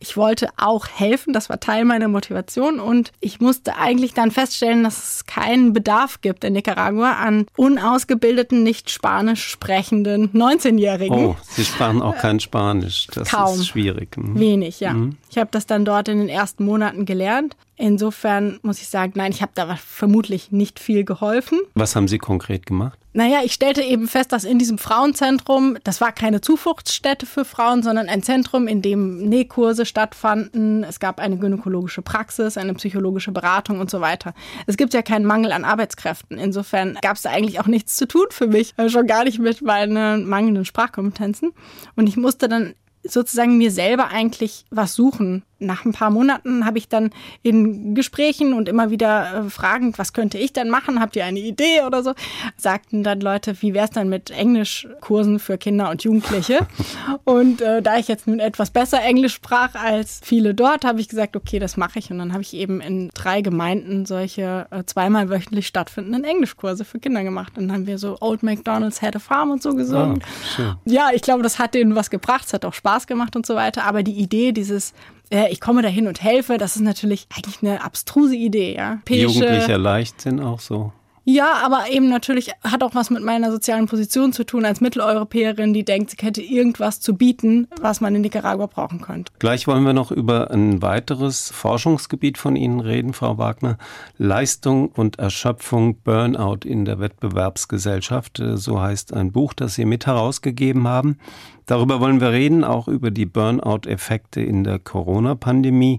ich 0.00 0.16
wollte 0.16 0.48
auch 0.56 0.86
helfen, 0.86 1.32
das 1.32 1.48
war 1.48 1.60
Teil 1.60 1.84
meiner 1.84 2.08
Motivation 2.08 2.78
und 2.78 3.12
ich 3.20 3.40
musste 3.40 3.76
eigentlich 3.76 4.14
dann 4.14 4.30
feststellen, 4.30 4.84
dass 4.84 4.98
es 4.98 5.26
keinen 5.26 5.72
Bedarf 5.72 6.20
gibt 6.20 6.44
in 6.44 6.52
Nicaragua 6.52 7.12
an 7.14 7.46
unausgebildeten, 7.56 8.62
nicht 8.62 8.90
Spanisch 8.90 9.46
sprechenden 9.48 10.30
19-Jährigen. 10.32 11.26
Oh, 11.26 11.36
Sie 11.42 11.64
sprachen 11.64 12.00
auch 12.00 12.16
kein 12.16 12.40
Spanisch, 12.40 13.08
das 13.12 13.30
Kaum. 13.30 13.58
ist 13.58 13.66
schwierig. 13.66 14.16
Mhm. 14.16 14.38
Wenig, 14.38 14.80
ja. 14.80 14.92
Mhm. 14.92 15.16
Ich 15.30 15.38
habe 15.38 15.50
das 15.50 15.66
dann 15.66 15.84
dort 15.84 16.08
in 16.08 16.18
den 16.18 16.28
ersten 16.28 16.64
Monaten 16.64 17.04
gelernt. 17.04 17.56
Insofern 17.80 18.58
muss 18.62 18.80
ich 18.80 18.88
sagen, 18.88 19.12
nein, 19.14 19.30
ich 19.30 19.40
habe 19.40 19.52
da 19.54 19.76
vermutlich 19.76 20.50
nicht 20.50 20.80
viel 20.80 21.04
geholfen. 21.04 21.60
Was 21.74 21.94
haben 21.94 22.08
Sie 22.08 22.18
konkret 22.18 22.66
gemacht? 22.66 22.98
Naja, 23.12 23.38
ich 23.44 23.52
stellte 23.52 23.82
eben 23.82 24.08
fest, 24.08 24.32
dass 24.32 24.44
in 24.44 24.58
diesem 24.58 24.78
Frauenzentrum, 24.78 25.76
das 25.84 26.00
war 26.00 26.10
keine 26.10 26.40
Zufluchtsstätte 26.40 27.24
für 27.24 27.44
Frauen, 27.44 27.84
sondern 27.84 28.08
ein 28.08 28.22
Zentrum, 28.24 28.66
in 28.66 28.82
dem 28.82 29.28
Nähkurse 29.28 29.86
stattfanden. 29.86 30.82
Es 30.82 30.98
gab 30.98 31.20
eine 31.20 31.38
gynäkologische 31.38 32.02
Praxis, 32.02 32.58
eine 32.58 32.74
psychologische 32.74 33.30
Beratung 33.30 33.78
und 33.78 33.90
so 33.90 34.00
weiter. 34.00 34.34
Es 34.66 34.76
gibt 34.76 34.92
ja 34.92 35.02
keinen 35.02 35.24
Mangel 35.24 35.52
an 35.52 35.64
Arbeitskräften. 35.64 36.36
Insofern 36.36 36.98
gab 37.00 37.16
es 37.16 37.22
da 37.22 37.30
eigentlich 37.30 37.60
auch 37.60 37.66
nichts 37.66 37.96
zu 37.96 38.08
tun 38.08 38.26
für 38.30 38.48
mich, 38.48 38.74
schon 38.88 39.06
gar 39.06 39.22
nicht 39.22 39.38
mit 39.38 39.62
meinen 39.62 40.28
mangelnden 40.28 40.64
Sprachkompetenzen. 40.64 41.52
Und 41.94 42.08
ich 42.08 42.16
musste 42.16 42.48
dann 42.48 42.74
sozusagen 43.04 43.56
mir 43.56 43.70
selber 43.70 44.08
eigentlich 44.08 44.64
was 44.70 44.94
suchen 44.94 45.44
nach 45.60 45.84
ein 45.84 45.92
paar 45.92 46.10
Monaten 46.10 46.64
habe 46.64 46.78
ich 46.78 46.88
dann 46.88 47.10
in 47.42 47.94
Gesprächen 47.94 48.52
und 48.52 48.68
immer 48.68 48.90
wieder 48.90 49.46
äh, 49.46 49.50
fragend, 49.50 49.98
was 49.98 50.12
könnte 50.12 50.38
ich 50.38 50.52
denn 50.52 50.70
machen? 50.70 51.00
Habt 51.00 51.16
ihr 51.16 51.24
eine 51.24 51.40
Idee 51.40 51.82
oder 51.86 52.02
so? 52.02 52.14
Sagten 52.56 53.02
dann 53.02 53.20
Leute, 53.20 53.60
wie 53.60 53.74
wäre 53.74 53.86
es 53.86 53.90
dann 53.90 54.08
mit 54.08 54.30
Englischkursen 54.30 55.38
für 55.38 55.58
Kinder 55.58 55.90
und 55.90 56.04
Jugendliche? 56.04 56.66
und 57.24 57.60
äh, 57.60 57.82
da 57.82 57.98
ich 57.98 58.08
jetzt 58.08 58.26
nun 58.26 58.38
etwas 58.38 58.70
besser 58.70 59.02
Englisch 59.02 59.34
sprach 59.34 59.74
als 59.74 60.20
viele 60.22 60.54
dort, 60.54 60.84
habe 60.84 61.00
ich 61.00 61.08
gesagt, 61.08 61.34
okay, 61.34 61.58
das 61.58 61.76
mache 61.76 61.98
ich. 61.98 62.10
Und 62.10 62.18
dann 62.18 62.32
habe 62.32 62.42
ich 62.42 62.54
eben 62.54 62.80
in 62.80 63.10
drei 63.14 63.40
Gemeinden 63.40 64.06
solche 64.06 64.66
äh, 64.70 64.84
zweimal 64.84 65.28
wöchentlich 65.28 65.66
stattfindenden 65.66 66.24
Englischkurse 66.24 66.84
für 66.84 67.00
Kinder 67.00 67.24
gemacht. 67.24 67.54
Und 67.56 67.68
dann 67.68 67.72
haben 67.72 67.86
wir 67.86 67.98
so 67.98 68.16
Old 68.20 68.42
McDonald's 68.42 69.02
Had 69.02 69.16
a 69.16 69.18
Farm 69.18 69.50
und 69.50 69.62
so 69.62 69.74
gesungen. 69.74 70.22
Oh, 70.58 70.62
ja, 70.84 71.10
ich 71.12 71.22
glaube, 71.22 71.42
das 71.42 71.58
hat 71.58 71.74
denen 71.74 71.96
was 71.96 72.10
gebracht. 72.10 72.44
Es 72.46 72.52
hat 72.52 72.64
auch 72.64 72.74
Spaß 72.74 73.06
gemacht 73.08 73.34
und 73.34 73.44
so 73.44 73.56
weiter. 73.56 73.84
Aber 73.84 74.02
die 74.04 74.12
Idee 74.12 74.52
dieses 74.52 74.94
äh, 75.30 75.50
ich 75.50 75.60
komme 75.60 75.82
dahin 75.82 76.06
und 76.06 76.22
helfe, 76.22 76.58
das 76.58 76.76
ist 76.76 76.82
natürlich 76.82 77.26
eigentlich 77.34 77.62
eine 77.62 77.82
abstruse 77.82 78.36
Idee. 78.36 78.76
Ja? 78.76 78.98
Jugendlicher 79.08 79.78
Leichtsinn 79.78 80.40
auch 80.40 80.60
so. 80.60 80.92
Ja, 81.30 81.60
aber 81.62 81.90
eben 81.90 82.08
natürlich 82.08 82.52
hat 82.64 82.82
auch 82.82 82.94
was 82.94 83.10
mit 83.10 83.22
meiner 83.22 83.50
sozialen 83.50 83.84
Position 83.84 84.32
zu 84.32 84.46
tun 84.46 84.64
als 84.64 84.80
Mitteleuropäerin, 84.80 85.74
die 85.74 85.84
denkt, 85.84 86.12
sie 86.12 86.16
hätte 86.24 86.40
irgendwas 86.40 87.00
zu 87.00 87.16
bieten, 87.16 87.68
was 87.78 88.00
man 88.00 88.14
in 88.14 88.22
Nicaragua 88.22 88.64
brauchen 88.64 89.02
könnte. 89.02 89.30
Gleich 89.38 89.66
wollen 89.66 89.84
wir 89.84 89.92
noch 89.92 90.10
über 90.10 90.50
ein 90.50 90.80
weiteres 90.80 91.50
Forschungsgebiet 91.50 92.38
von 92.38 92.56
Ihnen 92.56 92.80
reden, 92.80 93.12
Frau 93.12 93.36
Wagner. 93.36 93.76
Leistung 94.16 94.88
und 94.88 95.18
Erschöpfung, 95.18 96.00
Burnout 96.00 96.60
in 96.64 96.86
der 96.86 96.98
Wettbewerbsgesellschaft. 96.98 98.42
So 98.54 98.80
heißt 98.80 99.12
ein 99.12 99.30
Buch, 99.30 99.52
das 99.52 99.74
Sie 99.74 99.84
mit 99.84 100.06
herausgegeben 100.06 100.88
haben. 100.88 101.18
Darüber 101.66 102.00
wollen 102.00 102.22
wir 102.22 102.32
reden, 102.32 102.64
auch 102.64 102.88
über 102.88 103.10
die 103.10 103.26
Burnout-Effekte 103.26 104.40
in 104.40 104.64
der 104.64 104.78
Corona-Pandemie. 104.78 105.98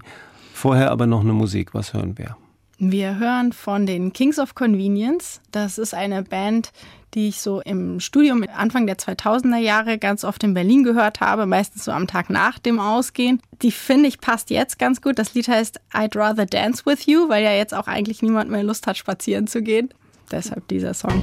Vorher 0.52 0.90
aber 0.90 1.06
noch 1.06 1.20
eine 1.20 1.34
Musik. 1.34 1.72
Was 1.72 1.94
hören 1.94 2.18
wir? 2.18 2.36
Wir 2.82 3.18
hören 3.18 3.52
von 3.52 3.84
den 3.84 4.14
Kings 4.14 4.38
of 4.38 4.54
Convenience. 4.54 5.42
Das 5.52 5.76
ist 5.76 5.92
eine 5.92 6.22
Band, 6.22 6.72
die 7.12 7.28
ich 7.28 7.42
so 7.42 7.60
im 7.60 8.00
Studium 8.00 8.42
Anfang 8.56 8.86
der 8.86 8.96
2000er 8.96 9.58
Jahre 9.58 9.98
ganz 9.98 10.24
oft 10.24 10.42
in 10.44 10.54
Berlin 10.54 10.82
gehört 10.82 11.20
habe, 11.20 11.44
meistens 11.44 11.84
so 11.84 11.92
am 11.92 12.06
Tag 12.06 12.30
nach 12.30 12.58
dem 12.58 12.80
Ausgehen. 12.80 13.42
Die 13.60 13.70
finde 13.70 14.08
ich 14.08 14.22
passt 14.22 14.48
jetzt 14.48 14.78
ganz 14.78 15.02
gut. 15.02 15.18
Das 15.18 15.34
Lied 15.34 15.48
heißt 15.48 15.78
I'd 15.92 16.18
Rather 16.18 16.46
Dance 16.46 16.86
With 16.86 17.04
You, 17.04 17.28
weil 17.28 17.44
ja 17.44 17.52
jetzt 17.52 17.74
auch 17.74 17.86
eigentlich 17.86 18.22
niemand 18.22 18.50
mehr 18.50 18.62
Lust 18.62 18.86
hat, 18.86 18.96
spazieren 18.96 19.46
zu 19.46 19.60
gehen. 19.60 19.90
Deshalb 20.30 20.66
dieser 20.68 20.94
Song. 20.94 21.22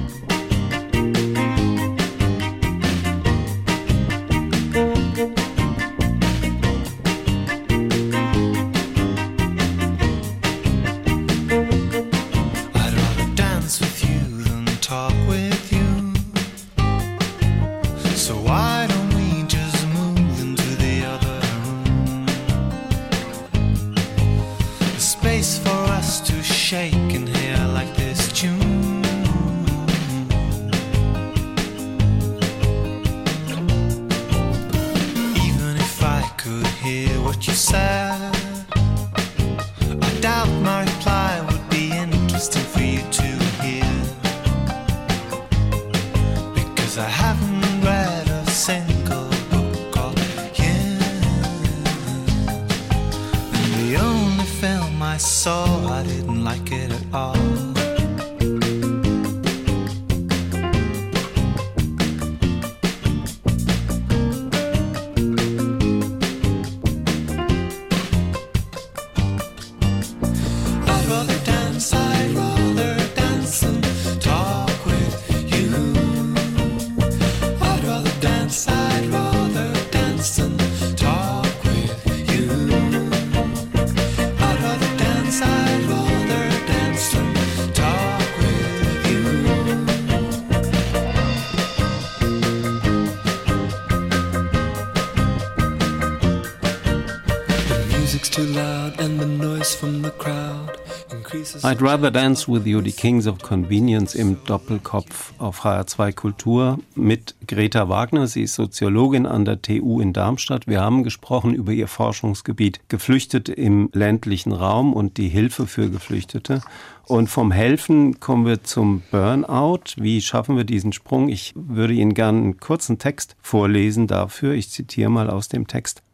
I'd 101.64 101.82
Rather 101.82 102.12
Dance 102.12 102.46
With 102.46 102.66
You, 102.66 102.80
die 102.80 102.92
Kings 102.92 103.26
of 103.26 103.38
Convenience 103.40 104.14
im 104.14 104.36
Doppelkopf 104.44 105.32
auf 105.38 105.64
HR2 105.64 106.12
Kultur 106.12 106.78
mit 106.94 107.34
Greta 107.48 107.88
Wagner. 107.88 108.28
Sie 108.28 108.42
ist 108.42 108.54
Soziologin 108.54 109.26
an 109.26 109.44
der 109.44 109.60
TU 109.60 110.00
in 110.00 110.12
Darmstadt. 110.12 110.68
Wir 110.68 110.80
haben 110.80 111.02
gesprochen 111.02 111.52
über 111.52 111.72
ihr 111.72 111.88
Forschungsgebiet 111.88 112.78
Geflüchtete 112.88 113.52
im 113.52 113.90
ländlichen 113.92 114.52
Raum 114.52 114.92
und 114.92 115.16
die 115.16 115.28
Hilfe 115.28 115.66
für 115.66 115.90
Geflüchtete. 115.90 116.62
Und 117.06 117.28
vom 117.28 117.50
Helfen 117.50 118.20
kommen 118.20 118.46
wir 118.46 118.62
zum 118.62 119.02
Burnout. 119.10 119.96
Wie 119.96 120.22
schaffen 120.22 120.56
wir 120.56 120.64
diesen 120.64 120.92
Sprung? 120.92 121.28
Ich 121.28 121.54
würde 121.56 121.94
Ihnen 121.94 122.14
gerne 122.14 122.38
einen 122.38 122.60
kurzen 122.60 123.00
Text 123.00 123.34
vorlesen 123.42 124.06
dafür. 124.06 124.52
Ich 124.52 124.70
zitiere 124.70 125.10
mal 125.10 125.28
aus 125.28 125.48
dem 125.48 125.66
Text. 125.66 126.04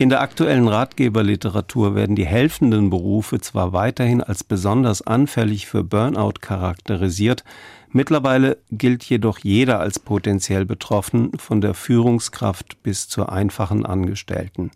In 0.00 0.10
der 0.10 0.20
aktuellen 0.20 0.68
Ratgeberliteratur 0.68 1.96
werden 1.96 2.14
die 2.14 2.24
helfenden 2.24 2.88
Berufe 2.88 3.40
zwar 3.40 3.72
weiterhin 3.72 4.22
als 4.22 4.44
besonders 4.44 5.04
anfällig 5.04 5.66
für 5.66 5.82
Burnout 5.82 6.34
charakterisiert, 6.40 7.42
mittlerweile 7.90 8.58
gilt 8.70 9.02
jedoch 9.02 9.40
jeder 9.40 9.80
als 9.80 9.98
potenziell 9.98 10.64
betroffen, 10.64 11.32
von 11.36 11.60
der 11.60 11.74
Führungskraft 11.74 12.80
bis 12.84 13.08
zur 13.08 13.32
einfachen 13.32 13.84
Angestellten. 13.84 14.70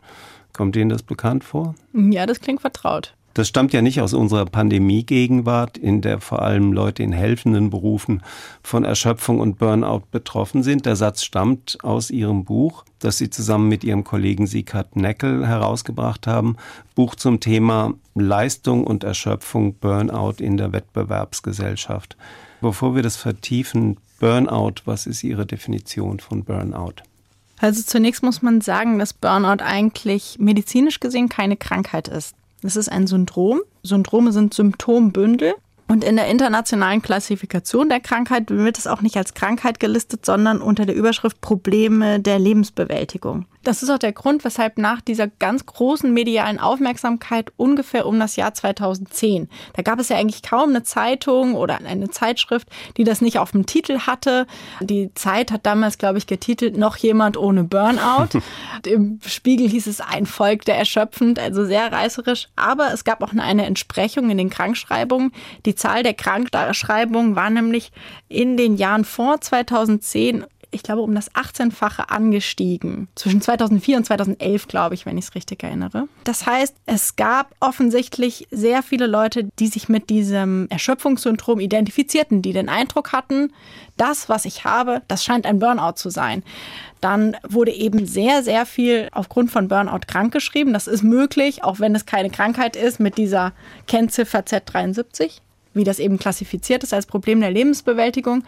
Kommt 0.53 0.75
Ihnen 0.75 0.91
das 0.91 1.05
bekannt 1.05 1.45
vor? 1.45 1.77
Ja, 1.93 2.27
das 2.27 2.41
klingt 2.41 2.61
vertraut. 2.61 3.15
Das 3.35 3.49
stammt 3.49 3.73
ja 3.73 3.81
nicht 3.81 4.01
aus 4.01 4.13
unserer 4.13 4.45
Pandemie-Gegenwart, 4.45 5.79
in 5.79 6.01
der 6.03 6.21
vor 6.21 6.43
allem 6.43 6.73
Leute 6.73 7.03
in 7.03 7.13
helfenden 7.13 7.71
Berufen 7.71 8.23
von 8.63 8.85
Erschöpfung 8.85 9.41
und 9.41 9.59
Burnout 9.59 10.03
betroffen 10.11 10.63
sind. 10.63 10.85
Der 10.87 10.97
Satz 10.97 11.23
stammt 11.23 11.79
aus 11.83 12.11
Ihrem 12.11 12.45
Buch, 12.45 12.85
das 12.99 13.19
Sie 13.19 13.31
zusammen 13.31 13.69
mit 13.69 13.85
Ihrem 13.85 14.05
Kollegen 14.05 14.47
Sieghard 14.47 14.97
Neckel 14.97 15.47
herausgebracht 15.47 16.27
haben. 16.27 16.57
Buch 16.95 17.15
zum 17.15 17.41
Thema 17.41 17.95
Leistung 18.15 18.85
und 18.85 19.05
Erschöpfung, 19.05 19.75
Burnout 19.75 20.35
in 20.39 20.57
der 20.57 20.73
Wettbewerbsgesellschaft. 20.73 22.17
Bevor 22.61 22.95
wir 22.95 23.03
das 23.03 23.17
vertiefen, 23.17 23.97
Burnout, 24.21 24.83
was 24.85 25.07
ist 25.07 25.25
Ihre 25.25 25.47
Definition 25.47 26.21
von 26.21 26.45
Burnout? 26.45 27.03
Also 27.59 27.83
zunächst 27.83 28.23
muss 28.23 28.43
man 28.43 28.61
sagen, 28.61 28.99
dass 28.99 29.13
Burnout 29.13 29.63
eigentlich 29.65 30.37
medizinisch 30.39 31.01
gesehen 31.01 31.29
keine 31.29 31.57
Krankheit 31.57 32.09
ist. 32.09 32.35
Das 32.63 32.77
ist 32.77 32.91
ein 32.91 33.07
Syndrom. 33.07 33.61
Syndrome 33.83 34.33
sind 34.33 34.55
Symptombündel. 34.55 35.55
Und 35.89 36.05
in 36.05 36.17
der 36.17 36.29
internationalen 36.29 37.03
Klassifikation 37.03 37.89
der 37.89 38.01
Krankheit 38.01 38.51
wird 38.51 38.79
es 38.79 38.87
auch 38.87 39.03
nicht 39.03 39.17
als 39.17 39.35
Krankheit 39.35 39.79
gelistet, 39.79 40.25
sondern 40.25 40.63
unter 40.63 40.87
der 40.87 40.95
Überschrift 40.95 41.41
Probleme 41.41 42.21
der 42.21 42.39
Lebensbewältigung. 42.39 43.45
Das 43.63 43.83
ist 43.83 43.91
auch 43.91 43.99
der 43.99 44.13
Grund, 44.13 44.45
weshalb 44.45 44.79
nach 44.79 45.01
dieser 45.01 45.29
ganz 45.29 45.67
großen 45.67 46.13
medialen 46.13 46.59
Aufmerksamkeit 46.59 47.53
ungefähr 47.57 48.07
um 48.07 48.19
das 48.19 48.37
Jahr 48.37 48.55
2010, 48.55 49.49
da 49.75 49.83
gab 49.83 49.99
es 49.99 50.09
ja 50.09 50.17
eigentlich 50.17 50.43
kaum 50.43 50.71
eine 50.71 50.83
Zeitung 50.83 51.55
oder 51.55 51.79
eine 51.79 52.11
Zeitschrift, 52.11 52.69
die 52.97 53.05
das 53.05 53.21
nicht 53.21 53.39
auf 53.39 53.53
dem 53.53 53.67
Titel 53.67 54.01
hatte. 54.01 54.47
Die 54.81 55.13
Zeit 55.15 55.53
hat 55.53 55.67
damals, 55.67 55.99
glaube 55.99 56.19
ich, 56.19 56.27
getitelt, 56.27 56.77
noch 56.77 56.97
jemand 56.97 57.37
ohne 57.37 57.65
Burnout. 57.65 58.41
Im 58.87 59.21
Spiegel 59.25 59.69
hieß 59.69 59.87
es 59.87 60.01
ein 60.01 60.27
Volk 60.27 60.65
der 60.65 60.77
erschöpfend, 60.77 61.39
also 61.39 61.65
sehr 61.65 61.93
reißerisch. 61.93 62.49
Aber 62.57 62.93
es 62.93 63.05
gab 63.05 63.23
auch 63.23 63.33
eine 63.33 63.67
Entsprechung 63.67 64.31
in 64.31 64.39
den 64.39 64.51
Krankschreibungen. 64.51 65.33
Die 65.67 65.75
Zahl 65.75 66.03
der 66.03 66.15
Krankschreibungen 66.15 67.37
war 67.37 67.51
nämlich 67.51 67.93
in 68.29 68.57
den 68.57 68.77
Jahren 68.77 69.05
vor 69.05 69.41
2010 69.41 70.45
ich 70.73 70.83
glaube, 70.83 71.03
um 71.03 71.15
das 71.15 71.31
18-fache 71.33 72.09
angestiegen. 72.09 73.09
Zwischen 73.15 73.41
2004 73.41 73.99
und 73.99 74.05
2011, 74.05 74.69
glaube 74.69 74.95
ich, 74.95 75.07
wenn 75.07 75.19
ich 75.19 75.27
es 75.27 75.35
richtig 75.35 75.63
erinnere. 75.63 76.09
Das 76.25 76.47
heißt, 76.47 76.75
es 76.87 77.17
gab 77.17 77.55
offensichtlich 77.61 78.49
sehr 78.51 78.83
viele 78.83 79.07
Leute, 79.07 79.49
die 79.59 79.69
sich 79.69 79.89
mit 79.89 80.11
diesem 80.11 80.67
Erschöpfungssyndrom 80.71 81.61
identifizierten, 81.61 82.43
die 82.43 82.53
den 82.53 82.69
Eindruck 82.69 83.13
hatten, 83.13 83.53
das, 83.97 84.29
was 84.29 84.47
ich 84.47 84.65
habe, 84.65 85.03
das 85.09 85.23
scheint 85.23 85.47
ein 85.47 85.59
Burnout 85.59 85.97
zu 85.97 86.11
sein. 86.11 86.43
Dann 87.01 87.37
wurde 87.49 87.73
eben 87.73 88.07
sehr, 88.07 88.43
sehr 88.43 88.65
viel 88.65 89.09
aufgrund 89.13 89.51
von 89.51 89.69
Burnout 89.69 90.07
krankgeschrieben. 90.07 90.73
Das 90.73 90.87
ist 90.87 91.03
möglich, 91.03 91.63
auch 91.65 91.81
wenn 91.81 91.95
es 91.95 92.07
keine 92.07 92.31
Krankheit 92.31 92.77
ist, 92.77 93.01
mit 93.01 93.19
dieser 93.19 93.53
Kennziffer 93.87 94.41
Z73. 94.41 95.41
Wie 95.75 95.85
das 95.85 95.99
eben 95.99 96.19
klassifiziert 96.19 96.83
ist 96.83 96.93
als 96.95 97.07
Problem 97.07 97.41
der 97.41 97.51
Lebensbewältigung. 97.51 98.45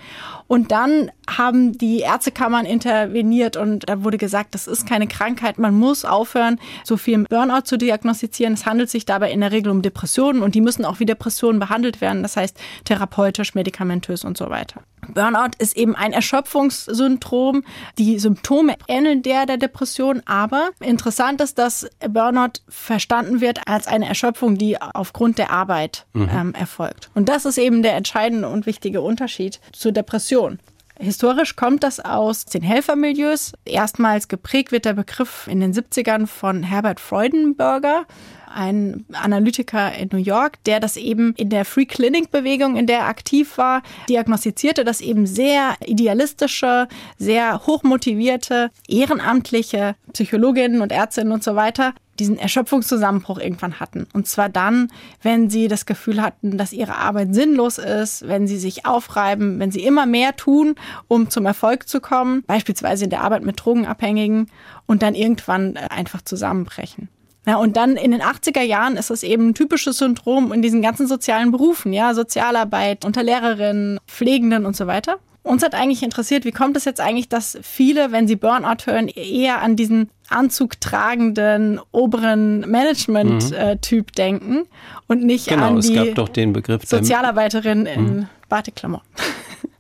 Und 0.47 0.73
dann 0.73 1.11
haben 1.27 1.77
die 1.77 2.01
Ärztekammern 2.01 2.67
interveniert 2.67 3.57
und 3.57 3.89
da 3.89 4.03
wurde 4.05 4.19
gesagt, 4.19 4.55
das 4.55 4.67
ist 4.67 4.87
keine 4.87 5.07
Krankheit, 5.07 5.59
man 5.59 5.75
muss 5.75 6.05
aufhören, 6.05 6.59
so 6.85 6.97
viel 6.97 7.25
Burnout 7.25 7.63
zu 7.65 7.79
diagnostizieren. 7.79 8.55
Es 8.55 8.67
handelt 8.67 8.91
sich 8.91 9.07
dabei 9.07 9.31
in 9.31 9.41
der 9.41 9.53
Regel 9.53 9.71
um 9.71 9.83
Depressionen 9.83 10.43
und 10.43 10.55
die 10.55 10.61
müssen 10.61 10.85
auch 10.85 11.01
wie 11.01 11.07
Depressionen 11.07 11.61
behandelt 11.61 12.01
werden, 12.01 12.23
das 12.23 12.37
heißt 12.37 12.59
therapeutisch, 12.85 13.55
medikamentös 13.55 14.25
und 14.25 14.37
so 14.37 14.51
weiter. 14.51 14.83
Burnout 15.09 15.51
ist 15.59 15.77
eben 15.77 15.95
ein 15.95 16.13
Erschöpfungssyndrom. 16.13 17.65
Die 17.99 18.19
Symptome 18.19 18.77
ähneln 18.89 19.23
der 19.23 19.47
der 19.47 19.57
Depression, 19.57 20.23
aber 20.27 20.71
interessant 20.81 21.41
ist, 21.41 21.59
dass 21.59 21.89
Burnout 22.09 22.61
verstanden 22.69 23.41
wird 23.41 23.67
als 23.67 23.87
eine 23.87 24.09
Erschöpfung, 24.09 24.57
die 24.57 24.81
aufgrund 24.81 25.39
der 25.39 25.51
Arbeit 25.51 26.07
mhm. 26.13 26.29
ähm, 26.33 26.55
erfolgt. 26.55 27.11
Und 27.15 27.29
das 27.29 27.45
ist 27.45 27.59
eben 27.59 27.83
der 27.83 27.95
entscheidende 27.97 28.49
und 28.49 28.67
wichtige 28.67 29.01
Unterschied 29.01 29.61
zur 29.73 29.93
Depression. 29.93 30.59
Historisch 30.99 31.57
kommt 31.57 31.83
das 31.83 31.99
aus 31.99 32.45
den 32.45 32.63
Helfermilieus. 32.63 33.53
Erstmals 33.65 34.29
geprägt 34.29 34.71
wird 34.71 34.85
der 34.85 34.93
Begriff 34.93 35.49
in 35.49 35.59
den 35.61 35.73
70ern 35.73 36.27
von 36.29 36.63
Herbert 36.63 37.01
Freudenberger, 37.01 38.07
ein 38.55 39.05
Analytiker 39.13 39.95
in 39.95 40.09
New 40.13 40.19
York, 40.19 40.63
der 40.65 40.81
das 40.81 40.97
eben 40.97 41.35
in 41.37 41.51
der 41.51 41.65
Free 41.65 41.87
Clinic 41.87 42.31
Bewegung, 42.31 42.77
in 42.77 42.87
der 42.87 43.01
er 43.01 43.09
aktiv 43.09 43.59
war, 43.59 43.83
diagnostizierte, 44.09 44.85
dass 44.85 45.01
eben 45.01 45.27
sehr 45.27 45.75
idealistische, 45.85 46.89
sehr 47.19 47.67
hochmotivierte, 47.67 48.71
ehrenamtliche 48.89 49.97
Psychologinnen 50.13 50.81
und 50.81 50.93
Ärztinnen 50.93 51.33
und 51.33 51.43
so 51.43 51.57
weiter 51.57 51.95
diesen 52.19 52.39
Erschöpfungszusammenbruch 52.39 53.39
irgendwann 53.39 53.81
hatten. 53.81 54.07
Und 54.13 54.27
zwar 54.29 54.49
dann, 54.49 54.91
wenn 55.23 55.51
sie 55.51 55.69
das 55.69 55.87
Gefühl 55.87 56.23
hatten, 56.23 56.57
dass 56.57 56.73
ihre 56.73 56.97
Arbeit 56.97 57.35
sinnlos 57.35 57.79
ist, 57.79 58.27
wenn 58.29 58.47
sie 58.47 58.59
sich 58.59 58.87
aufreiben, 58.87 59.59
wenn 59.59 59.71
sie 59.71 59.85
immer 59.85 60.07
mehr 60.07 60.37
tun, 60.37 60.77
um 61.09 61.31
zum 61.31 61.47
Erfolg 61.47 61.89
zu 61.89 62.01
kommen, 62.01 62.45
beispielsweise 62.47 63.05
in 63.05 63.11
der 63.11 63.23
Arbeit 63.23 63.43
mit 63.43 63.65
Drogenabhängigen 63.65 64.49
und 64.87 65.03
dann 65.03 65.15
irgendwann 65.15 65.77
äh, 65.77 65.89
einfach 65.91 66.23
zusammenbrechen. 66.23 67.09
Ja, 67.47 67.57
und 67.57 67.77
dann 67.77 67.97
in 67.97 68.11
den 68.11 68.23
80er 68.23 68.63
Jahren 68.63 68.97
ist 68.97 69.11
es 69.11 69.23
eben 69.23 69.49
ein 69.49 69.55
typisches 69.55 69.99
Syndrom 69.99 70.53
in 70.53 70.63
diesen 70.63 70.81
ganzen 70.81 71.07
sozialen 71.07 71.51
Berufen, 71.51 71.93
ja, 71.93 72.15
Sozialarbeit, 72.15 73.05
unter 73.05 73.23
Lehrerinnen, 73.23 74.01
Pflegenden 74.07 74.65
und 74.65 74.77
so 74.77 74.87
weiter. 74.87 75.19
Uns 75.43 75.63
hat 75.63 75.75
eigentlich 75.75 76.03
interessiert, 76.03 76.47
wie 76.47 76.53
kommt 76.53 76.75
es 76.75 76.87
jetzt 76.87 77.03
eigentlich, 77.03 77.29
dass 77.29 77.59
viele, 77.61 78.13
wenn 78.13 78.27
sie 78.27 78.37
Burnout 78.37 78.87
hören, 78.87 79.09
eher 79.09 79.61
an 79.61 79.77
diesen 79.77 80.09
anzugtragenden 80.31 81.81
oberen 81.93 82.61
Management-Typ 82.61 84.07
mhm. 84.07 84.13
denken 84.17 84.63
und 85.07 85.23
nicht 85.23 85.47
genau, 85.49 85.67
an 85.67 85.81
die 85.83 85.89
es 85.89 85.95
gab 85.95 86.15
doch 86.15 86.31
den 86.31 86.55
Begriff 86.55 86.87
Sozialarbeiterin 86.87 87.85
in 87.85 88.05
mhm. 88.05 88.27
Batiklammer. 88.49 89.03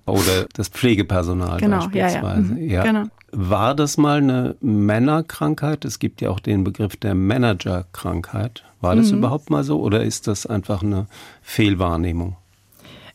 Oder 0.06 0.46
das 0.52 0.68
Pflegepersonal 0.68 1.58
genau, 1.58 1.78
beispielsweise. 1.78 2.18
Ja, 2.18 2.28
ja. 2.28 2.36
Mhm, 2.36 2.68
ja. 2.68 2.82
Genau. 2.82 3.04
War 3.36 3.74
das 3.74 3.96
mal 3.96 4.18
eine 4.18 4.54
Männerkrankheit? 4.60 5.84
Es 5.84 5.98
gibt 5.98 6.20
ja 6.20 6.30
auch 6.30 6.38
den 6.38 6.62
Begriff 6.62 6.96
der 6.96 7.16
Managerkrankheit. 7.16 8.62
War 8.80 8.94
das 8.94 9.10
mhm. 9.10 9.18
überhaupt 9.18 9.50
mal 9.50 9.64
so 9.64 9.80
oder 9.80 10.04
ist 10.04 10.28
das 10.28 10.46
einfach 10.46 10.82
eine 10.82 11.06
Fehlwahrnehmung? 11.42 12.36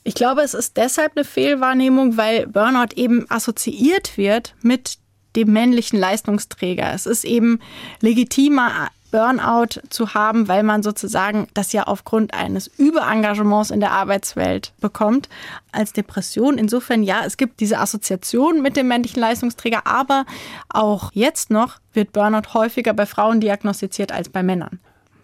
Ich 0.04 0.16
glaube, 0.16 0.42
es 0.42 0.54
ist 0.54 0.76
deshalb 0.76 1.14
eine 1.16 1.24
Fehlwahrnehmung, 1.24 2.18
weil 2.18 2.48
Burnout 2.48 2.96
eben 2.96 3.26
assoziiert 3.30 4.18
wird 4.18 4.56
mit 4.62 4.98
dem 5.38 5.54
männlichen 5.54 5.98
Leistungsträger. 5.98 6.94
Es 6.94 7.06
ist 7.06 7.24
eben 7.24 7.60
legitimer, 8.02 8.90
Burnout 9.12 9.82
zu 9.90 10.14
haben, 10.14 10.48
weil 10.48 10.64
man 10.64 10.84
sozusagen 10.84 11.48
das 11.54 11.74
ja 11.74 11.84
aufgrund 11.84 12.34
eines 12.34 12.68
Überengagements 12.68 13.72
in 13.72 13.80
der 13.80 13.92
Arbeitswelt 13.92 14.74
bekommt, 14.80 15.30
als 15.72 15.94
Depression. 15.94 16.58
Insofern 16.58 17.04
ja, 17.04 17.22
es 17.26 17.38
gibt 17.38 17.60
diese 17.60 17.80
Assoziation 17.80 18.62
mit 18.62 18.78
dem 18.78 18.88
männlichen 18.88 19.20
Leistungsträger, 19.20 19.86
aber 19.86 20.26
auch 20.70 21.12
jetzt 21.14 21.50
noch 21.50 21.78
wird 21.94 22.14
Burnout 22.14 22.54
häufiger 22.54 22.94
bei 22.94 23.06
Frauen 23.06 23.42
diagnostiziert 23.42 24.12
als 24.12 24.30
bei 24.30 24.44
Männern 24.44 24.80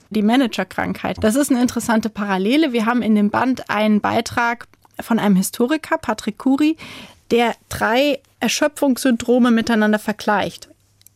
die 0.10 0.22
Managerkrankheit. 0.22 1.18
Das 1.22 1.36
ist 1.36 1.52
eine 1.52 1.62
interessante 1.62 2.10
Parallele. 2.10 2.72
Wir 2.72 2.86
haben 2.86 3.02
in 3.02 3.16
dem 3.16 3.32
Band 3.32 3.70
einen 3.70 4.02
Beitrag 4.02 4.68
von 5.02 5.20
einem 5.20 5.36
Historiker, 5.36 5.98
Patrick 5.98 6.38
Curie, 6.38 6.78
der 7.32 7.56
drei 7.70 8.20
Erschöpfungssyndrome 8.40 9.52
miteinander 9.52 10.00
vergleicht. 10.00 10.70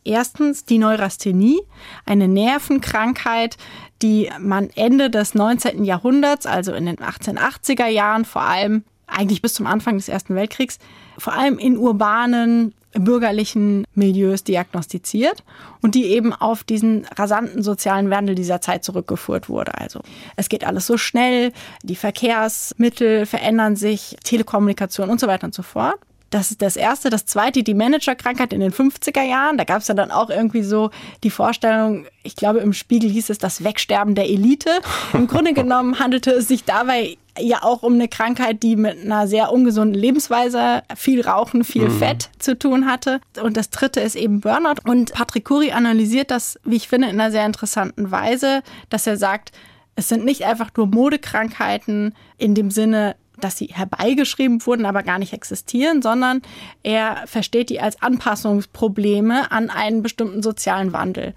Erstens 0.04 0.64
die 0.64 0.78
Neurasthenie, 0.78 1.60
eine 2.06 2.28
Nervenkrankheit, 2.28 3.56
die 4.02 4.30
man 4.38 4.70
Ende 4.74 5.10
des 5.10 5.34
19. 5.34 5.84
Jahrhunderts, 5.84 6.46
also 6.46 6.72
in 6.72 6.86
den 6.86 6.96
1880er 6.96 7.86
Jahren 7.86 8.24
vor 8.24 8.42
allem, 8.42 8.84
eigentlich 9.06 9.42
bis 9.42 9.54
zum 9.54 9.66
Anfang 9.66 9.96
des 9.96 10.08
Ersten 10.08 10.34
Weltkriegs, 10.34 10.78
vor 11.18 11.34
allem 11.34 11.58
in 11.58 11.76
urbanen 11.76 12.74
bürgerlichen 12.92 13.84
Milieus 13.94 14.42
diagnostiziert 14.42 15.44
und 15.80 15.94
die 15.94 16.06
eben 16.06 16.32
auf 16.32 16.64
diesen 16.64 17.06
rasanten 17.16 17.62
sozialen 17.62 18.10
Wandel 18.10 18.34
dieser 18.34 18.60
Zeit 18.60 18.84
zurückgeführt 18.84 19.48
wurde. 19.48 19.78
Also 19.78 20.00
es 20.36 20.48
geht 20.48 20.64
alles 20.64 20.86
so 20.86 20.96
schnell, 20.96 21.52
die 21.82 21.94
Verkehrsmittel 21.94 23.26
verändern 23.26 23.76
sich, 23.76 24.16
Telekommunikation 24.24 25.08
und 25.08 25.20
so 25.20 25.28
weiter 25.28 25.44
und 25.44 25.54
so 25.54 25.62
fort. 25.62 26.00
Das 26.30 26.52
ist 26.52 26.62
das 26.62 26.76
Erste. 26.76 27.10
Das 27.10 27.26
Zweite, 27.26 27.62
die 27.64 27.74
Managerkrankheit 27.74 28.52
in 28.52 28.60
den 28.60 28.72
50er 28.72 29.22
Jahren. 29.22 29.58
Da 29.58 29.64
gab 29.64 29.82
es 29.82 29.88
ja 29.88 29.94
dann 29.94 30.12
auch 30.12 30.30
irgendwie 30.30 30.62
so 30.62 30.90
die 31.24 31.30
Vorstellung, 31.30 32.06
ich 32.22 32.36
glaube 32.36 32.60
im 32.60 32.72
Spiegel 32.72 33.10
hieß 33.10 33.30
es 33.30 33.38
das 33.38 33.64
Wegsterben 33.64 34.14
der 34.14 34.28
Elite. 34.28 34.70
Im 35.12 35.26
Grunde 35.26 35.52
genommen 35.52 35.98
handelte 35.98 36.30
es 36.30 36.46
sich 36.46 36.64
dabei 36.64 37.18
ja 37.38 37.62
auch 37.62 37.82
um 37.82 37.94
eine 37.94 38.08
Krankheit, 38.08 38.62
die 38.62 38.76
mit 38.76 38.98
einer 38.98 39.26
sehr 39.26 39.52
ungesunden 39.52 39.98
Lebensweise, 39.98 40.82
viel 40.96 41.20
Rauchen, 41.20 41.64
viel 41.64 41.88
mhm. 41.88 41.98
Fett 41.98 42.30
zu 42.38 42.58
tun 42.58 42.86
hatte. 42.86 43.20
Und 43.42 43.56
das 43.56 43.70
dritte 43.70 44.00
ist 44.00 44.16
eben 44.16 44.40
Burnout. 44.40 44.82
Und 44.84 45.12
Patrick 45.12 45.44
Curie 45.44 45.72
analysiert 45.72 46.30
das, 46.30 46.58
wie 46.64 46.76
ich 46.76 46.88
finde, 46.88 47.08
in 47.08 47.20
einer 47.20 47.30
sehr 47.30 47.46
interessanten 47.46 48.10
Weise, 48.10 48.62
dass 48.88 49.06
er 49.06 49.16
sagt, 49.16 49.52
es 49.96 50.08
sind 50.08 50.24
nicht 50.24 50.44
einfach 50.44 50.70
nur 50.76 50.86
Modekrankheiten 50.86 52.14
in 52.38 52.54
dem 52.54 52.70
Sinne, 52.70 53.16
dass 53.44 53.56
sie 53.56 53.66
herbeigeschrieben 53.66 54.64
wurden, 54.66 54.86
aber 54.86 55.02
gar 55.02 55.18
nicht 55.18 55.32
existieren, 55.32 56.02
sondern 56.02 56.42
er 56.82 57.24
versteht 57.26 57.70
die 57.70 57.80
als 57.80 58.00
Anpassungsprobleme 58.02 59.50
an 59.50 59.70
einen 59.70 60.02
bestimmten 60.02 60.42
sozialen 60.42 60.92
Wandel. 60.92 61.34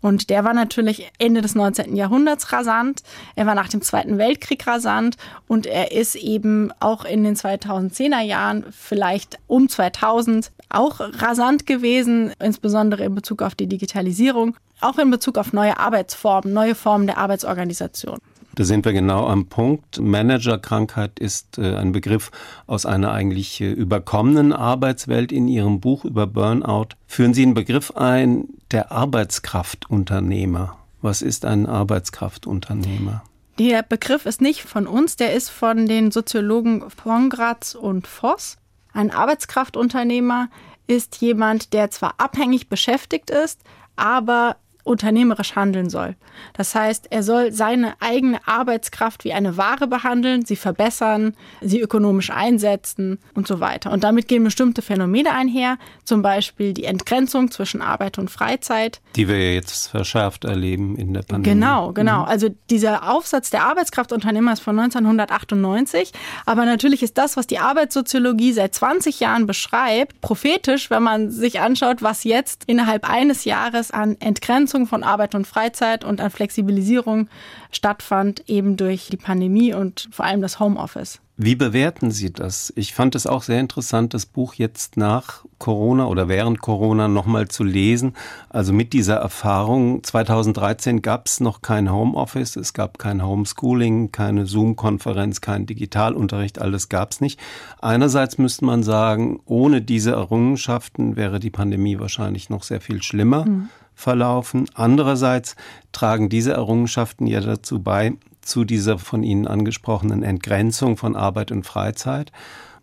Und 0.00 0.30
der 0.30 0.44
war 0.44 0.54
natürlich 0.54 1.10
Ende 1.18 1.40
des 1.40 1.54
19. 1.54 1.96
Jahrhunderts 1.96 2.52
rasant, 2.52 3.02
er 3.34 3.46
war 3.46 3.54
nach 3.54 3.68
dem 3.68 3.82
Zweiten 3.82 4.18
Weltkrieg 4.18 4.66
rasant 4.66 5.16
und 5.48 5.66
er 5.66 5.92
ist 5.92 6.14
eben 6.14 6.72
auch 6.80 7.04
in 7.04 7.24
den 7.24 7.34
2010er 7.34 8.20
Jahren, 8.20 8.64
vielleicht 8.70 9.38
um 9.46 9.68
2000, 9.68 10.52
auch 10.68 11.00
rasant 11.00 11.66
gewesen, 11.66 12.32
insbesondere 12.40 13.04
in 13.04 13.14
Bezug 13.14 13.42
auf 13.42 13.54
die 13.54 13.66
Digitalisierung, 13.66 14.56
auch 14.80 14.98
in 14.98 15.10
Bezug 15.10 15.38
auf 15.38 15.52
neue 15.52 15.78
Arbeitsformen, 15.78 16.52
neue 16.52 16.74
Formen 16.74 17.06
der 17.06 17.18
Arbeitsorganisation. 17.18 18.18
Da 18.56 18.64
sind 18.64 18.86
wir 18.86 18.94
genau 18.94 19.26
am 19.26 19.46
Punkt. 19.46 20.00
Managerkrankheit 20.00 21.18
ist 21.20 21.58
äh, 21.58 21.76
ein 21.76 21.92
Begriff 21.92 22.30
aus 22.66 22.86
einer 22.86 23.12
eigentlich 23.12 23.60
äh, 23.60 23.70
überkommenen 23.70 24.54
Arbeitswelt. 24.54 25.30
In 25.30 25.46
Ihrem 25.46 25.78
Buch 25.80 26.06
über 26.06 26.26
Burnout 26.26 26.88
führen 27.06 27.34
Sie 27.34 27.42
einen 27.42 27.52
Begriff 27.52 27.90
ein, 27.90 28.48
der 28.70 28.92
Arbeitskraftunternehmer. 28.92 30.78
Was 31.02 31.20
ist 31.20 31.44
ein 31.44 31.66
Arbeitskraftunternehmer? 31.66 33.22
Der 33.58 33.82
Begriff 33.82 34.24
ist 34.24 34.40
nicht 34.40 34.62
von 34.62 34.86
uns, 34.86 35.16
der 35.16 35.34
ist 35.34 35.50
von 35.50 35.86
den 35.86 36.10
Soziologen 36.10 36.82
Pongratz 36.96 37.74
und 37.74 38.06
Voss. 38.06 38.56
Ein 38.94 39.10
Arbeitskraftunternehmer 39.10 40.48
ist 40.86 41.20
jemand, 41.20 41.74
der 41.74 41.90
zwar 41.90 42.14
abhängig 42.16 42.70
beschäftigt 42.70 43.28
ist, 43.28 43.60
aber 43.96 44.56
unternehmerisch 44.86 45.56
handeln 45.56 45.90
soll. 45.90 46.16
Das 46.52 46.74
heißt, 46.74 47.08
er 47.10 47.22
soll 47.22 47.52
seine 47.52 47.94
eigene 48.00 48.46
Arbeitskraft 48.46 49.24
wie 49.24 49.32
eine 49.32 49.56
Ware 49.56 49.86
behandeln, 49.86 50.44
sie 50.44 50.56
verbessern, 50.56 51.34
sie 51.60 51.80
ökonomisch 51.80 52.30
einsetzen 52.30 53.18
und 53.34 53.48
so 53.48 53.60
weiter. 53.60 53.90
Und 53.90 54.04
damit 54.04 54.28
gehen 54.28 54.44
bestimmte 54.44 54.82
Phänomene 54.82 55.32
einher, 55.32 55.78
zum 56.04 56.22
Beispiel 56.22 56.72
die 56.72 56.84
Entgrenzung 56.84 57.50
zwischen 57.50 57.82
Arbeit 57.82 58.18
und 58.18 58.30
Freizeit. 58.30 59.00
Die 59.16 59.28
wir 59.28 59.54
jetzt 59.54 59.88
verschärft 59.88 60.44
erleben 60.44 60.96
in 60.96 61.14
der 61.14 61.22
Pandemie. 61.22 61.54
Genau, 61.54 61.92
genau. 61.92 62.20
Mhm. 62.20 62.28
Also 62.28 62.48
dieser 62.70 63.10
Aufsatz 63.10 63.50
der 63.50 63.64
Arbeitskraftunternehmer 63.64 64.52
ist 64.52 64.60
von 64.60 64.78
1998. 64.78 66.12
Aber 66.44 66.64
natürlich 66.64 67.02
ist 67.02 67.18
das, 67.18 67.36
was 67.36 67.46
die 67.46 67.58
Arbeitssoziologie 67.58 68.52
seit 68.52 68.74
20 68.74 69.20
Jahren 69.20 69.46
beschreibt, 69.46 70.20
prophetisch, 70.20 70.90
wenn 70.90 71.02
man 71.02 71.30
sich 71.30 71.60
anschaut, 71.60 72.02
was 72.02 72.24
jetzt 72.24 72.64
innerhalb 72.66 73.08
eines 73.08 73.44
Jahres 73.44 73.90
an 73.90 74.16
Entgrenzung 74.20 74.75
Verkürzung 74.76 74.86
von 74.86 75.02
Arbeit 75.02 75.34
und 75.34 75.46
Freizeit 75.46 76.04
und 76.04 76.20
an 76.20 76.30
Flexibilisierung 76.30 77.28
stattfand, 77.70 78.44
eben 78.46 78.76
durch 78.76 79.08
die 79.08 79.16
Pandemie 79.16 79.72
und 79.72 80.08
vor 80.10 80.26
allem 80.26 80.42
das 80.42 80.60
Homeoffice. 80.60 81.20
Wie 81.38 81.54
bewerten 81.54 82.10
Sie 82.10 82.32
das? 82.32 82.72
Ich 82.76 82.94
fand 82.94 83.14
es 83.14 83.26
auch 83.26 83.42
sehr 83.42 83.60
interessant, 83.60 84.14
das 84.14 84.24
Buch 84.24 84.54
jetzt 84.54 84.96
nach 84.96 85.44
Corona 85.58 86.06
oder 86.06 86.28
während 86.28 86.62
Corona 86.62 87.08
nochmal 87.08 87.48
zu 87.48 87.62
lesen. 87.62 88.14
Also 88.48 88.72
mit 88.72 88.94
dieser 88.94 89.16
Erfahrung. 89.16 90.02
2013 90.02 91.02
gab 91.02 91.26
es 91.26 91.40
noch 91.40 91.60
kein 91.60 91.92
Homeoffice, 91.92 92.56
es 92.56 92.72
gab 92.72 92.98
kein 92.98 93.22
Homeschooling, 93.22 94.12
keine 94.12 94.46
Zoom-Konferenz, 94.46 95.42
kein 95.42 95.66
Digitalunterricht, 95.66 96.58
alles 96.58 96.88
gab 96.88 97.12
es 97.12 97.20
nicht. 97.20 97.38
Einerseits 97.80 98.38
müsste 98.38 98.64
man 98.64 98.82
sagen, 98.82 99.40
ohne 99.44 99.82
diese 99.82 100.12
Errungenschaften 100.12 101.16
wäre 101.16 101.38
die 101.38 101.50
Pandemie 101.50 101.98
wahrscheinlich 101.98 102.48
noch 102.48 102.62
sehr 102.62 102.80
viel 102.80 103.02
schlimmer. 103.02 103.44
Mhm 103.44 103.68
verlaufen. 103.96 104.66
Andererseits 104.74 105.56
tragen 105.90 106.28
diese 106.28 106.52
Errungenschaften 106.52 107.26
ja 107.26 107.40
dazu 107.40 107.82
bei, 107.82 108.12
zu 108.42 108.64
dieser 108.64 108.98
von 109.00 109.24
Ihnen 109.24 109.48
angesprochenen 109.48 110.22
Entgrenzung 110.22 110.96
von 110.96 111.16
Arbeit 111.16 111.50
und 111.50 111.64
Freizeit. 111.64 112.30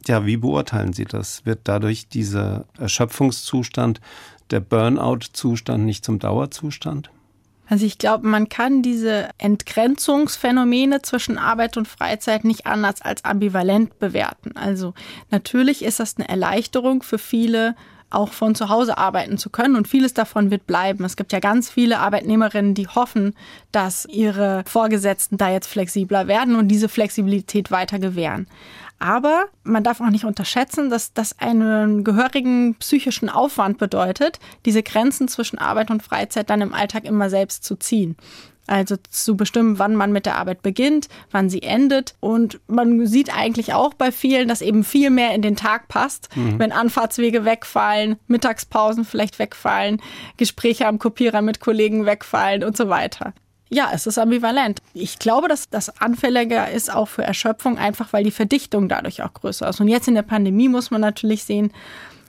Ja, 0.05 0.26
wie 0.26 0.36
beurteilen 0.36 0.91
Sie 0.91 1.05
das? 1.05 1.45
Wird 1.45 1.61
dadurch 1.64 2.09
dieser 2.09 2.66
Erschöpfungszustand, 2.78 4.01
der 4.49 4.59
Burnout-Zustand 4.59 5.86
nicht 5.86 6.03
zum 6.03 6.20
Dauerzustand? 6.20 7.09
Also 7.70 7.86
ich 7.86 7.97
glaube, 7.97 8.28
man 8.28 8.49
kann 8.49 8.82
diese 8.82 9.30
Entgrenzungsphänomene 9.38 11.01
zwischen 11.01 11.38
Arbeit 11.38 11.78
und 11.78 11.88
Freizeit 11.88 12.43
nicht 12.43 12.66
anders 12.66 13.01
als 13.01 13.24
ambivalent 13.24 13.99
bewerten. 13.99 14.57
Also 14.57 14.93
natürlich 15.32 15.84
ist 15.84 15.99
das 16.01 16.18
eine 16.18 16.28
Erleichterung 16.28 17.03
für 17.03 17.18
viele 17.18 17.76
auch 18.14 18.32
von 18.32 18.55
zu 18.55 18.70
Hause 18.70 18.97
arbeiten 18.97 19.38
zu 19.38 19.49
können. 19.49 19.76
Und 19.76 19.88
vieles 19.88 20.14
davon 20.14 20.51
wird 20.51 20.68
bleiben. 20.68 21.03
Es 21.03 21.16
gibt 21.16 21.34
ja 21.34 21.39
ganz 21.39 21.70
viele 21.70 21.99
Arbeitnehmerinnen, 21.99 22.74
die 22.74 22.88
hoffen, 22.88 23.36
dass 23.72 24.05
ihre 24.05 24.64
Vorgesetzten 24.68 25.38
da 25.38 25.49
jetzt 25.49 25.68
flexibler 25.68 26.28
werden 26.28 26.55
und 26.55 26.68
diese 26.68 26.89
Flexibilität 26.89 27.72
weiter 27.72 27.99
gewähren. 27.99 28.47
Aber 28.99 29.47
man 29.64 29.84
darf 29.84 29.99
auch 29.99 30.09
nicht 30.09 30.24
unterschätzen, 30.24 30.89
dass 30.89 31.14
das 31.14 31.38
einen 31.38 32.05
gehörigen 32.05 32.76
psychischen 32.76 33.28
Aufwand 33.28 33.78
bedeutet, 33.78 34.39
diese 34.66 34.82
Grenzen 34.82 35.28
zwischen 35.28 35.57
Arbeit 35.57 35.91
und 35.91 36.03
Freizeit 36.03 36.49
dann 36.49 36.61
im 36.61 36.74
Alltag 36.74 37.03
immer 37.03 37.30
selbst 37.30 37.66
zu 37.66 37.76
ziehen. 37.76 38.16
Also 38.66 38.95
zu 39.09 39.36
bestimmen, 39.36 39.78
wann 39.78 39.95
man 39.95 40.14
mit 40.14 40.26
der 40.26 40.38
Arbeit 40.38 40.61
beginnt, 40.61 41.09
wann 41.32 41.49
sie 41.49 41.61
endet. 41.61 42.16
Und 42.22 42.61
man 42.68 43.05
sieht 43.05 43.36
eigentlich 43.36 43.74
auch 43.74 43.93
bei 43.93 44.11
vielen, 44.11 44.47
dass 44.47 44.61
eben 44.61 44.84
viel 44.84 45.09
mehr 45.09 45.34
in 45.34 45.41
den 45.41 45.55
Tag 45.55 45.89
passt, 45.89 46.30
mhm. 46.36 46.59
wenn 46.59 46.72
Anfahrtswege 46.72 47.43
wegfallen, 47.43 48.18
Mittagspausen 48.28 49.03
vielleicht 49.03 49.38
wegfallen, 49.39 50.01
Gespräche 50.38 50.88
am 50.88 50.99
Kopierer 50.99 51.41
mit 51.41 51.59
Kollegen 51.59 52.05
wegfallen 52.05 52.64
und 52.64 52.78
so 52.78 52.88
weiter. 52.88 53.34
Ja, 53.74 53.89
es 53.91 54.05
ist 54.05 54.20
ambivalent. 54.20 54.82
Ich 54.93 55.18
glaube, 55.18 55.47
dass 55.47 55.68
das 55.68 55.99
anfälliger 55.99 56.70
ist 56.70 56.93
auch 56.93 57.07
für 57.07 57.24
Erschöpfung, 57.24 57.80
einfach 57.80 58.14
weil 58.14 58.24
die 58.24 58.32
Verdichtung 58.32 58.88
dadurch 58.88 59.24
auch 59.24 59.34
größer 59.34 59.68
ist. 59.68 59.82
Und 59.82 59.88
jetzt 59.88 60.07
in 60.07 60.14
der 60.14 60.22
Pandemie 60.22 60.70
muss 60.70 60.91
man 60.91 61.01
natürlich 61.01 61.43
sehen, 61.43 61.74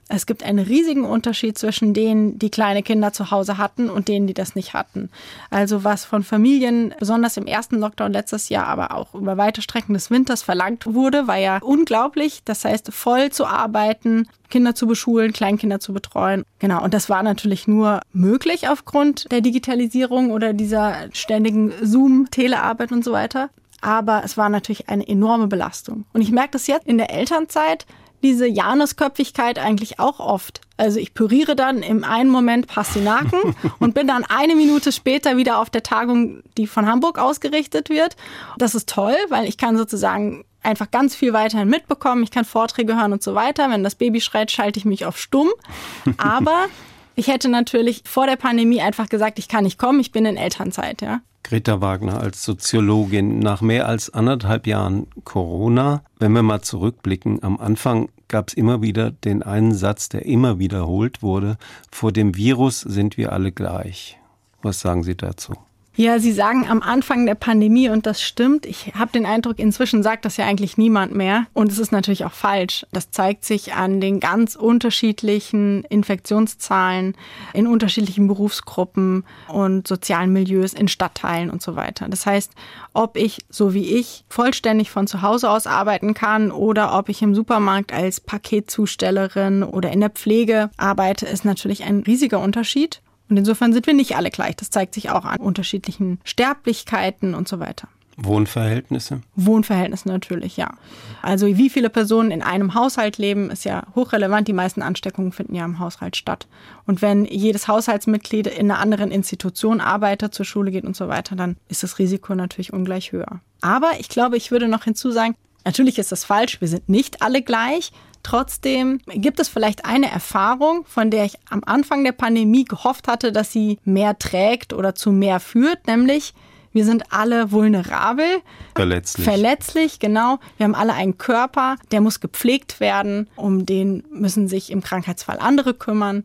es 0.09 0.27
gibt 0.27 0.43
einen 0.43 0.59
riesigen 0.59 1.05
Unterschied 1.05 1.57
zwischen 1.57 1.95
denen, 1.95 2.39
die 2.39 2.51
kleine 2.51 2.83
Kinder 2.83 3.13
zu 3.13 3.31
Hause 3.31 3.57
hatten 3.57 3.89
und 3.89 4.09
denen, 4.09 4.27
die 4.27 4.35
das 4.35 4.55
nicht 4.55 4.75
hatten. 4.75 5.11
Also 5.51 5.83
was 5.83 6.05
von 6.05 6.23
Familien, 6.23 6.95
besonders 6.99 7.37
im 7.37 7.47
ersten 7.47 7.79
Lockdown 7.79 8.13
letztes 8.13 8.49
Jahr, 8.51 8.67
aber 8.67 8.95
auch 8.95 9.15
über 9.15 9.37
weite 9.37 9.63
Strecken 9.63 9.95
des 9.95 10.11
Winters 10.11 10.43
verlangt 10.43 10.93
wurde, 10.93 11.27
war 11.27 11.39
ja 11.39 11.59
unglaublich. 11.63 12.43
Das 12.45 12.65
heißt, 12.65 12.93
voll 12.93 13.31
zu 13.31 13.47
arbeiten, 13.47 14.29
Kinder 14.51 14.75
zu 14.75 14.87
beschulen, 14.87 15.33
Kleinkinder 15.33 15.81
zu 15.81 15.95
betreuen. 15.95 16.45
Genau, 16.59 16.85
und 16.85 16.93
das 16.93 17.09
war 17.09 17.23
natürlich 17.23 17.67
nur 17.67 18.01
möglich 18.13 18.69
aufgrund 18.69 19.33
der 19.33 19.41
Digitalisierung 19.41 20.31
oder 20.31 20.53
dieser 20.53 21.09
ständigen 21.13 21.73
Zoom-Telearbeit 21.83 22.93
und 22.93 23.05
so 23.05 23.13
weiter. 23.13 23.49
Aber 23.81 24.23
es 24.25 24.37
war 24.37 24.49
natürlich 24.49 24.89
eine 24.89 25.07
enorme 25.07 25.47
Belastung. 25.47 26.05
Und 26.13 26.21
ich 26.23 26.31
merke 26.31 26.53
das 26.53 26.67
jetzt 26.67 26.87
in 26.87 26.97
der 26.97 27.11
Elternzeit, 27.11 27.85
diese 28.25 28.49
Janusköpfigkeit 28.49 29.59
eigentlich 29.59 30.01
auch 30.01 30.18
oft. 30.18 30.62
Also 30.77 30.99
ich 30.99 31.14
püriere 31.14 31.55
dann 31.55 31.83
im 31.83 32.03
einen 32.03 32.31
Moment 32.31 32.66
Pastinaken 32.66 33.55
und 33.79 33.95
bin 33.95 34.09
dann 34.09 34.25
eine 34.25 34.57
Minute 34.57 34.91
später 34.91 35.37
wieder 35.37 35.61
auf 35.61 35.70
der 35.70 35.85
Tagung, 35.85 36.43
die 36.57 36.66
von 36.66 36.87
Hamburg 36.87 37.18
ausgerichtet 37.18 37.91
wird. 37.91 38.16
Das 38.59 38.75
ist 38.75 38.89
toll, 38.89 39.14
weil 39.29 39.47
ich 39.47 39.59
kann 39.59 39.77
sozusagen 39.77 40.45
einfach 40.62 40.91
ganz 40.91 41.14
viel 41.14 41.33
weiterhin 41.35 41.68
mitbekommen. 41.68 42.25
Ich 42.25 42.31
kann 42.31 42.45
Vorträge 42.45 42.97
hören 42.97 43.12
und 43.12 43.22
so 43.22 43.35
weiter. 43.35 43.70
Wenn 43.70 43.85
das 43.85 43.95
Baby 43.95 44.20
schreit, 44.20 44.51
schalte 44.51 44.79
ich 44.79 44.87
mich 44.87 45.05
auf 45.05 45.18
stumm. 45.18 45.51
Aber 46.16 46.66
ich 47.14 47.29
hätte 47.29 47.49
natürlich 47.49 48.03
vor 48.07 48.27
der 48.27 48.37
Pandemie 48.37 48.81
einfach 48.81 49.09
gesagt, 49.09 49.39
ich 49.39 49.49
kann 49.49 49.64
nicht 49.64 49.79
kommen, 49.79 50.01
ich 50.01 50.11
bin 50.11 50.25
in 50.25 50.37
Elternzeit, 50.37 51.03
ja. 51.03 51.20
Greta 51.45 51.83
Wagner 51.83 52.20
als 52.20 52.43
Soziologin 52.43 53.39
nach 53.39 53.61
mehr 53.61 53.87
als 53.87 54.12
anderthalb 54.12 54.66
Jahren 54.66 55.07
Corona. 55.25 56.03
Wenn 56.18 56.33
wir 56.33 56.43
mal 56.43 56.62
zurückblicken, 56.62 57.43
am 57.43 57.59
Anfang 57.59 58.09
gab 58.29 58.49
es 58.49 58.55
immer 58.55 58.83
wieder 58.83 59.11
den 59.11 59.43
einen 59.43 59.75
Satz, 59.75 60.09
der 60.09 60.27
immer 60.27 60.59
wiederholt 60.59 61.22
wurde, 61.22 61.57
vor 61.91 62.12
dem 62.12 62.37
Virus 62.37 62.81
sind 62.81 63.16
wir 63.16 63.33
alle 63.33 63.53
gleich. 63.53 64.18
Was 64.62 64.81
sagen 64.81 65.03
Sie 65.03 65.16
dazu? 65.16 65.55
Ja, 65.97 66.19
Sie 66.19 66.33
sagen 66.33 66.67
am 66.69 66.83
Anfang 66.83 67.25
der 67.25 67.37
Pandemie 67.37 67.89
und 67.89 68.05
das 68.05 68.21
stimmt. 68.21 68.67
Ich 68.67 68.95
habe 68.99 69.13
den 69.13 69.27
Eindruck, 69.27 69.61
inzwischen 69.61 70.03
sagt 70.03 70.25
das 70.25 70.37
ja 70.37 70.45
eigentlich 70.45 70.77
niemand 70.77 71.15
mehr. 71.15 71.47
Und 71.53 71.71
es 71.71 71.79
ist 71.79 71.93
natürlich 71.93 72.25
auch 72.25 72.33
falsch. 72.33 72.85
Das 72.91 73.13
zeigt 73.13 73.45
sich 73.45 73.75
an 73.75 74.01
den 74.01 74.19
ganz 74.19 74.57
unterschiedlichen 74.57 75.85
Infektionszahlen 75.85 77.15
in 77.53 77.69
unterschiedlichen 77.69 78.27
Berufsgruppen 78.27 79.25
und 79.47 79.87
sozialen 79.87 80.33
Milieus 80.33 80.75
in 80.75 80.89
Stadtteilen 80.89 81.49
und 81.49 81.63
so 81.63 81.77
weiter. 81.77 82.09
Das 82.09 82.27
heißt, 82.27 82.51
ob 82.93 83.17
ich, 83.17 83.45
so 83.49 83.73
wie 83.73 83.95
ich, 83.95 84.25
vollständig 84.29 84.91
von 84.91 85.07
zu 85.07 85.23
Hause 85.23 85.49
aus 85.49 85.69
arbeiten 85.69 86.13
kann 86.13 86.51
oder 86.51 86.99
ob 86.99 87.09
ich 87.09 87.23
im 87.23 87.37
Supermarkt 87.37 87.93
als 87.93 88.21
Paketzustellerin 88.21 89.63
oder 89.63 89.93
in 89.93 90.01
der 90.01 90.11
Pflege 90.11 90.71
arbeite, 90.77 91.27
ist 91.27 91.45
natürlich 91.45 91.85
ein 91.85 92.01
riesiger 92.01 92.41
Unterschied. 92.41 93.01
Und 93.35 93.39
insofern 93.39 93.72
sind 93.72 93.89
wir 93.89 93.95
nicht 93.95 94.14
alle 94.16 94.30
gleich. 94.30 94.55
Das 94.55 94.70
zeigt 94.70 94.95
sich 94.95 95.11
auch 95.11 95.24
an 95.24 95.41
unterschiedlichen 95.41 96.20
Sterblichkeiten 96.22 97.35
und 97.35 97.49
so 97.49 97.59
weiter. 97.59 97.89
Wohnverhältnisse? 98.16 99.22
Wohnverhältnisse 99.35 100.07
natürlich, 100.07 100.57
ja. 100.57 100.74
Also 101.20 101.49
wie 101.49 101.68
viele 101.68 101.91
Personen 101.91 102.30
in 102.30 102.43
einem 102.43 102.74
Haushalt 102.74 103.18
leben, 103.18 103.51
ist 103.51 103.64
ja 103.64 103.89
hochrelevant. 103.97 104.47
Die 104.47 104.53
meisten 104.53 104.82
Ansteckungen 104.82 105.32
finden 105.32 105.57
ja 105.57 105.64
im 105.64 105.80
Haushalt 105.80 106.14
statt. 106.14 106.47
Und 106.87 107.03
wenn 107.03 107.24
jedes 107.24 107.66
Haushaltsmitglied 107.66 108.47
in 108.47 108.70
einer 108.70 108.78
anderen 108.78 109.11
Institution 109.11 109.80
arbeitet, 109.80 110.32
zur 110.32 110.47
Schule 110.47 110.70
geht 110.70 110.85
und 110.85 110.95
so 110.95 111.09
weiter, 111.09 111.35
dann 111.35 111.57
ist 111.66 111.82
das 111.82 111.99
Risiko 111.99 112.37
natürlich 112.37 112.72
ungleich 112.72 113.11
höher. 113.11 113.41
Aber 113.62 113.91
ich 113.99 114.09
glaube, 114.09 114.37
ich 114.37 114.53
würde 114.53 114.68
noch 114.68 114.85
hinzusagen, 114.85 115.35
natürlich 115.64 115.99
ist 115.99 116.12
das 116.12 116.22
falsch, 116.22 116.61
wir 116.61 116.68
sind 116.68 116.89
nicht 116.89 117.20
alle 117.20 117.43
gleich. 117.43 117.91
Trotzdem 118.25 119.01
gibt 119.07 119.39
es 119.39 119.49
vielleicht 119.49 119.85
eine 119.85 120.11
Erfahrung, 120.11 120.85
von 120.87 121.11
der 121.11 121.27
ich 121.27 121.39
am 121.49 121.61
Anfang 121.64 122.03
der 122.03 122.12
Pandemie 122.12 122.64
gehofft 122.64 123.07
hatte, 123.07 123.31
dass 123.31 123.53
sie 123.53 123.79
mehr 123.85 124.18
trägt 124.18 124.72
oder 124.72 124.97
zu 124.97 125.12
mehr 125.12 125.39
führt, 125.39 125.87
nämlich 125.87 126.35
wir 126.72 126.85
sind 126.85 127.12
alle 127.12 127.53
vulnerabel. 127.53 128.27
Verletzlich. 128.75 129.25
Verletzlich, 129.25 129.99
genau. 130.01 130.41
Wir 130.57 130.64
haben 130.64 130.75
alle 130.75 130.95
einen 130.95 131.18
Körper, 131.18 131.77
der 131.93 132.01
muss 132.01 132.18
gepflegt 132.18 132.81
werden. 132.81 133.29
Um 133.37 133.64
den 133.64 134.03
müssen 134.11 134.49
sich 134.49 134.70
im 134.70 134.83
Krankheitsfall 134.83 135.39
andere 135.39 135.75
kümmern. 135.75 136.25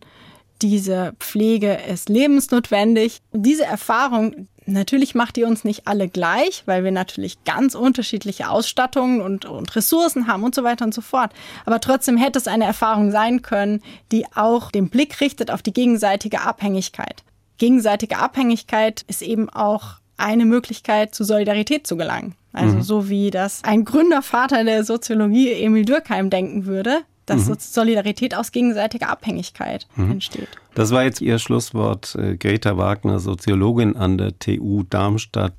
Diese 0.64 1.14
Pflege 1.20 1.78
ist 1.88 2.10
lebensnotwendig. 2.10 3.22
Diese 3.32 3.64
Erfahrung, 3.64 4.48
Natürlich 4.70 5.16
macht 5.16 5.36
die 5.36 5.44
uns 5.44 5.64
nicht 5.64 5.88
alle 5.88 6.08
gleich, 6.08 6.64
weil 6.66 6.84
wir 6.84 6.92
natürlich 6.92 7.44
ganz 7.44 7.76
unterschiedliche 7.76 8.50
Ausstattungen 8.50 9.22
und, 9.22 9.46
und, 9.46 9.76
Ressourcen 9.76 10.28
haben 10.28 10.44
und 10.44 10.56
so 10.56 10.64
weiter 10.64 10.86
und 10.86 10.94
so 10.94 11.02
fort. 11.02 11.32
Aber 11.66 11.80
trotzdem 11.80 12.18
hätte 12.18 12.40
es 12.40 12.48
eine 12.48 12.66
Erfahrung 12.66 13.12
sein 13.12 13.42
können, 13.42 13.82
die 14.12 14.26
auch 14.36 14.72
den 14.72 14.90
Blick 14.90 15.22
richtet 15.22 15.52
auf 15.52 15.62
die 15.62 15.74
gegenseitige 15.74 16.42
Abhängigkeit. 16.42 17.24
Gegenseitige 17.58 18.18
Abhängigkeit 18.18 19.04
ist 19.08 19.22
eben 19.22 19.50
auch 19.50 19.96
eine 20.18 20.46
Möglichkeit, 20.46 21.16
zu 21.16 21.24
Solidarität 21.24 21.88
zu 21.88 21.98
gelangen. 21.98 22.36
Also 22.54 22.78
mhm. 22.78 22.82
so 22.82 23.10
wie 23.10 23.32
das 23.32 23.64
ein 23.64 23.86
Gründervater 23.86 24.64
der 24.64 24.84
Soziologie, 24.84 25.52
Emil 25.52 25.86
Dürkheim, 25.86 26.30
denken 26.30 26.66
würde, 26.66 27.02
dass 27.30 27.48
mhm. 27.48 27.56
Solidarität 27.60 28.36
aus 28.36 28.52
gegenseitiger 28.52 29.10
Abhängigkeit 29.10 29.88
mhm. 29.96 30.12
entsteht. 30.12 30.50
Das 30.76 30.92
war 30.92 31.04
jetzt 31.04 31.22
Ihr 31.22 31.40
Schlusswort, 31.40 32.16
äh, 32.16 32.38
Greta 32.38 32.78
Wagner, 32.78 33.20
Soziologin 33.20 33.96
an 33.96 34.18
der 34.18 34.38
TU 34.40 34.84
Darmstadt. 34.90 35.54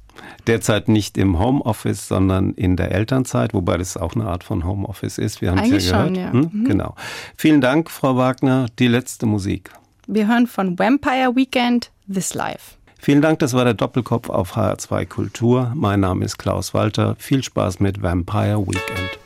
Derzeit 0.47 0.89
nicht 0.89 1.16
im 1.16 1.39
Homeoffice, 1.39 2.09
sondern 2.09 2.53
in 2.53 2.77
der 2.77 2.93
Elternzeit, 2.93 3.55
wobei 3.55 3.79
das 3.79 3.97
auch 3.97 4.14
eine 4.14 4.27
Art 4.27 4.45
von 4.45 4.64
Homeoffice 4.66 5.16
ist. 5.18 5.41
Wir 5.41 5.51
haben 5.51 5.73
es 5.73 5.87
ja 5.87 5.93
gehört. 5.93 6.07
Schon, 6.07 6.14
ja. 6.14 6.33
Hm? 6.33 6.51
Mhm. 6.53 6.64
Genau. 6.64 6.95
Vielen 7.37 7.61
Dank, 7.61 7.91
Frau 7.91 8.16
Wagner. 8.16 8.66
Die 8.79 8.89
letzte 8.89 9.25
Musik. 9.27 9.71
Wir 10.07 10.29
hören 10.29 10.47
von 10.47 10.79
Vampire 10.79 11.35
Weekend 11.37 11.91
This 12.12 12.35
Life. 12.35 12.77
Vielen 12.99 13.23
Dank, 13.23 13.39
das 13.39 13.55
war 13.55 13.64
der 13.64 13.75
Doppelkopf 13.75 14.29
auf 14.29 14.57
HR2 14.57 15.07
Kultur. 15.07 15.73
Mein 15.75 16.01
Name 16.01 16.25
ist 16.25 16.37
Klaus 16.37 16.75
Walter. 16.75 17.16
Viel 17.18 17.43
Spaß 17.43 17.81
mit 17.81 18.03
Vampire 18.03 18.61
Weekend. 18.66 19.18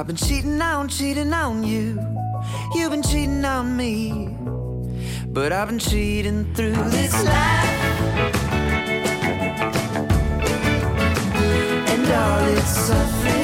I've 0.00 0.06
been 0.06 0.16
cheating 0.16 0.62
on, 0.62 0.88
cheating 0.88 1.30
on 1.34 1.62
you. 1.62 2.00
You've 2.74 2.90
been 2.90 3.02
cheating 3.02 3.44
on 3.44 3.76
me. 3.76 4.34
But 5.26 5.52
I've 5.52 5.68
been 5.68 5.78
cheating 5.78 6.54
through 6.54 6.72
this 6.88 7.12
life. 7.22 7.34
And 11.86 12.10
all 12.10 12.56
its 12.56 12.66
suffering. 12.66 13.39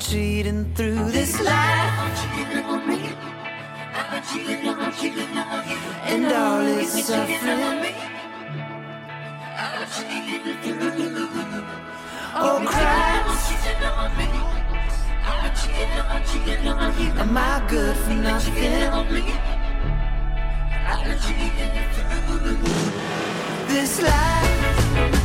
Been 0.00 0.10
cheating 0.10 0.74
through 0.74 1.10
this 1.10 1.40
life. 1.40 1.92
And 6.06 6.26
all 6.26 6.64
this 6.64 7.06
suffering. 7.06 7.94
Oh, 12.34 12.62
Christ. 12.66 13.50
Am 17.18 17.36
I 17.36 17.66
good 17.68 17.96
for 17.96 18.14
nothing? 18.14 18.54
This 23.68 24.02
life 24.02 25.19